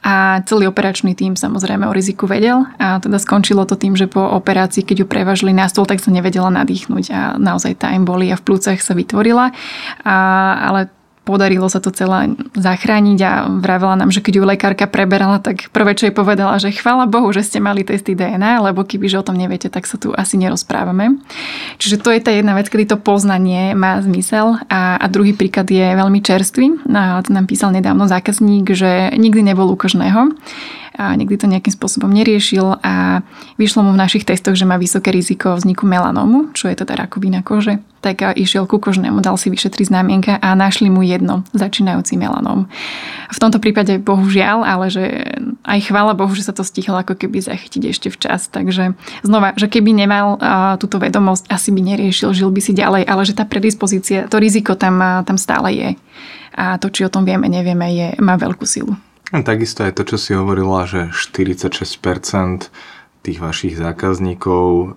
a 0.05 0.45
celý 0.45 0.69
operačný 0.69 1.17
tým 1.17 1.33
samozrejme 1.33 1.89
o 1.89 1.95
riziku 1.95 2.29
vedel 2.29 2.69
a 2.77 3.01
teda 3.01 3.17
skončilo 3.17 3.65
to 3.65 3.73
tým, 3.75 3.97
že 3.97 4.05
po 4.05 4.21
operácii, 4.21 4.85
keď 4.85 5.03
ju 5.03 5.07
prevažili 5.09 5.51
na 5.51 5.65
stôl, 5.65 5.89
tak 5.89 5.99
sa 5.99 6.13
nevedela 6.13 6.53
nadýchnuť 6.53 7.05
a 7.09 7.21
naozaj 7.41 7.81
tá 7.81 7.91
boli 7.99 8.29
a 8.29 8.37
v 8.37 8.45
plúcach 8.45 8.79
sa 8.79 8.93
vytvorila. 8.93 9.51
A, 10.05 10.15
ale 10.69 10.98
podarilo 11.29 11.69
sa 11.69 11.77
to 11.77 11.93
celé 11.93 12.33
zachrániť 12.57 13.19
a 13.21 13.31
vravela 13.45 13.93
nám, 13.93 14.09
že 14.09 14.25
keď 14.25 14.41
ju 14.41 14.43
lekárka 14.49 14.89
preberala, 14.89 15.37
tak 15.37 15.69
prvé, 15.69 15.93
čo 15.93 16.09
jej 16.09 16.15
povedala, 16.15 16.57
že 16.57 16.73
chvála 16.73 17.05
Bohu, 17.05 17.29
že 17.29 17.45
ste 17.45 17.61
mali 17.61 17.85
testy 17.85 18.17
DNA, 18.17 18.65
lebo 18.65 18.81
keby 18.81 19.05
že 19.05 19.21
o 19.21 19.25
tom 19.25 19.37
neviete, 19.37 19.69
tak 19.69 19.85
sa 19.85 20.01
tu 20.01 20.09
asi 20.17 20.41
nerozprávame. 20.41 21.21
Čiže 21.77 22.01
to 22.01 22.09
je 22.09 22.19
tá 22.25 22.33
jedna 22.33 22.57
vec, 22.57 22.65
kedy 22.65 22.89
to 22.89 22.97
poznanie 22.97 23.77
má 23.77 24.01
zmysel 24.01 24.57
a, 24.65 24.97
a 24.97 25.05
druhý 25.05 25.37
príklad 25.37 25.69
je 25.69 25.85
veľmi 25.85 26.19
čerstvý. 26.25 26.89
A 26.89 27.21
to 27.21 27.29
nám 27.29 27.45
písal 27.45 27.69
nedávno 27.69 28.09
zákazník, 28.09 28.73
že 28.73 29.13
nikdy 29.13 29.45
nebol 29.45 29.69
u 29.69 29.77
kožného 29.77 30.33
a 30.99 31.15
nikdy 31.15 31.39
to 31.39 31.47
nejakým 31.47 31.71
spôsobom 31.71 32.11
neriešil 32.11 32.83
a 32.83 33.23
vyšlo 33.55 33.87
mu 33.87 33.95
v 33.95 34.01
našich 34.03 34.27
testoch, 34.27 34.59
že 34.59 34.67
má 34.67 34.75
vysoké 34.75 35.15
riziko 35.15 35.55
vzniku 35.55 35.87
melanómu, 35.87 36.51
čo 36.51 36.67
je 36.67 36.75
teda 36.75 36.99
rakovina 36.99 37.39
kože. 37.39 37.79
Tak 38.03 38.35
išiel 38.35 38.67
ku 38.67 38.79
kožnému, 38.79 39.23
dal 39.23 39.39
si 39.39 39.51
vyšetriť 39.51 39.91
znamienka 39.91 40.39
a 40.39 40.55
našli 40.55 40.91
mu 40.91 41.03
jedno, 41.03 41.47
začínajúci 41.55 42.19
melanóm. 42.19 42.67
V 43.31 43.39
tomto 43.39 43.59
prípade 43.63 43.99
bohužiaľ, 43.99 44.63
ale 44.63 44.91
že 44.91 45.03
aj 45.63 45.91
chvála 45.91 46.15
Bohu, 46.15 46.31
že 46.35 46.47
sa 46.47 46.55
to 46.55 46.63
stihlo 46.67 46.99
ako 46.99 47.15
keby 47.15 47.43
zachytiť 47.43 47.83
ešte 47.91 48.07
včas. 48.11 48.47
Takže 48.51 48.95
znova, 49.23 49.55
že 49.55 49.71
keby 49.71 49.95
nemal 49.95 50.35
túto 50.79 50.99
vedomosť, 50.99 51.47
asi 51.51 51.71
by 51.71 51.79
neriešil, 51.95 52.35
žil 52.35 52.51
by 52.51 52.59
si 52.59 52.71
ďalej, 52.75 53.07
ale 53.07 53.21
že 53.23 53.35
tá 53.35 53.47
predispozícia, 53.47 54.27
to 54.31 54.39
riziko 54.39 54.75
tam, 54.75 54.99
tam 55.23 55.35
stále 55.39 55.71
je. 55.71 55.89
A 56.59 56.75
to, 56.79 56.91
či 56.91 57.07
o 57.07 57.11
tom 57.11 57.23
vieme, 57.23 57.47
nevieme, 57.47 57.87
je, 57.91 58.07
má 58.19 58.35
veľkú 58.35 58.63
silu. 58.67 58.95
Takisto 59.29 59.85
aj 59.85 59.93
to, 59.93 60.03
čo 60.09 60.17
si 60.17 60.31
hovorila, 60.33 60.89
že 60.89 61.13
46% 61.13 62.73
tých 63.21 63.37
vašich 63.37 63.77
zákazníkov 63.77 64.65
e, 64.65 64.87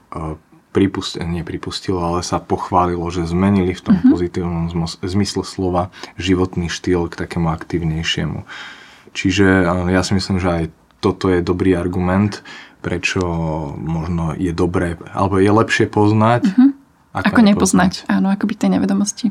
pripustilo, 0.73 1.29
nepripustilo, 1.29 2.01
ale 2.01 2.25
sa 2.25 2.41
pochválilo, 2.41 3.05
že 3.13 3.29
zmenili 3.29 3.77
v 3.77 3.83
tom 3.85 3.95
mm-hmm. 4.01 4.13
pozitívnom 4.13 4.65
zmysle 5.05 5.45
slova 5.45 5.93
životný 6.17 6.73
štýl 6.73 7.13
k 7.13 7.19
takému 7.29 7.53
aktívnejšiemu. 7.53 8.49
Čiže 9.13 9.47
e, 9.47 9.65
ja 9.93 10.01
si 10.01 10.17
myslím, 10.17 10.41
že 10.41 10.49
aj 10.49 10.65
toto 11.05 11.29
je 11.29 11.45
dobrý 11.45 11.77
argument, 11.77 12.41
prečo 12.81 13.21
možno 13.77 14.33
je 14.39 14.55
dobré, 14.57 14.97
alebo 15.13 15.37
je 15.43 15.53
lepšie 15.53 15.93
poznať, 15.93 16.49
mm-hmm. 16.49 16.71
ako, 17.21 17.27
ako 17.29 17.41
nepoznať. 17.53 17.93
Áno, 18.09 18.33
ako 18.33 18.49
byť 18.49 18.57
tej 18.57 18.71
nevedomosti. 18.81 19.27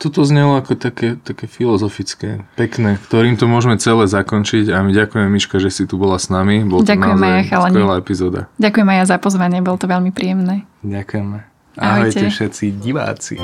Toto 0.00 0.24
znelo 0.24 0.56
ako 0.56 0.80
také, 0.80 1.20
také 1.20 1.44
filozofické, 1.44 2.48
pekné, 2.56 2.96
ktorým 3.04 3.36
to 3.36 3.44
môžeme 3.44 3.76
celé 3.76 4.08
zakončiť 4.08 4.72
a 4.72 4.80
my 4.80 4.96
ďakujeme 4.96 5.28
Miška, 5.28 5.60
že 5.60 5.68
si 5.68 5.84
tu 5.84 6.00
bola 6.00 6.16
s 6.16 6.32
nami. 6.32 6.64
Bol 6.64 6.80
Ďakujem 6.80 7.20
to 7.20 7.20
naozaj 7.20 7.36
aj, 7.36 7.44
skvelá 7.68 8.00
epizóda. 8.00 8.48
Ďakujem 8.56 8.88
aj 8.96 9.04
za 9.04 9.20
pozvanie, 9.20 9.60
bolo 9.60 9.76
to 9.76 9.84
veľmi 9.84 10.08
príjemné. 10.08 10.64
Ďakujeme. 10.80 11.44
Ahojte, 11.76 12.16
Ahojte 12.16 12.32
všetci 12.32 12.80
diváci. 12.80 13.36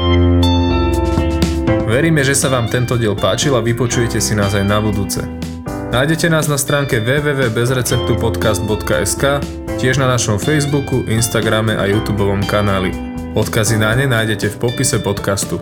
Veríme, 1.85 2.25
že 2.25 2.33
sa 2.33 2.49
vám 2.49 2.73
tento 2.73 2.97
diel 2.97 3.21
páčil 3.21 3.53
a 3.53 3.61
vypočujete 3.61 4.17
si 4.17 4.33
nás 4.33 4.57
aj 4.57 4.65
na 4.65 4.81
budúce. 4.81 5.29
Nájdete 5.93 6.33
nás 6.33 6.49
na 6.49 6.57
stránke 6.57 7.05
www.bezreceptupodcast.sk, 7.05 9.45
tiež 9.77 10.01
na 10.01 10.09
našom 10.09 10.41
Facebooku, 10.41 11.05
Instagrame 11.05 11.77
a 11.77 11.85
YouTube 11.85 12.25
kanáli. 12.49 12.97
Odkazy 13.37 13.77
na 13.77 13.93
ne 13.93 14.09
nájdete 14.09 14.49
v 14.49 14.57
popise 14.57 14.97
podcastu. 15.05 15.61